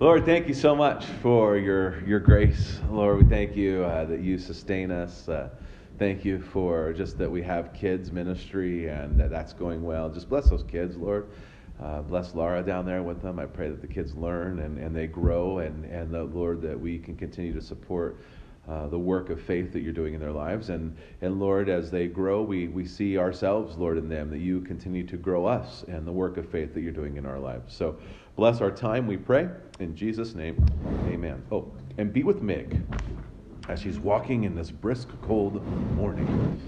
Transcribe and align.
Lord, 0.00 0.24
thank 0.24 0.46
you 0.46 0.54
so 0.54 0.76
much 0.76 1.06
for 1.06 1.58
your, 1.58 2.04
your 2.06 2.20
grace. 2.20 2.78
Lord, 2.88 3.20
we 3.20 3.28
thank 3.28 3.56
you 3.56 3.82
uh, 3.82 4.04
that 4.04 4.20
you 4.20 4.38
sustain 4.38 4.92
us. 4.92 5.28
Uh, 5.28 5.48
thank 5.98 6.24
you 6.24 6.40
for 6.40 6.92
just 6.92 7.18
that 7.18 7.28
we 7.28 7.42
have 7.42 7.72
kids 7.74 8.12
ministry 8.12 8.86
and 8.86 9.18
that 9.18 9.28
that's 9.28 9.52
going 9.52 9.82
well. 9.82 10.08
Just 10.08 10.28
bless 10.28 10.50
those 10.50 10.62
kids, 10.62 10.96
Lord. 10.96 11.26
Uh, 11.82 12.02
bless 12.02 12.32
Laura 12.32 12.62
down 12.62 12.86
there 12.86 13.02
with 13.02 13.20
them. 13.22 13.40
I 13.40 13.46
pray 13.46 13.70
that 13.70 13.80
the 13.80 13.88
kids 13.88 14.14
learn 14.14 14.60
and, 14.60 14.78
and 14.78 14.94
they 14.94 15.08
grow, 15.08 15.58
and, 15.58 15.84
and 15.86 16.14
the 16.14 16.22
Lord, 16.22 16.62
that 16.62 16.78
we 16.78 17.00
can 17.00 17.16
continue 17.16 17.52
to 17.52 17.60
support 17.60 18.20
uh, 18.68 18.86
the 18.88 18.98
work 18.98 19.30
of 19.30 19.40
faith 19.40 19.72
that 19.72 19.80
you're 19.80 19.92
doing 19.92 20.14
in 20.14 20.20
their 20.20 20.32
lives. 20.32 20.68
And, 20.68 20.96
and 21.22 21.40
Lord, 21.40 21.68
as 21.68 21.90
they 21.90 22.06
grow, 22.06 22.42
we, 22.42 22.68
we 22.68 22.84
see 22.84 23.16
ourselves, 23.16 23.76
Lord, 23.76 23.96
in 23.96 24.08
them, 24.08 24.30
that 24.30 24.38
you 24.38 24.60
continue 24.60 25.06
to 25.06 25.16
grow 25.16 25.46
us 25.46 25.84
and 25.88 26.06
the 26.06 26.12
work 26.12 26.36
of 26.36 26.48
faith 26.48 26.74
that 26.74 26.82
you're 26.82 26.92
doing 26.92 27.16
in 27.16 27.24
our 27.24 27.38
lives. 27.38 27.74
So 27.74 27.96
bless 28.36 28.60
our 28.60 28.70
time, 28.70 29.06
we 29.06 29.16
pray. 29.16 29.48
In 29.80 29.96
Jesus' 29.96 30.34
name, 30.34 30.62
amen. 31.06 31.42
Oh, 31.50 31.72
and 31.96 32.12
be 32.12 32.22
with 32.24 32.42
Mig 32.42 32.82
as 33.68 33.80
she's 33.80 33.98
walking 33.98 34.44
in 34.44 34.54
this 34.54 34.70
brisk, 34.70 35.08
cold 35.22 35.64
morning. 35.94 36.60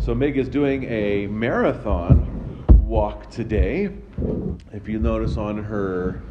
So 0.00 0.14
Mig 0.14 0.38
is 0.38 0.48
doing 0.48 0.84
a 0.84 1.26
marathon 1.26 2.64
walk 2.86 3.30
today. 3.30 3.90
If 4.72 4.88
you 4.88 4.98
notice 4.98 5.36
on 5.36 5.62
her 5.62 6.22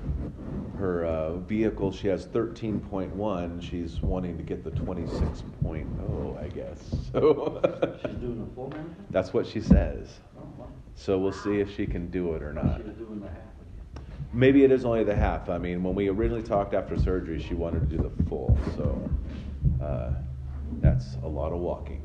her 0.75 1.05
uh, 1.05 1.37
vehicle, 1.37 1.91
she 1.91 2.07
has 2.07 2.25
13.1. 2.27 3.61
She's 3.61 4.01
wanting 4.01 4.37
to 4.37 4.43
get 4.43 4.63
the 4.63 4.71
26.0, 4.71 6.43
I 6.43 6.47
guess. 6.49 6.79
So 7.11 7.59
She's 8.05 8.15
doing 8.15 8.47
a 8.51 8.55
full 8.55 8.69
marathon? 8.69 8.95
that's 9.09 9.33
what 9.33 9.45
she 9.47 9.61
says. 9.61 10.19
Oh, 10.37 10.41
wow. 10.57 10.67
So 10.95 11.17
we'll 11.17 11.31
see 11.31 11.59
if 11.59 11.73
she 11.75 11.85
can 11.85 12.09
do 12.11 12.33
it 12.35 12.43
or 12.43 12.53
not. 12.53 12.77
She 12.77 12.83
was 12.83 12.95
doing 12.97 13.19
the 13.21 13.27
half 13.27 13.37
again. 13.37 14.05
Maybe 14.33 14.63
it 14.63 14.71
is 14.71 14.83
only 14.85 15.03
the 15.03 15.15
half. 15.15 15.49
I 15.49 15.57
mean, 15.57 15.81
when 15.83 15.95
we 15.95 16.09
originally 16.09 16.43
talked 16.43 16.73
after 16.73 16.97
surgery, 16.99 17.39
she 17.41 17.53
wanted 17.53 17.89
to 17.89 17.97
do 17.97 18.03
the 18.03 18.23
full. 18.29 18.57
So 18.75 19.09
uh, 19.83 20.11
that's 20.81 21.15
a 21.23 21.27
lot 21.27 21.51
of 21.53 21.59
walking. 21.59 22.01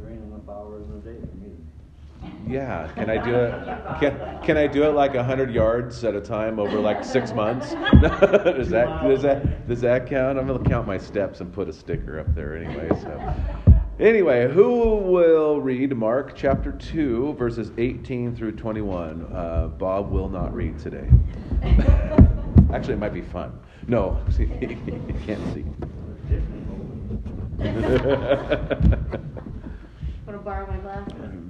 Yeah, 2.46 2.88
can 2.94 3.08
I 3.08 3.24
do 3.24 3.34
it? 3.34 4.00
Can, 4.00 4.42
can 4.42 4.56
I 4.56 4.66
do 4.66 4.82
it 4.82 4.92
like 4.94 5.14
hundred 5.14 5.52
yards 5.52 6.02
at 6.04 6.14
a 6.14 6.20
time 6.20 6.58
over 6.58 6.80
like 6.80 7.04
six 7.04 7.32
months? 7.32 7.70
does 8.02 8.70
that 8.70 9.02
does 9.02 9.22
that 9.22 9.68
does 9.68 9.80
that 9.82 10.06
count? 10.08 10.38
I'm 10.38 10.46
gonna 10.46 10.68
count 10.68 10.86
my 10.86 10.98
steps 10.98 11.40
and 11.40 11.52
put 11.52 11.68
a 11.68 11.72
sticker 11.72 12.18
up 12.18 12.34
there 12.34 12.56
anyway. 12.56 12.88
So 13.02 13.34
anyway, 14.00 14.50
who 14.50 14.96
will 14.96 15.60
read 15.60 15.96
Mark 15.96 16.34
chapter 16.34 16.72
two 16.72 17.34
verses 17.34 17.70
18 17.78 18.34
through 18.34 18.52
21? 18.52 19.32
Uh, 19.32 19.68
Bob 19.78 20.10
will 20.10 20.28
not 20.28 20.52
read 20.52 20.78
today. 20.78 21.08
Actually, 22.72 22.94
it 22.94 23.00
might 23.00 23.14
be 23.14 23.22
fun. 23.22 23.58
No, 23.86 24.20
see, 24.30 24.44
you 24.60 25.14
can't 25.24 25.54
see. 25.54 25.64
Want 30.26 30.38
to 30.38 30.38
borrow 30.44 30.66
my 30.66 30.78
glasses? 30.78 31.49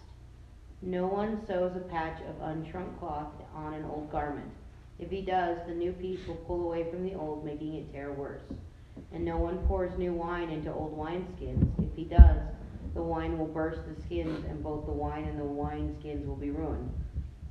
No 0.83 1.05
one 1.05 1.39
sews 1.45 1.75
a 1.75 1.85
patch 1.91 2.19
of 2.27 2.35
unshrunk 2.41 2.97
cloth 2.99 3.31
on 3.53 3.75
an 3.75 3.85
old 3.85 4.11
garment. 4.11 4.49
If 4.97 5.11
he 5.11 5.21
does, 5.21 5.59
the 5.67 5.75
new 5.75 5.91
piece 5.91 6.25
will 6.27 6.35
pull 6.35 6.63
away 6.63 6.89
from 6.89 7.03
the 7.03 7.13
old, 7.13 7.45
making 7.45 7.75
it 7.75 7.91
tear 7.91 8.11
worse. 8.11 8.41
And 9.13 9.23
no 9.23 9.37
one 9.37 9.59
pours 9.67 9.95
new 9.99 10.13
wine 10.13 10.49
into 10.49 10.73
old 10.73 10.97
wineskins. 10.97 11.67
If 11.77 11.95
he 11.95 12.05
does, 12.05 12.37
the 12.95 13.01
wine 13.01 13.37
will 13.37 13.47
burst 13.47 13.81
the 13.87 14.01
skins, 14.01 14.43
and 14.49 14.63
both 14.63 14.85
the 14.87 14.91
wine 14.91 15.25
and 15.25 15.39
the 15.39 15.43
wineskins 15.43 16.25
will 16.25 16.35
be 16.35 16.49
ruined. 16.49 16.91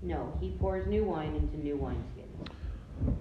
No, 0.02 0.32
he 0.40 0.50
pours 0.58 0.86
new 0.88 1.04
wine 1.04 1.36
into 1.36 1.56
new 1.56 1.76
wineskins. 1.76 2.48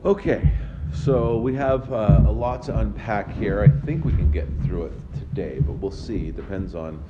Okay, 0.05 0.51
so 0.93 1.37
we 1.37 1.53
have 1.53 1.91
uh, 1.93 2.23
a 2.25 2.31
lot 2.31 2.63
to 2.63 2.77
unpack 2.79 3.31
here. 3.35 3.61
I 3.61 3.85
think 3.85 4.05
we 4.05 4.11
can 4.13 4.31
get 4.31 4.47
through 4.63 4.85
it 4.85 4.93
today, 5.19 5.59
but 5.59 5.73
we'll 5.73 5.91
see. 5.91 6.31
Depends 6.31 6.73
on 6.73 7.03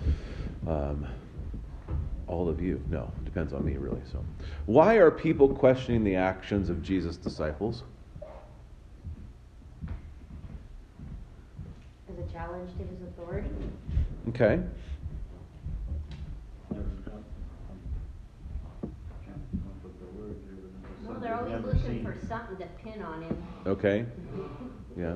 um, 0.67 1.07
all 2.29 2.47
of 2.47 2.61
you. 2.61 2.81
No, 2.89 3.11
it 3.17 3.25
depends 3.25 3.51
on 3.53 3.65
me, 3.65 3.75
really. 3.77 4.01
So, 4.11 4.23
why 4.67 4.95
are 4.95 5.11
people 5.11 5.49
questioning 5.49 6.03
the 6.03 6.15
actions 6.15 6.69
of 6.69 6.81
Jesus' 6.81 7.17
disciples? 7.17 7.83
As 12.09 12.17
a 12.17 12.31
challenge 12.31 12.69
to 12.77 12.83
his 12.83 13.01
authority? 13.01 13.49
Okay. 14.29 14.61
Never 16.69 16.83
come. 17.03 17.23
Can't 19.25 19.41
come 19.51 19.63
up 19.65 19.83
with 19.83 19.99
the 19.99 20.21
word 20.21 20.35
here, 20.45 20.55
but 20.61 20.91
it's 20.99 21.07
Well, 21.07 21.19
they're 21.19 21.35
always 21.35 21.65
looking 21.65 22.03
for 22.03 22.15
something 22.27 22.57
to 22.57 22.65
pin 22.83 23.01
on 23.01 23.23
him, 23.23 23.43
Okay. 23.65 24.05
Yeah. 24.97 25.15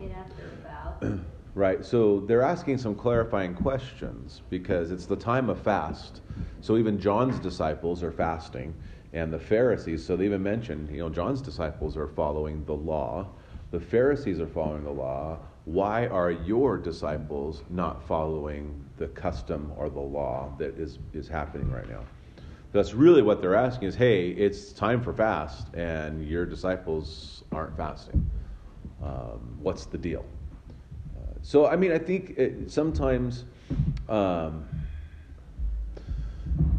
get 0.00 0.10
after 0.12 0.42
about. 0.62 1.02
Right. 1.54 1.82
So 1.86 2.20
they're 2.20 2.42
asking 2.42 2.76
some 2.76 2.94
clarifying 2.94 3.54
questions 3.54 4.42
because 4.50 4.90
it's 4.90 5.06
the 5.06 5.16
time 5.16 5.48
of 5.48 5.58
fast. 5.58 6.20
So 6.60 6.76
even 6.76 6.98
John's 6.98 7.38
disciples 7.38 8.02
are 8.02 8.12
fasting 8.12 8.74
and 9.12 9.32
the 9.32 9.38
Pharisees, 9.38 10.04
so 10.04 10.16
they 10.16 10.26
even 10.26 10.42
mentioned, 10.42 10.90
you 10.90 10.98
know, 10.98 11.08
John's 11.08 11.40
disciples 11.40 11.96
are 11.96 12.08
following 12.08 12.64
the 12.64 12.74
law. 12.74 13.28
The 13.70 13.80
Pharisees 13.80 14.40
are 14.40 14.46
following 14.46 14.84
the 14.84 14.90
law. 14.90 15.38
Why 15.64 16.06
are 16.08 16.30
your 16.30 16.76
disciples 16.76 17.62
not 17.70 18.06
following 18.06 18.84
the 18.98 19.08
custom 19.08 19.72
or 19.76 19.88
the 19.88 20.00
law 20.00 20.54
that 20.58 20.78
is, 20.78 20.98
is 21.12 21.28
happening 21.28 21.70
right 21.70 21.88
now? 21.88 22.02
That's 22.72 22.92
really 22.92 23.22
what 23.22 23.40
they're 23.40 23.54
asking 23.54 23.88
is, 23.88 23.94
hey, 23.94 24.28
it's 24.30 24.72
time 24.72 25.00
for 25.00 25.12
fast, 25.12 25.72
and 25.74 26.28
your 26.28 26.44
disciples 26.44 27.42
aren't 27.52 27.76
fasting. 27.76 28.28
Um, 29.02 29.56
what's 29.60 29.86
the 29.86 29.98
deal? 29.98 30.26
Uh, 31.16 31.32
so, 31.42 31.66
I 31.66 31.76
mean, 31.76 31.92
I 31.92 31.98
think 31.98 32.34
it, 32.36 32.70
sometimes 32.70 33.44
um, 34.08 34.68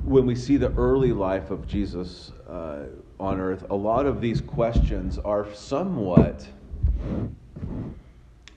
when 0.08 0.26
we 0.26 0.36
see 0.36 0.56
the 0.56 0.72
early 0.76 1.12
life 1.12 1.52
of 1.52 1.68
Jesus 1.68 2.32
uh, 2.50 2.84
on 3.20 3.42
earth, 3.42 3.66
a 3.70 3.76
lot 3.76 4.06
of 4.06 4.22
these 4.22 4.40
questions 4.40 5.18
are 5.18 5.54
somewhat, 5.54 6.48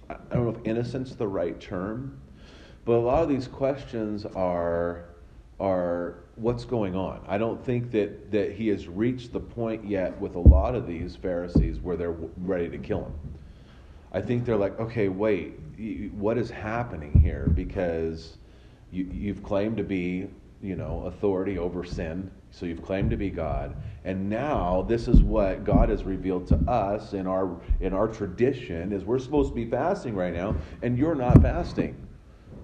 I 0.09 0.15
don't 0.31 0.45
know 0.45 0.51
if 0.51 0.65
innocence 0.65 1.11
is 1.11 1.17
the 1.17 1.27
right 1.27 1.61
term, 1.61 2.21
but 2.85 2.93
a 2.93 3.01
lot 3.01 3.25
of 3.25 3.29
these 3.29 3.49
questions 3.49 4.25
are 4.27 5.07
are 5.59 6.21
what's 6.37 6.65
going 6.65 6.95
on. 6.95 7.21
I 7.29 7.37
don't 7.37 7.63
think 7.63 7.91
that, 7.91 8.31
that 8.31 8.53
he 8.53 8.69
has 8.69 8.89
reached 8.89 9.33
the 9.33 9.41
point 9.41 9.85
yet 9.85 10.19
with 10.19 10.37
a 10.37 10.41
lot 10.41 10.75
of 10.75 10.87
these 10.87 11.17
Pharisees 11.17 11.81
where 11.81 11.97
they're 11.97 12.17
ready 12.39 12.71
to 12.71 12.79
kill 12.79 13.05
him. 13.05 13.13
I 14.13 14.23
think 14.23 14.47
they're 14.47 14.57
like, 14.57 14.81
okay, 14.81 15.09
wait, 15.09 15.59
what 16.15 16.39
is 16.39 16.49
happening 16.49 17.13
here? 17.21 17.53
Because 17.55 18.39
you, 18.91 19.11
you've 19.13 19.43
claimed 19.43 19.77
to 19.77 19.85
be, 19.85 20.29
you 20.63 20.77
know, 20.77 21.05
authority 21.07 21.59
over 21.59 21.85
sin, 21.85 22.31
so 22.51 22.67
you've 22.67 22.83
claimed 22.83 23.11
to 23.11 23.17
be 23.17 23.31
God, 23.31 23.77
and 24.05 24.29
now 24.29 24.83
this 24.89 25.09
is 25.09 25.23
what 25.23 25.65
God 25.65 25.89
has 25.89 26.05
revealed 26.05 26.47
to 26.49 26.57
us 26.71 27.13
in 27.13 27.27
our 27.27 27.61
in 27.81 27.93
our 27.95 28.09
tradition 28.09 28.93
is 28.93 29.05
we're 29.05 29.19
supposed 29.19 29.51
to 29.51 29.55
be 29.55 29.65
fasting 29.65 30.15
right 30.15 30.35
now, 30.35 30.55
and 30.83 30.99
you're 30.99 31.15
not 31.15 31.41
fasting. 31.41 31.97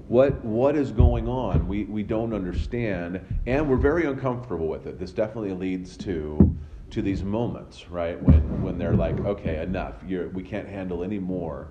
What 0.08 0.44
what 0.44 0.76
is 0.76 0.92
going 0.92 1.28
on? 1.28 1.66
We 1.66 1.84
we 1.84 2.02
don't 2.02 2.32
understand, 2.32 3.20
and 3.46 3.68
we're 3.68 3.76
very 3.76 4.06
uncomfortable 4.06 4.68
with 4.68 4.86
it. 4.86 4.98
This 4.98 5.12
definitely 5.12 5.52
leads 5.52 5.96
to 5.98 6.56
to 6.90 7.02
these 7.02 7.24
moments, 7.24 7.88
right? 7.88 8.20
When 8.22 8.62
when 8.62 8.78
they're 8.78 8.94
like, 8.94 9.18
okay, 9.20 9.62
enough. 9.62 9.94
You're, 10.06 10.28
we 10.28 10.42
can't 10.42 10.68
handle 10.68 11.02
any 11.02 11.18
more 11.18 11.68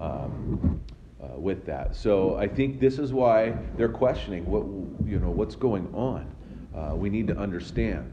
um, 0.00 0.80
uh, 1.22 1.38
with 1.38 1.64
that. 1.66 1.96
So 1.96 2.36
I 2.36 2.48
think 2.48 2.80
this 2.80 2.98
is 2.98 3.12
why 3.12 3.56
they're 3.76 3.88
questioning 3.88 4.44
what 4.46 4.64
you 5.08 5.18
know 5.18 5.30
what's 5.30 5.56
going 5.56 5.88
on. 5.94 6.30
Uh, 6.74 6.94
we 6.94 7.08
need 7.08 7.26
to 7.28 7.36
understand. 7.36 8.12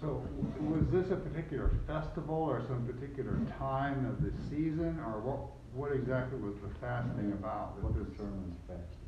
So 0.00 0.22
was 0.60 0.86
this 0.90 1.10
a 1.10 1.16
particular 1.16 1.70
festival 1.86 2.34
or 2.34 2.62
some 2.68 2.86
particular 2.86 3.38
time 3.58 4.04
of 4.06 4.22
the 4.22 4.30
season, 4.50 5.00
or 5.00 5.20
what, 5.20 5.38
what 5.72 5.96
exactly 5.96 6.38
was 6.38 6.54
the 6.56 6.68
fasting 6.80 7.32
about? 7.32 7.82
What 7.82 7.94
this- 7.94 8.08
determines 8.08 8.56
fasting? 8.66 9.06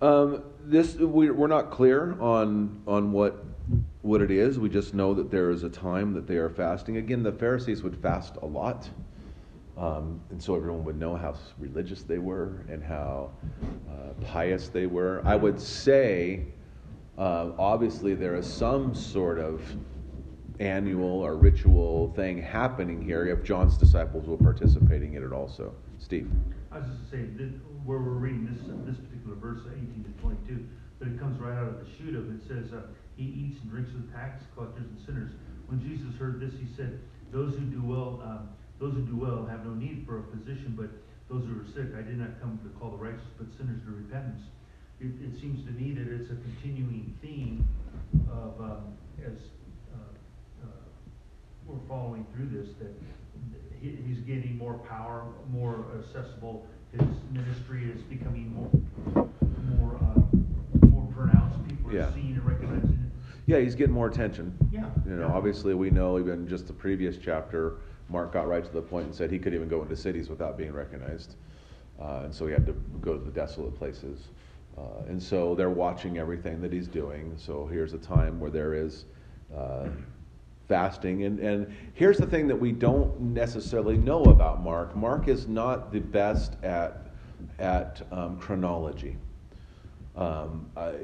Um, 0.00 0.42
this 0.62 0.96
we, 0.96 1.30
we're 1.30 1.46
not 1.46 1.70
clear 1.70 2.16
on 2.20 2.82
on 2.86 3.12
what 3.12 3.44
what 4.02 4.20
it 4.20 4.30
is. 4.30 4.58
We 4.58 4.68
just 4.68 4.92
know 4.94 5.14
that 5.14 5.30
there 5.30 5.50
is 5.50 5.62
a 5.62 5.70
time 5.70 6.12
that 6.14 6.26
they 6.26 6.36
are 6.36 6.50
fasting. 6.50 6.96
Again, 6.96 7.22
the 7.22 7.32
Pharisees 7.32 7.82
would 7.82 7.96
fast 7.96 8.36
a 8.42 8.46
lot. 8.46 8.88
Um, 9.76 10.20
and 10.30 10.40
so 10.40 10.54
everyone 10.54 10.84
would 10.84 10.98
know 10.98 11.16
how 11.16 11.34
religious 11.58 12.02
they 12.02 12.18
were 12.18 12.64
and 12.68 12.82
how 12.82 13.30
uh, 13.90 14.12
pious 14.24 14.68
they 14.68 14.86
were. 14.86 15.20
I 15.24 15.34
would 15.34 15.60
say, 15.60 16.46
uh, 17.18 17.50
obviously, 17.58 18.14
there 18.14 18.36
is 18.36 18.46
some 18.46 18.94
sort 18.94 19.38
of 19.40 19.62
annual 20.60 21.20
or 21.20 21.36
ritual 21.36 22.12
thing 22.14 22.40
happening 22.40 23.02
here 23.02 23.26
if 23.26 23.42
John's 23.42 23.76
disciples 23.76 24.26
were 24.28 24.36
participating 24.36 25.14
in 25.14 25.24
it 25.24 25.32
also. 25.32 25.74
Steve. 25.98 26.30
I 26.70 26.78
was 26.78 26.86
just 26.86 27.10
saying, 27.10 27.36
that 27.38 27.50
where 27.84 27.98
we're 27.98 28.12
reading 28.12 28.46
this, 28.46 28.62
this 28.86 28.96
particular 29.04 29.34
verse, 29.36 29.60
eighteen 29.72 30.04
to 30.04 30.22
twenty-two, 30.22 30.68
but 31.00 31.08
it 31.08 31.18
comes 31.18 31.40
right 31.40 31.56
out 31.58 31.66
of 31.66 31.80
the 31.80 31.86
shoot 31.98 32.14
of, 32.14 32.30
it 32.30 32.46
says, 32.46 32.72
uh, 32.72 32.82
he 33.16 33.24
eats 33.24 33.60
and 33.62 33.70
drinks 33.70 33.92
with 33.92 34.12
tax 34.12 34.42
collectors 34.54 34.86
and 34.86 34.98
sinners. 35.04 35.32
When 35.66 35.80
Jesus 35.80 36.14
heard 36.18 36.38
this, 36.38 36.52
he 36.52 36.66
said, 36.76 37.00
those 37.32 37.54
who 37.54 37.60
do 37.60 37.82
well, 37.82 38.20
um, 38.22 38.48
those 38.80 38.94
who 38.94 39.02
do 39.02 39.16
well 39.16 39.46
have 39.46 39.64
no 39.64 39.72
need 39.74 40.04
for 40.06 40.18
a 40.18 40.22
physician, 40.36 40.74
but 40.76 40.90
those 41.28 41.46
who 41.46 41.60
are 41.60 41.66
sick, 41.72 41.94
I 41.96 42.02
did 42.02 42.18
not 42.18 42.40
come 42.40 42.58
to 42.62 42.68
call 42.78 42.90
the 42.90 42.96
righteous, 42.96 43.24
but 43.38 43.46
sinners 43.56 43.80
to 43.86 43.90
repentance. 43.90 44.42
It, 45.00 45.12
it 45.22 45.40
seems 45.40 45.64
to 45.66 45.72
me 45.72 45.92
that 45.94 46.08
it's 46.08 46.30
a 46.30 46.36
continuing 46.36 47.16
theme 47.22 47.66
of, 48.30 48.60
um, 48.60 48.84
as, 49.24 49.38
uh, 49.94 50.64
uh, 50.64 50.66
we're 51.66 51.78
following 51.88 52.26
through 52.34 52.48
this, 52.50 52.68
that 52.78 52.92
he, 53.80 53.96
he's 54.06 54.18
gaining 54.20 54.58
more 54.58 54.74
power, 54.88 55.24
more 55.50 55.86
accessible, 55.98 56.66
his 56.92 57.08
ministry 57.32 57.90
is 57.90 58.02
becoming 58.02 58.54
more, 58.54 59.28
more, 59.76 59.96
uh, 59.96 60.86
more 60.86 61.10
pronounced, 61.12 61.58
people 61.68 61.92
Yeah. 61.92 62.08
are 62.08 62.12
seeing 62.12 62.34
and 62.34 62.44
recognizing 62.44 62.90
it. 62.90 62.98
Yeah, 63.46 63.58
he's 63.58 63.74
getting 63.74 63.94
more 63.94 64.06
attention. 64.06 64.56
Yeah. 64.70 64.88
You 65.06 65.16
know, 65.16 65.26
yeah. 65.26 65.34
obviously, 65.34 65.74
we 65.74 65.90
know 65.90 66.18
even 66.18 66.46
just 66.48 66.66
the 66.66 66.72
previous 66.72 67.18
chapter, 67.18 67.74
Mark 68.08 68.32
got 68.32 68.48
right 68.48 68.64
to 68.64 68.72
the 68.72 68.82
point 68.82 69.06
and 69.06 69.14
said 69.14 69.30
he 69.30 69.38
couldn't 69.38 69.54
even 69.54 69.68
go 69.68 69.82
into 69.82 69.96
cities 69.96 70.28
without 70.28 70.56
being 70.56 70.72
recognized. 70.72 71.36
Uh, 72.00 72.22
and 72.24 72.34
so 72.34 72.46
he 72.46 72.52
had 72.52 72.66
to 72.66 72.72
go 73.00 73.16
to 73.16 73.24
the 73.24 73.30
desolate 73.30 73.76
places. 73.76 74.28
Uh, 74.76 75.04
and 75.08 75.22
so 75.22 75.54
they're 75.54 75.70
watching 75.70 76.18
everything 76.18 76.60
that 76.60 76.72
he's 76.72 76.88
doing. 76.88 77.32
So 77.36 77.66
here's 77.66 77.94
a 77.94 77.98
time 77.98 78.40
where 78.40 78.50
there 78.50 78.74
is 78.74 79.04
uh, 79.56 79.86
fasting. 80.68 81.24
And, 81.24 81.38
and 81.38 81.74
here's 81.94 82.18
the 82.18 82.26
thing 82.26 82.48
that 82.48 82.56
we 82.56 82.72
don't 82.72 83.18
necessarily 83.20 83.96
know 83.96 84.24
about 84.24 84.62
Mark 84.62 84.96
Mark 84.96 85.28
is 85.28 85.46
not 85.46 85.92
the 85.92 86.00
best 86.00 86.56
at, 86.62 87.06
at 87.58 88.02
um, 88.10 88.38
chronology. 88.38 89.16
Um, 90.16 90.70
I, 90.76 90.94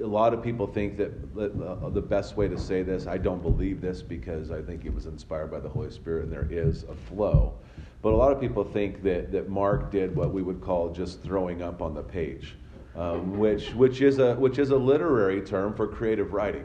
a 0.00 0.06
lot 0.06 0.32
of 0.32 0.42
people 0.42 0.66
think 0.66 0.96
that 0.96 1.10
uh, 1.36 1.88
the 1.88 2.00
best 2.00 2.36
way 2.36 2.46
to 2.46 2.58
say 2.58 2.82
this, 2.82 3.06
I 3.06 3.18
don't 3.18 3.42
believe 3.42 3.80
this 3.80 4.00
because 4.00 4.52
I 4.52 4.62
think 4.62 4.84
it 4.84 4.94
was 4.94 5.06
inspired 5.06 5.50
by 5.50 5.58
the 5.58 5.68
Holy 5.68 5.90
Spirit 5.90 6.24
and 6.24 6.32
there 6.32 6.46
is 6.50 6.84
a 6.84 6.94
flow. 6.94 7.54
But 8.00 8.12
a 8.12 8.16
lot 8.16 8.32
of 8.32 8.40
people 8.40 8.62
think 8.64 9.02
that, 9.02 9.32
that 9.32 9.48
Mark 9.48 9.90
did 9.90 10.14
what 10.14 10.32
we 10.32 10.42
would 10.42 10.60
call 10.60 10.90
just 10.90 11.22
throwing 11.22 11.62
up 11.62 11.82
on 11.82 11.94
the 11.94 12.02
page, 12.02 12.54
um, 12.94 13.38
which, 13.38 13.74
which, 13.74 14.00
is 14.02 14.18
a, 14.18 14.34
which 14.36 14.58
is 14.58 14.70
a 14.70 14.76
literary 14.76 15.42
term 15.42 15.74
for 15.74 15.88
creative 15.88 16.32
writing. 16.32 16.64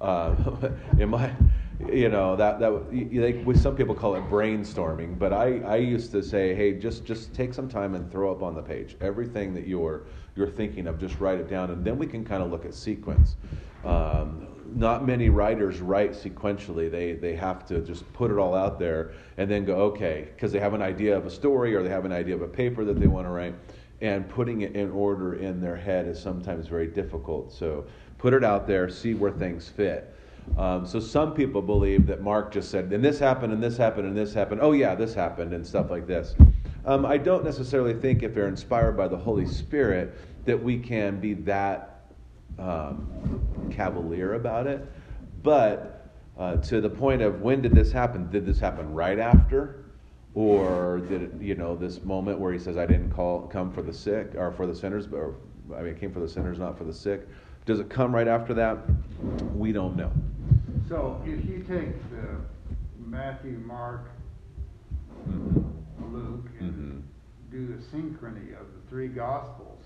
Uh, 0.00 0.36
in 0.98 1.08
my, 1.08 1.32
you 1.88 2.08
know 2.08 2.36
that 2.36 2.60
that 2.60 2.90
they, 2.90 3.32
we, 3.44 3.56
some 3.56 3.76
people 3.76 3.94
call 3.94 4.14
it 4.14 4.22
brainstorming, 4.28 5.18
but 5.18 5.32
I, 5.32 5.60
I 5.60 5.76
used 5.76 6.10
to 6.12 6.22
say, 6.22 6.54
hey, 6.54 6.78
just 6.78 7.04
just 7.04 7.34
take 7.34 7.54
some 7.54 7.68
time 7.68 7.94
and 7.94 8.10
throw 8.10 8.30
up 8.30 8.42
on 8.42 8.54
the 8.54 8.62
page 8.62 8.96
everything 9.00 9.54
that 9.54 9.66
you're 9.66 10.02
you're 10.36 10.50
thinking 10.50 10.86
of. 10.86 10.98
Just 10.98 11.18
write 11.20 11.38
it 11.38 11.48
down, 11.48 11.70
and 11.70 11.84
then 11.84 11.98
we 11.98 12.06
can 12.06 12.24
kind 12.24 12.42
of 12.42 12.50
look 12.50 12.64
at 12.64 12.74
sequence. 12.74 13.36
Um, 13.84 14.46
not 14.74 15.06
many 15.06 15.30
writers 15.30 15.80
write 15.80 16.12
sequentially. 16.12 16.90
They 16.90 17.14
they 17.14 17.34
have 17.36 17.66
to 17.66 17.80
just 17.80 18.10
put 18.12 18.30
it 18.30 18.38
all 18.38 18.54
out 18.54 18.78
there 18.78 19.12
and 19.36 19.50
then 19.50 19.64
go 19.64 19.76
okay 19.92 20.28
because 20.34 20.52
they 20.52 20.60
have 20.60 20.74
an 20.74 20.82
idea 20.82 21.16
of 21.16 21.26
a 21.26 21.30
story 21.30 21.74
or 21.74 21.82
they 21.82 21.88
have 21.88 22.04
an 22.04 22.12
idea 22.12 22.34
of 22.34 22.42
a 22.42 22.48
paper 22.48 22.84
that 22.84 23.00
they 23.00 23.06
want 23.06 23.26
to 23.26 23.30
write, 23.30 23.54
and 24.00 24.28
putting 24.28 24.60
it 24.62 24.76
in 24.76 24.90
order 24.90 25.34
in 25.34 25.60
their 25.60 25.76
head 25.76 26.06
is 26.06 26.20
sometimes 26.20 26.66
very 26.66 26.86
difficult. 26.86 27.52
So 27.52 27.86
put 28.18 28.34
it 28.34 28.44
out 28.44 28.66
there, 28.66 28.88
see 28.90 29.14
where 29.14 29.32
things 29.32 29.68
fit. 29.68 30.14
Um, 30.56 30.86
so 30.86 31.00
some 31.00 31.32
people 31.32 31.62
believe 31.62 32.06
that 32.06 32.22
Mark 32.22 32.52
just 32.52 32.70
said, 32.70 32.92
and 32.92 33.04
this 33.04 33.18
happened, 33.18 33.52
and 33.52 33.62
this 33.62 33.76
happened, 33.76 34.06
and 34.06 34.16
this 34.16 34.34
happened. 34.34 34.60
Oh, 34.62 34.72
yeah, 34.72 34.94
this 34.94 35.14
happened, 35.14 35.52
and 35.52 35.66
stuff 35.66 35.90
like 35.90 36.06
this. 36.06 36.34
Um, 36.84 37.06
I 37.06 37.18
don't 37.18 37.44
necessarily 37.44 37.94
think 37.94 38.22
if 38.22 38.34
they're 38.34 38.48
inspired 38.48 38.96
by 38.96 39.08
the 39.08 39.16
Holy 39.16 39.46
Spirit 39.46 40.18
that 40.46 40.60
we 40.60 40.78
can 40.78 41.20
be 41.20 41.34
that 41.34 42.06
um, 42.58 43.68
cavalier 43.70 44.34
about 44.34 44.66
it. 44.66 44.86
But 45.42 46.08
uh, 46.38 46.56
to 46.56 46.80
the 46.80 46.90
point 46.90 47.22
of 47.22 47.42
when 47.42 47.62
did 47.62 47.74
this 47.74 47.92
happen? 47.92 48.30
Did 48.30 48.46
this 48.46 48.58
happen 48.58 48.92
right 48.92 49.18
after? 49.18 49.84
Or 50.34 51.00
did 51.08 51.22
it, 51.22 51.32
you 51.40 51.54
know, 51.54 51.74
this 51.74 52.02
moment 52.02 52.38
where 52.38 52.52
he 52.52 52.58
says, 52.58 52.76
I 52.76 52.86
didn't 52.86 53.10
call, 53.10 53.42
come 53.48 53.72
for 53.72 53.82
the 53.82 53.92
sick, 53.92 54.34
or 54.36 54.52
for 54.52 54.66
the 54.66 54.74
sinners, 54.74 55.06
but, 55.06 55.18
I 55.74 55.82
mean, 55.82 55.96
I 55.96 55.98
came 55.98 56.12
for 56.12 56.20
the 56.20 56.28
sinners, 56.28 56.58
not 56.58 56.78
for 56.78 56.84
the 56.84 56.94
sick. 56.94 57.26
Does 57.70 57.78
it 57.78 57.88
come 57.88 58.12
right 58.12 58.26
after 58.26 58.52
that? 58.54 58.78
We 59.54 59.70
don't 59.70 59.94
know. 59.96 60.10
So 60.88 61.22
if 61.24 61.44
you 61.44 61.58
take 61.58 61.94
the 62.10 62.40
Matthew, 63.06 63.62
Mark, 63.64 64.10
Luke, 66.10 66.48
and 66.58 66.74
Mhm. 66.74 67.02
do 67.52 67.68
the 67.68 67.74
synchrony 67.74 68.60
of 68.60 68.66
the 68.74 68.80
three 68.88 69.06
gospels, 69.06 69.84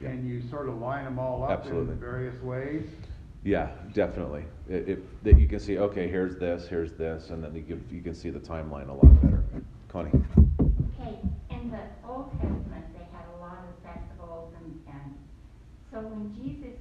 Yeah. 0.00 0.10
can 0.10 0.24
you 0.24 0.42
sort 0.42 0.68
of 0.68 0.80
line 0.80 1.06
them 1.06 1.18
all 1.18 1.42
up 1.42 1.50
Absolutely. 1.50 1.94
in 1.94 1.98
various 1.98 2.40
ways? 2.40 2.88
Yeah, 3.42 3.72
definitely. 3.92 4.44
It, 4.68 4.88
it, 4.90 5.24
that 5.24 5.36
you 5.36 5.48
can 5.48 5.58
see, 5.58 5.76
okay, 5.76 6.06
here's 6.06 6.36
this, 6.36 6.68
here's 6.68 6.92
this, 6.92 7.30
and 7.30 7.42
then 7.42 7.52
you 7.56 7.64
can, 7.64 7.84
you 7.90 8.00
can 8.00 8.14
see 8.14 8.30
the 8.30 8.38
timeline 8.38 8.88
a 8.88 8.92
lot 8.92 9.22
better. 9.22 9.42
Connie? 9.88 10.12
Okay, 11.00 11.18
in 11.50 11.68
the 11.72 11.80
Old 12.08 12.30
Testament, 12.30 12.86
they 12.96 13.04
had 13.10 13.26
a 13.36 13.40
lot 13.40 13.58
of 13.58 13.74
festivals 13.82 14.54
and, 14.54 14.80
and, 14.86 15.18
so 15.90 16.00
when 16.00 16.32
Jesus 16.34 16.44
came, 16.44 16.64
and 16.64 16.73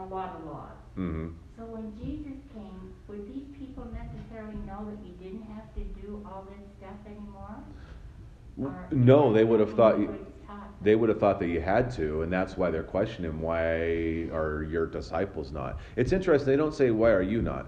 a 0.00 0.06
lot 0.14 0.36
of 0.36 0.46
laws. 0.46 0.76
Mm-hmm. 0.98 1.28
So 1.56 1.64
when 1.66 1.92
Jesus 1.98 2.38
came, 2.54 2.92
would 3.08 3.26
these 3.28 3.46
people 3.58 3.86
necessarily 3.92 4.56
know 4.66 4.86
that 4.90 4.98
you 5.06 5.12
didn't 5.22 5.42
have 5.52 5.72
to 5.74 5.80
do 6.00 6.24
all 6.26 6.46
this 6.48 6.66
stuff 6.78 6.96
anymore? 7.06 7.56
Or- 8.60 8.86
No, 8.90 9.32
they 9.32 9.44
would 9.44 9.60
have 9.60 9.74
thought, 9.74 9.98
you- 9.98 10.26
they 10.82 10.94
would 10.96 11.10
have 11.10 11.20
thought 11.20 11.38
that 11.40 11.48
you 11.48 11.60
had 11.60 11.90
to, 11.92 12.22
and 12.22 12.32
that's 12.32 12.56
why 12.56 12.70
they're 12.70 12.82
questioning 12.82 13.38
why 13.40 13.60
are 14.32 14.62
your 14.68 14.86
disciples 14.86 15.52
not. 15.52 15.78
It's 15.96 16.12
interesting, 16.12 16.46
they 16.50 16.56
don't 16.56 16.74
say, 16.74 16.90
why 16.90 17.10
are 17.10 17.20
you 17.22 17.42
not? 17.42 17.66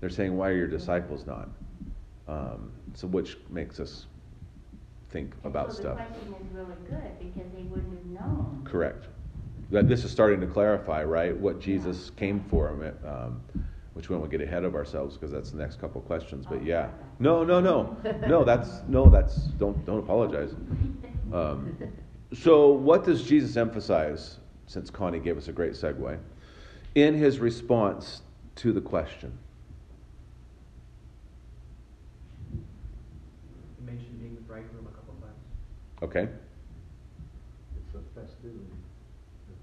They're 0.00 0.08
saying, 0.10 0.34
why 0.36 0.48
are 0.48 0.56
your 0.56 0.66
disciples 0.66 1.26
not? 1.26 1.48
Um, 2.26 2.72
so 2.94 3.06
which 3.06 3.36
makes 3.50 3.78
us 3.80 4.06
think 5.10 5.34
And 5.44 5.52
about 5.52 5.72
so 5.74 5.80
stuff. 5.82 5.98
the 5.98 6.04
question 6.04 6.34
is 6.46 6.54
really 6.54 6.76
good, 6.88 7.18
because 7.18 7.52
they 7.54 7.62
wouldn't 7.64 7.92
have 7.92 8.06
known. 8.06 8.62
Correct. 8.64 9.06
That 9.70 9.88
this 9.88 10.04
is 10.04 10.10
starting 10.10 10.40
to 10.40 10.46
clarify, 10.46 11.02
right, 11.04 11.36
what 11.36 11.60
Jesus 11.60 12.10
came 12.16 12.44
for, 12.50 12.68
um, 13.06 13.40
which 13.94 14.08
we 14.08 14.16
won't 14.16 14.30
get 14.30 14.40
ahead 14.40 14.64
of 14.64 14.74
ourselves 14.74 15.14
because 15.16 15.30
that's 15.32 15.50
the 15.50 15.58
next 15.58 15.80
couple 15.80 16.00
questions. 16.02 16.46
But 16.48 16.64
yeah, 16.64 16.90
no, 17.18 17.44
no, 17.44 17.60
no, 17.60 17.96
no. 18.26 18.44
That's 18.44 18.82
no, 18.88 19.08
that's 19.08 19.36
don't 19.58 19.84
don't 19.86 19.98
apologize. 20.00 20.54
Um, 21.32 21.76
so, 22.32 22.70
what 22.72 23.04
does 23.04 23.22
Jesus 23.24 23.56
emphasize? 23.56 24.38
Since 24.66 24.88
Connie 24.90 25.18
gave 25.20 25.36
us 25.36 25.48
a 25.48 25.52
great 25.52 25.72
segue, 25.72 26.18
in 26.94 27.14
his 27.14 27.38
response 27.38 28.22
to 28.56 28.72
the 28.72 28.80
question. 28.80 29.36
You 32.52 33.84
mentioned 33.84 34.18
being 34.20 34.34
the 34.34 34.40
bridegroom 34.40 34.86
a 34.86 34.90
couple 34.96 35.14
times. 35.20 35.36
Okay. 36.02 36.28
It's 37.76 37.94
a 37.94 38.20
festivity, 38.20 38.58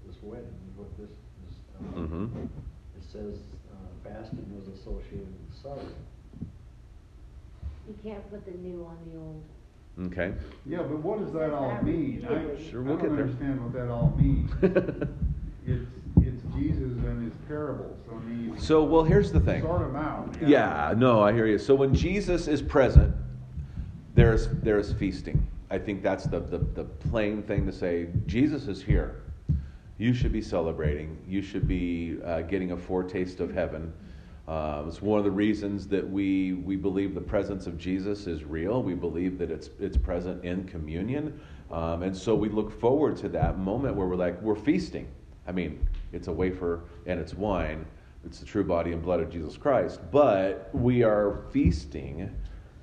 this 0.06 0.16
wedding, 0.22 0.46
is 0.70 0.78
what 0.78 0.96
this 0.98 1.10
is. 1.10 1.96
uh, 1.96 2.01
Mm-hmm. 2.12 2.42
It 2.44 3.02
says, 3.10 3.38
uh, 3.72 4.08
fasting 4.08 4.46
was 4.54 4.68
associated 4.68 5.26
with 5.26 5.62
sorrow. 5.62 5.80
You 7.88 7.94
can't 8.02 8.30
put 8.30 8.44
the 8.44 8.52
new 8.52 8.84
on 8.84 8.96
the 9.10 9.18
old. 9.18 9.42
Okay. 10.12 10.32
Yeah, 10.66 10.78
but 10.78 10.98
what 10.98 11.18
does 11.20 11.32
that 11.32 11.52
all 11.52 11.80
mean? 11.82 12.26
I, 12.28 12.62
Sure, 12.70 12.82
we'll 12.82 12.96
don't 12.96 13.08
get 13.08 13.16
there. 13.16 13.24
understand 13.24 13.62
what 13.62 13.72
that 13.74 13.90
all 13.90 14.14
means. 14.18 14.50
It's, 15.64 15.86
it's 16.16 16.42
Jesus 16.56 16.92
and 17.04 17.22
his 17.22 17.38
parables, 17.46 17.96
I 18.10 18.14
mean. 18.24 18.58
so, 18.58 18.82
well, 18.82 19.04
here's 19.04 19.30
the 19.30 19.38
thing. 19.38 19.62
Sort 19.62 19.78
them 19.78 19.94
out. 19.94 20.34
Yeah, 20.44 20.92
no, 20.96 21.22
I 21.22 21.32
hear 21.32 21.46
you. 21.46 21.56
So 21.56 21.72
when 21.76 21.94
Jesus 21.94 22.48
is 22.48 22.60
present, 22.60 23.14
there's 24.16 24.48
there's 24.48 24.92
feasting. 24.94 25.46
I 25.70 25.78
think 25.78 26.02
that's 26.02 26.24
the, 26.24 26.40
the, 26.40 26.58
the 26.58 26.82
plain 26.82 27.44
thing 27.44 27.64
to 27.66 27.72
say. 27.72 28.08
Jesus 28.26 28.66
is 28.66 28.82
here. 28.82 29.22
You 30.02 30.12
should 30.12 30.32
be 30.32 30.42
celebrating. 30.42 31.16
You 31.28 31.42
should 31.42 31.68
be 31.68 32.18
uh, 32.24 32.40
getting 32.40 32.72
a 32.72 32.76
foretaste 32.76 33.38
of 33.38 33.54
heaven. 33.54 33.92
Uh, 34.48 34.82
it's 34.88 35.00
one 35.00 35.20
of 35.20 35.24
the 35.24 35.30
reasons 35.30 35.86
that 35.86 36.10
we 36.10 36.54
we 36.54 36.74
believe 36.74 37.14
the 37.14 37.20
presence 37.20 37.68
of 37.68 37.78
Jesus 37.78 38.26
is 38.26 38.42
real. 38.42 38.82
We 38.82 38.94
believe 38.94 39.38
that 39.38 39.52
it's 39.52 39.70
it's 39.78 39.96
present 39.96 40.44
in 40.44 40.64
communion, 40.64 41.40
um, 41.70 42.02
and 42.02 42.16
so 42.16 42.34
we 42.34 42.48
look 42.48 42.80
forward 42.80 43.16
to 43.18 43.28
that 43.28 43.60
moment 43.60 43.94
where 43.94 44.08
we're 44.08 44.16
like 44.16 44.42
we're 44.42 44.56
feasting. 44.56 45.06
I 45.46 45.52
mean, 45.52 45.88
it's 46.10 46.26
a 46.26 46.32
wafer 46.32 46.80
and 47.06 47.20
it's 47.20 47.34
wine, 47.34 47.86
it's 48.24 48.40
the 48.40 48.46
true 48.46 48.64
body 48.64 48.90
and 48.90 49.00
blood 49.00 49.20
of 49.20 49.30
Jesus 49.30 49.56
Christ. 49.56 50.00
But 50.10 50.68
we 50.72 51.04
are 51.04 51.44
feasting 51.52 52.28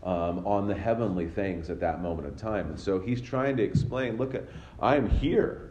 um, 0.04 0.48
on 0.48 0.70
the 0.70 0.76
heavenly 0.76 1.28
things 1.28 1.70
at 1.70 1.82
that 1.82 2.02
moment 2.02 2.30
in 2.30 2.36
time. 2.36 2.70
And 2.70 2.80
so 2.80 2.98
he's 2.98 3.20
trying 3.20 3.58
to 3.58 3.64
explain 3.64 4.16
look, 4.16 4.36
at, 4.36 4.46
I'm 4.80 5.10
here. 5.10 5.69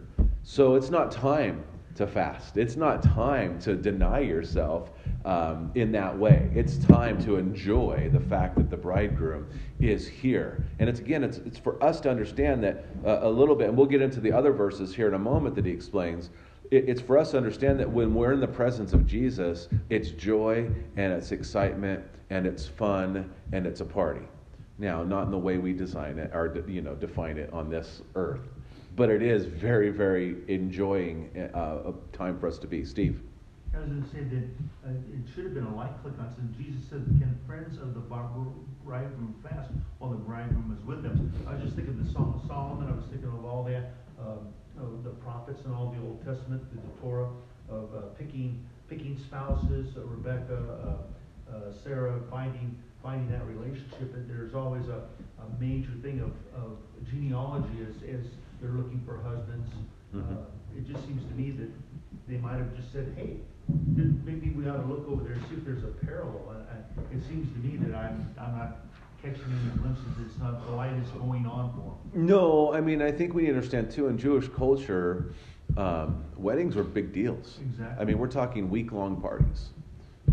So 0.51 0.77
it's 0.77 0.89
not 0.89 1.11
time 1.11 1.63
to 1.97 2.07
fast, 2.07 2.57
it's 2.57 2.75
not 2.75 3.03
time 3.03 3.59
to 3.61 3.77
deny 3.77 4.21
yourself. 4.21 4.91
Um, 5.27 5.71
in 5.75 5.93
that 5.93 6.19
way, 6.19 6.51
it's 6.55 6.79
time 6.79 7.23
to 7.25 7.37
enjoy 7.37 8.09
the 8.11 8.21
fact 8.21 8.57
that 8.57 8.71
the 8.71 8.77
bridegroom 8.79 9.47
is 9.79 10.09
here, 10.09 10.65
and 10.79 10.89
it's 10.89 11.01
again, 11.01 11.23
it's 11.23 11.37
it's 11.37 11.59
for 11.59 11.81
us 11.85 12.01
to 12.01 12.11
understand 12.11 12.65
that 12.65 12.87
uh, 13.05 13.19
a 13.25 13.29
little 13.29 13.55
bit, 13.55 13.69
and 13.69 13.77
we'll 13.77 13.87
get 13.87 14.01
into 14.01 14.21
the 14.21 14.33
other 14.33 14.53
verses 14.53 14.95
here 14.95 15.07
in 15.07 15.13
a 15.13 15.19
moment 15.19 15.55
that 15.55 15.67
he 15.67 15.71
explains 15.71 16.31
it's 16.71 17.03
for 17.03 17.19
us 17.19 17.33
to 17.33 17.37
understand 17.37 17.79
that 17.81 17.91
when 17.91 18.15
we're 18.15 18.33
in 18.33 18.41
the 18.41 18.49
presence 18.49 18.95
of 18.95 19.07
Jesus, 19.07 19.69
it's 19.91 20.11
joy 20.13 20.71
and 20.97 21.13
it's 21.13 21.31
excitement 21.31 22.03
and 22.31 22.47
it's 22.47 22.67
fun 22.67 23.31
and 23.53 23.67
it's 23.67 23.81
a 23.83 23.87
party. 23.87 24.27
Now, 24.79 25.03
not 25.03 25.25
in 25.25 25.31
the 25.31 25.39
way 25.39 25.59
we 25.59 25.75
design 25.75 26.19
it 26.19 26.31
or 26.33 26.65
you 26.67 26.81
know 26.81 26.95
define 26.95 27.37
it 27.37 27.53
on 27.53 27.69
this 27.69 28.01
earth, 28.15 28.49
but 28.99 29.11
it 29.11 29.23
is 29.23 29.45
very, 29.45 29.91
very 29.91 30.37
enjoying 30.49 31.31
uh, 31.55 31.93
a 31.93 32.17
time 32.17 32.37
for 32.39 32.49
us 32.49 32.59
to 32.59 32.67
be. 32.67 32.85
Steve. 32.85 33.23
I 33.73 33.79
was 33.79 33.87
going 33.87 34.03
to 34.03 34.11
say 34.11 34.25
that 34.25 34.45
uh, 34.85 34.91
it 35.15 35.23
should 35.33 35.45
have 35.45 35.55
been 35.55 35.67
a 35.67 35.77
light 35.77 35.95
click 36.03 36.15
on 36.19 36.35
since 36.35 36.57
Jesus 36.57 36.83
said, 36.91 37.07
"Can 37.21 37.39
friends 37.47 37.79
of 37.79 37.95
the 37.95 38.01
bridegroom 38.01 39.35
fast 39.41 39.71
while 39.99 40.11
the 40.11 40.17
bridegroom 40.17 40.77
is 40.77 40.85
with 40.85 41.05
them?" 41.05 41.33
I 41.47 41.55
was 41.55 41.63
just 41.63 41.77
thinking 41.77 41.95
of 41.95 42.05
the 42.05 42.13
Song 42.13 42.41
of 42.43 42.49
Solomon. 42.49 42.89
I 42.89 42.97
was 42.97 43.05
thinking 43.07 43.29
of 43.29 43.45
all 43.45 43.63
that. 43.65 43.95
Um, 44.19 44.53
the 45.03 45.11
prophets 45.11 45.65
and 45.65 45.75
all 45.75 45.91
the 45.91 46.01
Old 46.07 46.25
Testament, 46.25 46.63
the 46.71 47.01
Torah, 47.01 47.31
of 47.69 47.95
uh, 47.95 48.01
picking 48.19 48.65
picking 48.89 49.19
spouses, 49.19 49.97
uh, 49.97 50.01
Rebecca, 50.03 50.59
uh, 50.59 51.53
uh, 51.53 51.73
Sarah, 51.85 52.19
finding 52.31 52.77
finding 53.03 53.31
that 53.31 53.47
relationship. 53.47 54.15
And 54.15 54.29
there's 54.29 54.55
always 54.55 54.89
a, 54.89 55.03
a 55.39 55.61
major 55.61 55.93
thing 56.03 56.21
of, 56.21 56.33
of 56.61 56.79
genealogy 57.09 57.87
as, 57.89 57.95
as 58.03 58.27
they're 58.61 58.71
looking 58.71 59.03
for 59.07 59.19
husbands. 59.23 59.69
Mm-hmm. 60.15 60.79
it 60.79 60.91
just 60.91 61.05
seems 61.07 61.23
to 61.29 61.35
me 61.35 61.51
that 61.51 61.69
they 62.27 62.39
might 62.39 62.57
have 62.57 62.75
just 62.75 62.93
said, 62.93 63.13
hey, 63.17 63.37
maybe 64.25 64.51
we 64.51 64.69
ought 64.69 64.81
to 64.81 64.87
look 64.87 65.07
over 65.09 65.23
there 65.23 65.35
and 65.35 65.43
see 65.49 65.57
if 65.57 65.65
there's 65.65 65.85
a 65.85 65.89
parallel. 66.05 66.57
it 67.13 67.21
seems 67.29 67.53
to 67.53 67.59
me 67.59 67.77
that 67.77 67.95
I'm, 67.95 68.35
I'm 68.41 68.57
not 68.57 68.77
catching 69.23 69.45
any 69.45 69.79
glimpses. 69.81 70.07
It's 70.25 70.39
not 70.39 70.65
the 70.65 70.73
light 70.73 70.93
is 70.93 71.09
going 71.11 71.47
on 71.47 71.73
for 71.73 71.97
them. 72.17 72.27
No, 72.27 72.73
I 72.73 72.81
mean 72.81 73.03
I 73.03 73.13
think 73.13 73.35
we 73.35 73.49
understand 73.49 73.91
too. 73.91 74.09
In 74.09 74.17
Jewish 74.17 74.49
culture, 74.49 75.35
um, 75.77 76.25
weddings 76.37 76.77
were 76.77 76.85
big 76.85 77.13
deals. 77.13 77.59
Exactly. 77.61 78.01
I 78.01 78.05
mean 78.05 78.19
we're 78.19 78.29
talking 78.29 78.71
week 78.71 78.93
long 78.93 79.21
parties. 79.21 79.71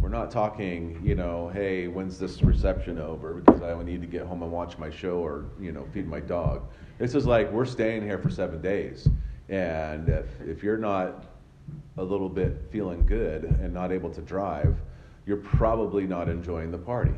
We're 0.02 0.10
not 0.10 0.30
talking, 0.30 1.00
you 1.04 1.16
know, 1.16 1.50
hey, 1.54 1.88
when's 1.88 2.20
this 2.20 2.44
reception 2.44 3.00
over? 3.00 3.36
Because 3.36 3.62
I 3.62 3.82
need 3.82 4.02
to 4.02 4.08
get 4.08 4.24
home 4.26 4.44
and 4.44 4.52
watch 4.52 4.78
my 4.78 4.90
show 4.90 5.18
or 5.18 5.46
you 5.60 5.72
know 5.72 5.88
feed 5.94 6.08
my 6.08 6.20
dog. 6.20 6.64
This 6.98 7.14
is 7.14 7.26
like 7.26 7.52
we're 7.52 7.66
staying 7.66 8.04
here 8.04 8.18
for 8.18 8.30
seven 8.30 8.62
days, 8.62 9.08
and 9.50 10.08
if 10.08 10.26
if 10.42 10.64
you're 10.64 10.78
not 10.78 11.26
a 11.98 12.04
little 12.04 12.30
bit 12.30 12.58
feeling 12.72 13.06
good 13.06 13.44
and 13.44 13.74
not 13.74 13.92
able 13.92 14.10
to 14.12 14.22
drive, 14.22 14.78
you're 15.26 15.38
probably 15.38 16.06
not 16.06 16.30
enjoying 16.30 16.72
the 16.72 16.78
party. 16.78 17.14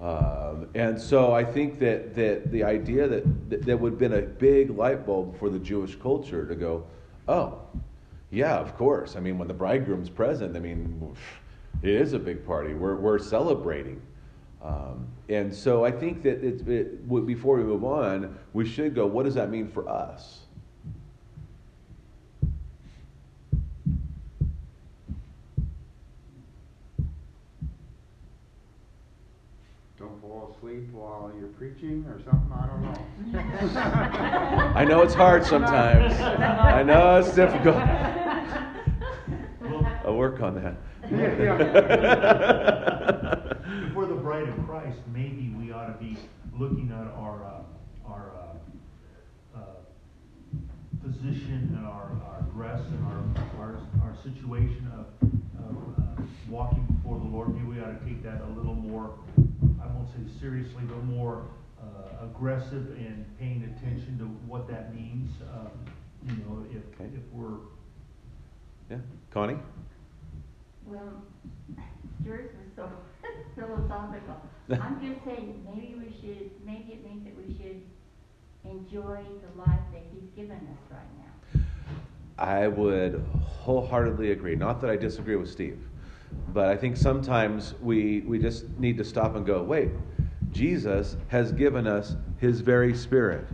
Um, 0.00 0.68
and 0.74 0.98
so 0.98 1.34
I 1.34 1.44
think 1.44 1.78
that, 1.80 2.14
that 2.14 2.50
the 2.50 2.64
idea 2.64 3.06
that, 3.06 3.50
that, 3.50 3.66
that 3.66 3.78
would 3.78 3.92
have 3.92 3.98
been 3.98 4.14
a 4.14 4.22
big 4.22 4.70
light 4.70 5.04
bulb 5.04 5.38
for 5.38 5.50
the 5.50 5.58
Jewish 5.58 5.94
culture 5.96 6.46
to 6.46 6.54
go, 6.54 6.84
oh, 7.28 7.60
yeah, 8.30 8.56
of 8.56 8.76
course. 8.76 9.16
I 9.16 9.20
mean, 9.20 9.36
when 9.36 9.48
the 9.48 9.54
bridegroom's 9.54 10.08
present, 10.08 10.56
I 10.56 10.60
mean, 10.60 11.14
it 11.82 11.90
is 11.90 12.14
a 12.14 12.18
big 12.18 12.46
party. 12.46 12.72
We're, 12.72 12.96
we're 12.96 13.18
celebrating. 13.18 14.00
Um, 14.62 15.06
and 15.28 15.54
so 15.54 15.84
I 15.84 15.90
think 15.90 16.22
that 16.22 16.44
it, 16.44 16.68
it, 16.68 17.26
before 17.26 17.56
we 17.56 17.64
move 17.64 17.84
on, 17.84 18.38
we 18.52 18.66
should 18.66 18.94
go, 18.94 19.06
what 19.06 19.24
does 19.24 19.34
that 19.34 19.50
mean 19.50 19.68
for 19.68 19.88
us? 19.88 20.40
sleep 30.60 30.92
while 30.92 31.32
you're 31.38 31.48
preaching 31.48 32.04
or 32.06 32.20
something? 32.24 32.52
I 32.52 32.66
don't 32.66 32.82
know. 32.82 33.06
I 34.76 34.84
know 34.84 35.02
it's 35.02 35.14
hard 35.14 35.44
sometimes. 35.44 36.14
I 36.20 36.82
know 36.82 37.18
it's 37.18 37.34
difficult. 37.34 37.76
I'll 40.04 40.16
work 40.16 40.42
on 40.42 40.54
that. 40.56 40.74
Before 44.30 44.46
bride 44.46 44.58
of 44.58 44.66
Christ, 44.66 44.98
maybe 45.12 45.52
we 45.58 45.72
ought 45.72 45.86
to 45.86 46.04
be 46.04 46.16
looking 46.56 46.92
at 46.92 47.12
our 47.18 47.42
uh, 47.42 48.08
our 48.08 48.30
uh, 49.56 49.58
uh, 49.58 49.60
position 51.04 51.74
and 51.76 51.84
our, 51.84 52.12
our 52.24 52.44
dress 52.54 52.80
and 52.86 53.04
our, 53.06 53.60
our 53.60 53.80
our 54.04 54.14
situation 54.22 54.88
of, 54.94 55.28
of 55.58 55.76
uh, 55.98 56.22
walking 56.48 56.86
before 56.94 57.18
the 57.18 57.24
Lord. 57.24 57.56
Maybe 57.56 57.66
we 57.66 57.80
ought 57.80 57.98
to 57.98 58.06
take 58.06 58.22
that 58.22 58.40
a 58.42 58.50
little 58.56 58.76
more 58.76 59.18
I 59.82 59.86
won't 59.88 60.08
say 60.10 60.40
seriously, 60.40 60.84
but 60.84 61.02
more 61.04 61.46
uh, 61.82 62.24
aggressive 62.24 62.96
in 62.98 63.26
paying 63.36 63.64
attention 63.64 64.16
to 64.18 64.26
what 64.48 64.68
that 64.68 64.94
means. 64.94 65.28
Um, 65.52 65.70
you 66.28 66.36
know, 66.44 66.64
if 66.70 67.00
okay. 67.00 67.10
if 67.12 67.22
we're 67.32 67.58
yeah, 68.88 68.98
Connie. 69.32 69.58
Well, 70.86 71.20
yours 72.24 72.50
was 72.54 72.76
so 72.76 72.90
philosophical. 73.60 74.40
I'm 74.70 75.00
just 75.00 75.24
saying, 75.24 75.66
maybe 75.66 75.96
we 75.98 76.14
should. 76.20 76.50
Maybe 76.64 76.92
it 76.94 77.04
means 77.04 77.24
that 77.24 77.36
we 77.36 77.54
should 77.54 77.82
enjoy 78.64 79.22
the 79.24 79.60
life 79.60 79.80
that 79.92 80.02
He's 80.12 80.30
given 80.36 80.56
us 80.56 80.90
right 80.90 81.00
now. 81.18 81.60
I 82.38 82.68
would 82.68 83.24
wholeheartedly 83.42 84.32
agree. 84.32 84.56
Not 84.56 84.80
that 84.80 84.90
I 84.90 84.96
disagree 84.96 85.36
with 85.36 85.50
Steve. 85.50 85.78
But 86.52 86.68
I 86.68 86.76
think 86.76 86.96
sometimes 86.96 87.74
we, 87.80 88.20
we 88.20 88.38
just 88.38 88.68
need 88.78 88.96
to 88.98 89.04
stop 89.04 89.36
and 89.36 89.44
go, 89.44 89.62
wait, 89.62 89.90
Jesus 90.52 91.16
has 91.28 91.52
given 91.52 91.86
us 91.86 92.16
his 92.38 92.60
very 92.60 92.94
spirit. 92.94 93.46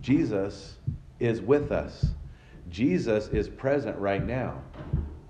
Jesus 0.00 0.76
is 1.20 1.40
with 1.40 1.72
us. 1.72 2.06
Jesus 2.70 3.28
is 3.28 3.48
present 3.48 3.96
right 3.98 4.24
now 4.24 4.60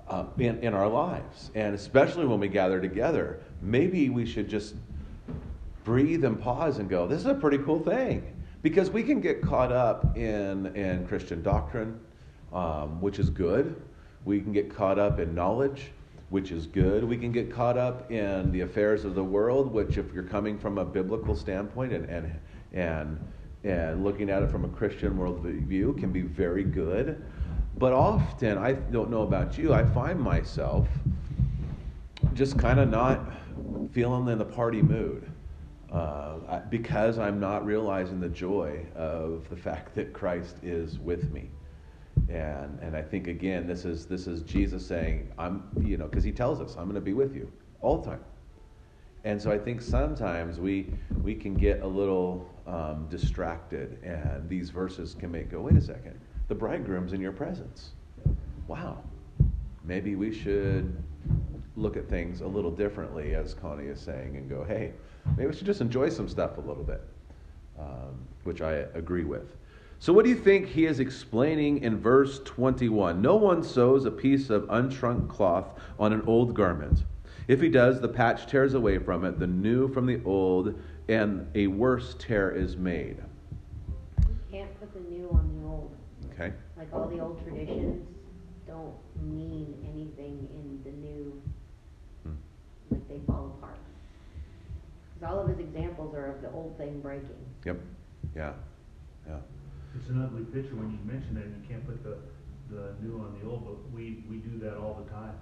uh, 0.09 0.25
in, 0.39 0.59
in 0.63 0.75
our 0.75 0.89
lives. 0.89 1.51
And 1.55 1.75
especially 1.75 2.27
when 2.27 2.41
we 2.41 2.49
gather 2.49 2.81
together, 2.81 3.41
maybe 3.63 4.11
we 4.11 4.27
should 4.27 4.49
just 4.49 4.75
breathe 5.85 6.25
and 6.25 6.41
pause 6.41 6.79
and 6.79 6.89
go, 6.89 7.07
this 7.07 7.21
is 7.21 7.27
a 7.27 7.35
pretty 7.35 7.59
cool 7.59 7.81
thing. 7.81 8.37
Because 8.63 8.91
we 8.91 9.03
can 9.03 9.21
get 9.21 9.43
caught 9.43 9.73
up 9.73 10.17
in, 10.17 10.67
in 10.77 11.07
Christian 11.07 11.43
doctrine, 11.43 11.99
um, 12.53 13.01
which 13.01 13.19
is 13.19 13.31
good. 13.31 13.81
We 14.25 14.41
can 14.41 14.53
get 14.53 14.75
caught 14.75 14.99
up 14.99 15.19
in 15.19 15.35
knowledge 15.35 15.91
which 16.33 16.51
is 16.51 16.67
good. 16.67 17.05
We 17.05 17.19
can 17.19 17.31
get 17.31 17.53
caught 17.53 17.77
up 17.77 18.11
in 18.11 18.51
the 18.53 18.63
affairs 18.63 19.05
of 19.05 19.15
the 19.15 19.23
world, 19.23 19.71
which, 19.71 19.99
if 19.99 20.15
you're 20.15 20.23
coming 20.23 20.59
from 20.59 20.79
a 20.79 20.85
biblical 20.85 21.37
standpoint 21.37 21.93
and, 21.93 22.07
and, 22.07 22.33
and, 22.73 23.21
and 23.65 24.03
looking 24.03 24.31
at 24.31 24.43
it 24.43 24.51
from 24.51 24.65
a 24.65 24.69
Christian 24.69 25.19
worldview, 25.19 25.99
can 25.99 26.11
be 26.11 26.23
very 26.23 26.65
good. 26.65 27.23
But 27.77 27.93
often, 27.93 28.57
I 28.57 28.73
don't 28.73 29.11
know 29.11 29.25
about 29.25 29.59
you, 29.59 29.75
I 29.75 29.85
find 29.85 30.19
myself 30.19 30.89
just 32.33 32.59
kind 32.59 32.81
of 32.81 32.89
not 32.89 33.21
feeling 33.93 34.29
in 34.29 34.39
the 34.39 34.45
party 34.45 34.83
mood. 34.83 35.31
Uh, 35.91 36.61
because 36.71 37.19
I'm 37.19 37.39
not 37.39 37.67
realizing 37.67 38.19
the 38.19 38.29
joy 38.31 38.87
of 38.97 39.47
the 39.51 39.57
fact 39.57 39.95
that 39.95 40.15
Christ 40.15 40.57
is 40.63 40.99
with 40.99 41.31
me. 41.33 41.51
And, 42.31 42.79
and 42.81 42.97
I 42.97 43.03
think 43.03 43.27
again, 43.27 43.67
this 43.67 43.85
is, 43.85 44.07
this 44.07 44.27
is 44.27 44.43
Jesus 44.43 44.87
saying, 44.87 45.31
I'm, 45.39 45.65
you 45.83 45.99
know, 45.99 46.07
because 46.07 46.25
he 46.25 46.33
tells 46.33 46.63
us, 46.63 46.77
I'm 46.77 46.85
going 46.85 46.95
to 46.95 47.01
be 47.03 47.13
with 47.13 47.35
you 47.35 47.53
all 47.83 47.99
the 47.99 48.09
time. 48.09 48.25
And 49.25 49.41
so 49.41 49.53
I 49.53 49.59
think 49.59 49.83
sometimes 49.83 50.59
we, 50.59 50.87
we 51.23 51.35
can 51.35 51.55
get 51.55 51.83
a 51.83 51.87
little 51.87 52.51
um, 52.67 53.07
distracted, 53.11 54.03
and 54.03 54.49
these 54.49 54.71
verses 54.71 55.15
can 55.15 55.31
make 55.31 55.51
go, 55.51 55.61
wait 55.61 55.77
a 55.77 55.81
second, 55.81 56.19
the 56.49 56.55
bridegroom's 56.55 57.13
in 57.13 57.21
your 57.21 57.33
presence. 57.33 57.91
Wow. 58.67 58.99
Maybe 59.85 60.17
we 60.17 60.33
should 60.33 61.03
look 61.77 61.97
at 61.97 62.09
things 62.09 62.41
a 62.41 62.47
little 62.47 62.71
differently, 62.71 63.35
as 63.35 63.55
Connie 63.55 63.87
is 63.87 64.01
saying, 64.01 64.37
and 64.37 64.49
go, 64.49 64.65
hey, 64.65 64.93
maybe 65.37 65.49
we 65.49 65.55
should 65.55 65.67
just 65.67 65.81
enjoy 65.81 66.09
some 66.09 66.29
stuff 66.29 66.59
a 66.59 66.61
little 66.61 66.85
bit, 66.85 67.03
um, 67.79 68.27
which 68.45 68.61
I 68.61 68.85
agree 68.95 69.25
with. 69.25 69.57
So, 69.99 70.13
what 70.13 70.25
do 70.25 70.31
you 70.31 70.37
think 70.37 70.67
he 70.67 70.87
is 70.87 71.01
explaining 71.01 71.83
in 71.83 71.97
verse 71.97 72.41
21? 72.45 73.23
No 73.23 73.37
one 73.37 73.63
sews 73.63 74.05
a 74.05 74.11
piece 74.11 74.51
of 74.51 74.65
unshrunk 74.65 75.29
cloth 75.29 75.79
on 75.99 76.13
an 76.13 76.23
old 76.27 76.55
garment. 76.55 77.05
If 77.49 77.61
he 77.61 77.69
does, 77.69 78.01
the 78.01 78.09
patch 78.09 78.47
tears 78.47 78.75
away 78.75 78.99
from 78.99 79.25
it, 79.25 79.39
the 79.39 79.47
new 79.47 79.93
from 79.93 80.07
the 80.07 80.21
old, 80.25 80.79
and 81.09 81.47
a 81.55 81.69
worse 81.69 82.17
tear 82.19 82.51
is 82.51 82.77
made. 82.77 83.19
You 84.19 84.37
can't 84.51 84.81
put 84.81 84.93
the 84.93 85.01
new 85.09 85.29
on 85.31 85.61
the 85.61 85.69
old. 85.69 85.97
Okay. 86.33 86.53
Like 86.77 86.93
all 86.93 87.07
the 87.07 87.21
old 87.21 87.43
traditions 87.45 88.05
don't 88.67 88.95
mean 89.23 89.75
anything 89.85 90.49
in 90.53 90.81
the 90.85 90.97
new 90.97 91.41
like 92.93 93.09
they 93.09 93.21
fall 93.27 93.57
apart. 93.59 93.79
Because 95.12 95.12
all 95.25 95.41
of 95.41 95.49
his 95.49 95.59
examples 95.59 96.15
are 96.15 96.27
of 96.27 96.43
the 96.43 96.51
old 96.53 96.77
thing 96.79 97.01
breaking. 97.01 97.29
Yep, 97.65 97.77
yeah, 98.35 98.53
yeah. 99.27 99.37
It's 99.97 100.09
an 100.09 100.23
ugly 100.23 100.45
picture 100.45 100.75
when 100.75 100.91
you 100.91 100.99
mention 101.05 101.35
that, 101.35 101.45
you 101.45 101.69
can't 101.69 101.87
put 101.87 102.03
the, 102.03 102.17
the 102.75 102.95
new 103.03 103.19
on 103.19 103.37
the 103.41 103.49
old, 103.49 103.65
but 103.65 103.93
we, 103.93 104.25
we 104.29 104.37
do 104.37 104.59
that 104.61 104.77
all 104.77 105.03
the 105.05 105.11
time. 105.11 105.35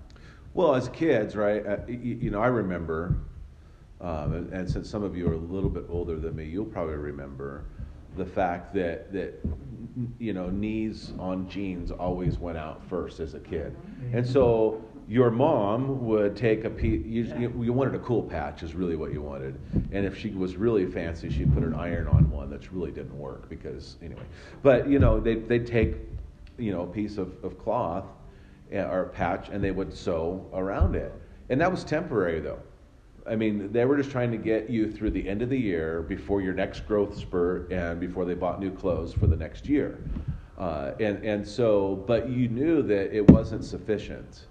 Well, 0.54 0.74
as 0.74 0.88
kids, 0.88 1.36
right? 1.36 1.64
Uh, 1.64 1.76
y- 1.88 1.98
y- 2.02 2.18
you 2.20 2.30
know, 2.30 2.40
I 2.40 2.48
remember, 2.48 3.14
um, 4.00 4.32
and, 4.34 4.52
and 4.52 4.68
since 4.70 4.90
some 4.90 5.04
of 5.04 5.16
you 5.16 5.28
are 5.28 5.34
a 5.34 5.38
little 5.38 5.70
bit 5.70 5.84
older 5.88 6.16
than 6.18 6.34
me, 6.34 6.44
you'll 6.46 6.64
probably 6.64 6.96
remember 6.96 7.64
the 8.16 8.26
fact 8.26 8.74
that 8.74 9.12
that 9.12 9.34
you 10.18 10.32
know 10.32 10.50
knees 10.50 11.12
on 11.20 11.48
jeans 11.48 11.92
always 11.92 12.38
went 12.38 12.58
out 12.58 12.82
first 12.88 13.20
as 13.20 13.34
a 13.34 13.38
kid, 13.38 13.76
and 14.12 14.26
so 14.26 14.82
your 15.10 15.32
mom 15.32 16.06
would 16.06 16.36
take 16.36 16.64
a 16.64 16.70
piece. 16.70 17.04
You, 17.04 17.52
you, 17.60 17.72
wanted 17.72 17.96
a 17.96 17.98
cool 17.98 18.22
patch, 18.22 18.62
is 18.62 18.76
really 18.76 18.94
what 18.94 19.12
you 19.12 19.20
wanted, 19.20 19.58
and 19.90 20.06
if 20.06 20.16
she 20.16 20.30
was 20.30 20.54
really 20.56 20.86
fancy, 20.86 21.28
she'd 21.28 21.52
put 21.52 21.64
an 21.64 21.74
iron 21.74 22.06
on 22.06 22.30
one 22.30 22.48
that 22.50 22.70
really 22.70 22.92
didn't 22.92 23.18
work 23.18 23.48
because 23.48 23.96
anyway. 24.04 24.22
But 24.62 24.88
you 24.88 25.00
know, 25.00 25.18
they 25.18 25.34
they'd 25.34 25.66
take 25.66 25.96
you 26.58 26.70
know 26.70 26.82
a 26.82 26.86
piece 26.86 27.18
of, 27.18 27.32
of 27.42 27.58
cloth 27.58 28.04
uh, 28.72 28.76
or 28.76 29.02
a 29.02 29.08
patch 29.08 29.48
and 29.48 29.64
they 29.64 29.72
would 29.72 29.92
sew 29.92 30.48
around 30.54 30.94
it. 30.94 31.12
And 31.48 31.60
that 31.60 31.72
was 31.72 31.82
temporary 31.82 32.38
though. 32.38 32.60
I 33.28 33.34
mean, 33.34 33.72
they 33.72 33.84
were 33.86 33.96
just 33.96 34.12
trying 34.12 34.30
to 34.30 34.38
get 34.38 34.70
you 34.70 34.92
through 34.92 35.10
the 35.10 35.28
end 35.28 35.42
of 35.42 35.50
the 35.50 35.58
year 35.58 36.02
before 36.02 36.40
your 36.40 36.54
next 36.54 36.86
growth 36.86 37.18
spurt 37.18 37.72
and 37.72 37.98
before 37.98 38.24
they 38.24 38.34
bought 38.34 38.60
new 38.60 38.70
clothes 38.70 39.12
for 39.12 39.26
the 39.26 39.36
next 39.36 39.68
year. 39.68 39.98
Uh, 40.56 40.92
and, 41.00 41.24
and 41.24 41.46
so, 41.46 42.04
but 42.06 42.28
you 42.28 42.48
knew 42.48 42.80
that 42.82 43.14
it 43.14 43.28
wasn't 43.30 43.64
sufficient. 43.64 44.46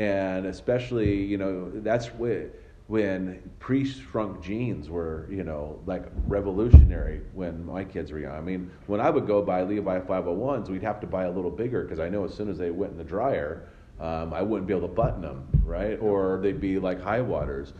And 0.00 0.46
especially, 0.46 1.14
you 1.14 1.36
know, 1.36 1.70
that's 1.74 2.06
when, 2.14 2.50
when 2.86 3.50
pre-shrunk 3.58 4.42
jeans 4.42 4.88
were, 4.88 5.28
you 5.30 5.44
know, 5.44 5.78
like 5.84 6.04
revolutionary 6.26 7.20
when 7.34 7.66
my 7.66 7.84
kids 7.84 8.10
were 8.10 8.18
young. 8.18 8.32
I 8.32 8.40
mean, 8.40 8.70
when 8.86 8.98
I 8.98 9.10
would 9.10 9.26
go 9.26 9.42
buy 9.42 9.62
Levi 9.62 10.00
501s, 10.00 10.70
we'd 10.70 10.82
have 10.82 11.00
to 11.00 11.06
buy 11.06 11.24
a 11.24 11.30
little 11.30 11.50
bigger 11.50 11.82
because 11.82 12.00
I 12.00 12.08
know 12.08 12.24
as 12.24 12.32
soon 12.32 12.48
as 12.48 12.56
they 12.56 12.70
went 12.70 12.92
in 12.92 12.96
the 12.96 13.04
dryer, 13.04 13.68
um, 14.00 14.32
I 14.32 14.40
wouldn't 14.40 14.66
be 14.66 14.72
able 14.72 14.88
to 14.88 14.94
button 14.94 15.20
them, 15.20 15.46
right? 15.66 16.00
Or 16.00 16.40
they'd 16.42 16.62
be 16.62 16.78
like 16.78 16.98
high 17.02 17.20
waters. 17.20 17.74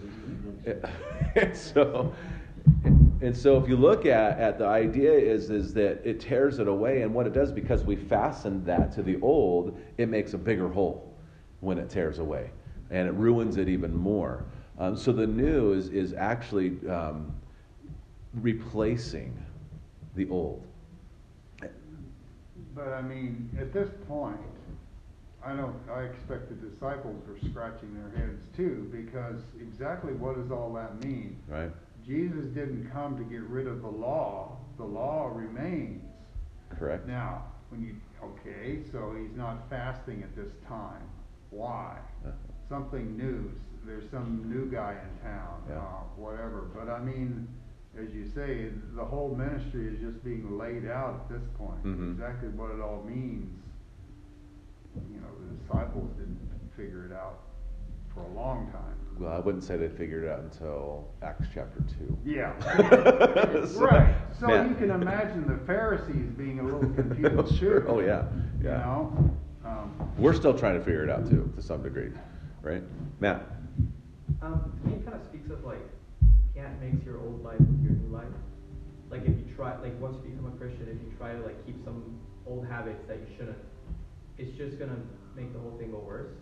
and 1.37 1.57
so, 1.57 2.13
and 3.23 3.35
so 3.35 3.57
if 3.57 3.67
you 3.67 3.79
look 3.79 4.05
at, 4.05 4.39
at 4.39 4.59
the 4.59 4.67
idea 4.67 5.11
is, 5.11 5.49
is 5.49 5.73
that 5.73 6.03
it 6.05 6.21
tears 6.21 6.59
it 6.59 6.69
away, 6.69 7.01
and 7.01 7.15
what 7.15 7.27
it 7.27 7.33
does 7.33 7.51
because 7.51 7.83
we 7.85 7.97
fastened 7.97 8.67
that 8.67 8.93
to 8.93 9.03
the 9.03 9.19
old, 9.23 9.81
it 9.97 10.11
makes 10.11 10.35
a 10.35 10.39
bigger 10.39 10.69
hole 10.69 11.10
when 11.61 11.79
it 11.79 11.91
tears 11.91 12.19
away, 12.19 12.51
and 12.91 13.07
it 13.09 13.13
ruins 13.13 13.57
it 13.57 13.69
even 13.69 13.97
more. 13.97 14.45
Um, 14.79 14.97
so 14.97 15.13
the 15.13 15.27
new 15.27 15.73
is, 15.73 15.89
is 15.89 16.15
actually 16.15 16.79
um, 16.89 17.35
replacing 18.35 19.37
the 20.15 20.29
old. 20.31 20.67
But 22.75 22.89
I 22.89 23.03
mean, 23.03 23.51
at 23.61 23.73
this 23.73 23.91
point, 24.09 24.39
I 25.45 25.55
don't, 25.55 25.77
I 25.93 26.03
expect 26.03 26.49
the 26.49 26.55
disciples 26.55 27.23
are 27.29 27.49
scratching 27.49 27.95
their 27.95 28.25
heads 28.25 28.47
too, 28.57 28.89
because 28.93 29.43
exactly 29.61 30.13
what 30.13 30.37
does 30.37 30.51
all 30.51 30.73
that 30.75 31.03
mean? 31.05 31.37
Right? 31.49 31.71
Jesus 32.07 32.47
didn't 32.47 32.91
come 32.91 33.17
to 33.17 33.25
get 33.25 33.43
rid 33.43 33.67
of 33.67 33.83
the 33.83 33.89
law, 33.89 34.57
the 34.79 34.85
law 34.85 35.31
remains. 35.33 36.03
Correct? 36.71 37.07
Now, 37.07 37.45
when 37.69 37.83
you, 37.83 37.97
okay, 38.23 38.81
so 38.91 39.15
he's 39.19 39.37
not 39.37 39.69
fasting 39.69 40.23
at 40.23 40.35
this 40.35 40.53
time. 40.67 41.03
Why? 41.51 41.97
Something 42.69 43.17
new, 43.17 43.51
there's 43.85 44.09
some 44.11 44.45
new 44.49 44.71
guy 44.71 44.95
in 45.03 45.23
town, 45.29 45.63
Yeah. 45.69 45.79
uh, 45.79 46.03
whatever. 46.17 46.69
But 46.75 46.89
I 46.89 47.01
mean, 47.01 47.49
as 47.99 48.13
you 48.15 48.25
say, 48.29 48.69
the 48.95 49.05
whole 49.05 49.35
ministry 49.35 49.89
is 49.89 49.99
just 50.01 50.23
being 50.25 50.57
laid 50.57 50.87
out 50.87 51.23
at 51.25 51.29
this 51.29 51.49
point. 51.59 51.83
Mhm. 51.85 52.13
Exactly 52.13 52.49
what 52.51 52.71
it 52.71 52.81
all 52.81 53.03
means. 53.05 53.51
You 55.13 55.21
know, 55.21 55.27
the 55.49 55.55
disciples 55.57 56.11
didn't 56.17 56.39
figure 56.77 57.07
it 57.07 57.13
out 57.13 57.41
for 58.15 58.21
a 58.23 58.29
long 58.29 58.71
time. 58.71 58.95
Well, 59.19 59.33
I 59.33 59.41
wouldn't 59.41 59.65
say 59.65 59.77
they 59.77 59.89
figured 59.89 60.25
it 60.25 60.31
out 60.31 60.41
until 60.41 61.09
Acts 61.23 61.47
chapter 61.53 61.81
2. 61.99 62.17
Yeah. 62.25 62.53
So, 63.67 63.81
right. 63.85 64.15
So 64.39 64.63
you 64.65 64.75
can 64.77 64.91
imagine 64.91 65.47
the 65.47 65.59
Pharisees 65.67 66.31
being 66.39 66.61
a 66.61 66.63
little 66.63 66.81
confused 66.95 67.57
Sure. 67.59 67.87
Oh, 67.89 68.01
yeah. 68.01 68.25
You 68.61 68.69
Yeah. 68.69 68.79
know? 68.79 69.31
Um, 69.71 70.13
We're 70.19 70.35
still 70.35 70.57
trying 70.57 70.79
to 70.79 70.85
figure 70.85 71.05
it 71.05 71.11
out 71.11 71.29
too, 71.29 71.53
to 71.55 71.63
some 71.63 71.83
degree, 71.83 72.11
right? 72.63 72.83
Matt? 73.21 73.47
Um, 74.43 74.73
to 74.83 74.89
me, 74.89 74.97
it 74.97 75.05
kind 75.05 75.17
of 75.17 75.25
speaks 75.25 75.51
of 75.51 75.65
like, 75.65 75.81
can't 76.55 76.81
mix 76.81 77.05
your 77.05 77.21
old 77.21 77.45
life 77.45 77.61
with 77.61 77.83
your 77.83 77.93
new 77.93 78.13
life. 78.13 78.25
Like 79.11 79.23
if 79.23 79.29
you 79.29 79.47
try, 79.55 79.77
like 79.79 79.99
once 80.01 80.17
you 80.25 80.31
become 80.31 80.47
a 80.47 80.57
Christian, 80.57 80.89
if 80.89 81.01
you 81.01 81.17
try 81.17 81.33
to 81.33 81.41
like 81.41 81.65
keep 81.67 81.83
some 81.85 82.19
old 82.47 82.67
habits 82.67 83.07
that 83.07 83.19
you 83.19 83.27
shouldn't, 83.37 83.59
it's 84.39 84.57
just 84.57 84.79
gonna 84.79 84.97
make 85.37 85.53
the 85.53 85.59
whole 85.59 85.77
thing 85.79 85.93
go 85.93 85.99
worse. 85.99 86.33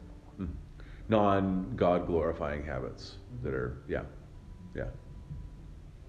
Non 1.08 1.72
God 1.76 2.06
glorifying 2.06 2.64
habits 2.64 3.16
that 3.42 3.54
are, 3.54 3.82
yeah, 3.88 4.02
yeah. 4.74 4.84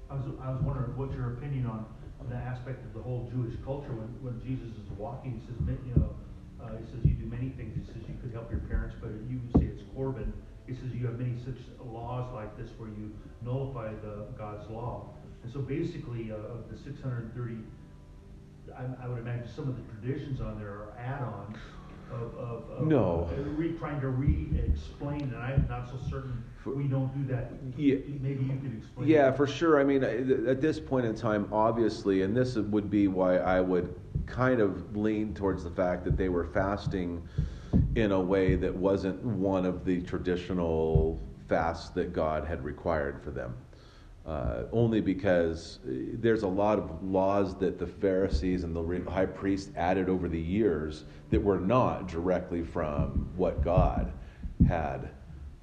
I 0.09 0.15
was, 0.15 0.25
I 0.41 0.51
was 0.51 0.61
wondering, 0.61 0.97
what's 0.97 1.13
your 1.13 1.33
opinion 1.33 1.65
on 1.67 1.85
the 2.29 2.35
aspect 2.35 2.85
of 2.85 2.93
the 2.93 3.01
whole 3.01 3.29
Jewish 3.31 3.55
culture 3.63 3.89
when, 3.89 4.09
when 4.21 4.41
Jesus 4.43 4.69
is 4.75 4.89
walking, 4.97 5.39
he 5.39 5.45
says, 5.47 5.55
you 5.87 5.95
know, 5.95 6.13
uh, 6.63 6.69
he 6.77 6.85
says 6.85 7.03
you 7.05 7.13
do 7.13 7.25
many 7.25 7.49
things, 7.49 7.75
he 7.75 7.85
says 7.85 8.01
you 8.07 8.15
could 8.21 8.33
help 8.33 8.51
your 8.51 8.61
parents, 8.61 8.95
but 9.01 9.11
you 9.29 9.39
say 9.57 9.65
it's 9.65 9.83
Corban, 9.95 10.33
he 10.67 10.73
says 10.73 10.93
you 10.93 11.05
have 11.07 11.17
many 11.19 11.35
such 11.43 11.57
laws 11.83 12.31
like 12.33 12.55
this 12.57 12.69
where 12.77 12.89
you 12.89 13.11
nullify 13.41 13.89
the, 14.01 14.25
God's 14.37 14.69
law. 14.69 15.09
And 15.43 15.51
so 15.51 15.59
basically, 15.59 16.31
uh, 16.31 16.35
of 16.35 16.69
the 16.69 16.77
six 16.77 17.01
hundred 17.01 17.23
and 17.23 17.33
thirty, 17.33 17.57
I, 18.77 19.05
I 19.05 19.07
would 19.07 19.19
imagine 19.19 19.47
some 19.55 19.67
of 19.69 19.75
the 19.75 19.83
traditions 19.93 20.41
on 20.41 20.59
there 20.59 20.67
are 20.69 20.93
add-ons 20.99 21.57
of, 22.11 22.35
of, 22.35 22.69
of. 22.69 22.87
No. 22.87 23.29
uh, 23.31 23.41
Re, 23.51 23.71
trying 23.73 24.01
to 24.01 24.09
re-explain, 24.09 25.21
and 25.21 25.37
I'm 25.37 25.65
not 25.69 25.87
so 25.89 25.97
certain 26.09 26.43
For- 26.63 26.75
we 26.75 26.83
don't 26.83 27.09
do 27.15 27.33
that. 27.33 27.51
Yeah. 27.77 27.95
Maybe 28.19 28.43
you 28.43 28.59
could 28.61 28.77
explain. 28.77 29.07
Yeah, 29.07 29.25
that. 29.25 29.37
for 29.37 29.47
sure. 29.47 29.79
I 29.79 29.83
mean, 29.83 30.03
at 30.03 30.61
this 30.61 30.79
point 30.79 31.05
in 31.05 31.15
time, 31.15 31.47
obviously, 31.51 32.21
and 32.23 32.35
this 32.35 32.55
would 32.55 32.89
be 32.89 33.07
why 33.07 33.37
I 33.37 33.61
would 33.61 33.95
kind 34.29 34.61
of 34.61 34.95
leaned 34.95 35.35
towards 35.35 35.63
the 35.63 35.71
fact 35.71 36.03
that 36.05 36.17
they 36.17 36.29
were 36.29 36.45
fasting 36.45 37.27
in 37.95 38.11
a 38.11 38.19
way 38.19 38.55
that 38.55 38.73
wasn't 38.73 39.21
one 39.23 39.65
of 39.65 39.85
the 39.85 40.01
traditional 40.01 41.19
fasts 41.47 41.89
that 41.89 42.13
God 42.13 42.45
had 42.45 42.63
required 42.63 43.21
for 43.23 43.31
them. 43.31 43.55
Uh, 44.25 44.65
only 44.71 45.01
because 45.01 45.79
uh, 45.87 45.91
there's 46.19 46.43
a 46.43 46.47
lot 46.47 46.77
of 46.77 47.03
laws 47.03 47.55
that 47.55 47.79
the 47.79 47.87
Pharisees 47.87 48.63
and 48.63 48.75
the 48.75 49.09
high 49.09 49.25
priest 49.25 49.71
added 49.75 50.07
over 50.07 50.27
the 50.27 50.39
years 50.39 51.05
that 51.31 51.41
were 51.41 51.59
not 51.59 52.07
directly 52.07 52.61
from 52.61 53.27
what 53.35 53.63
God 53.63 54.11
had 54.67 55.09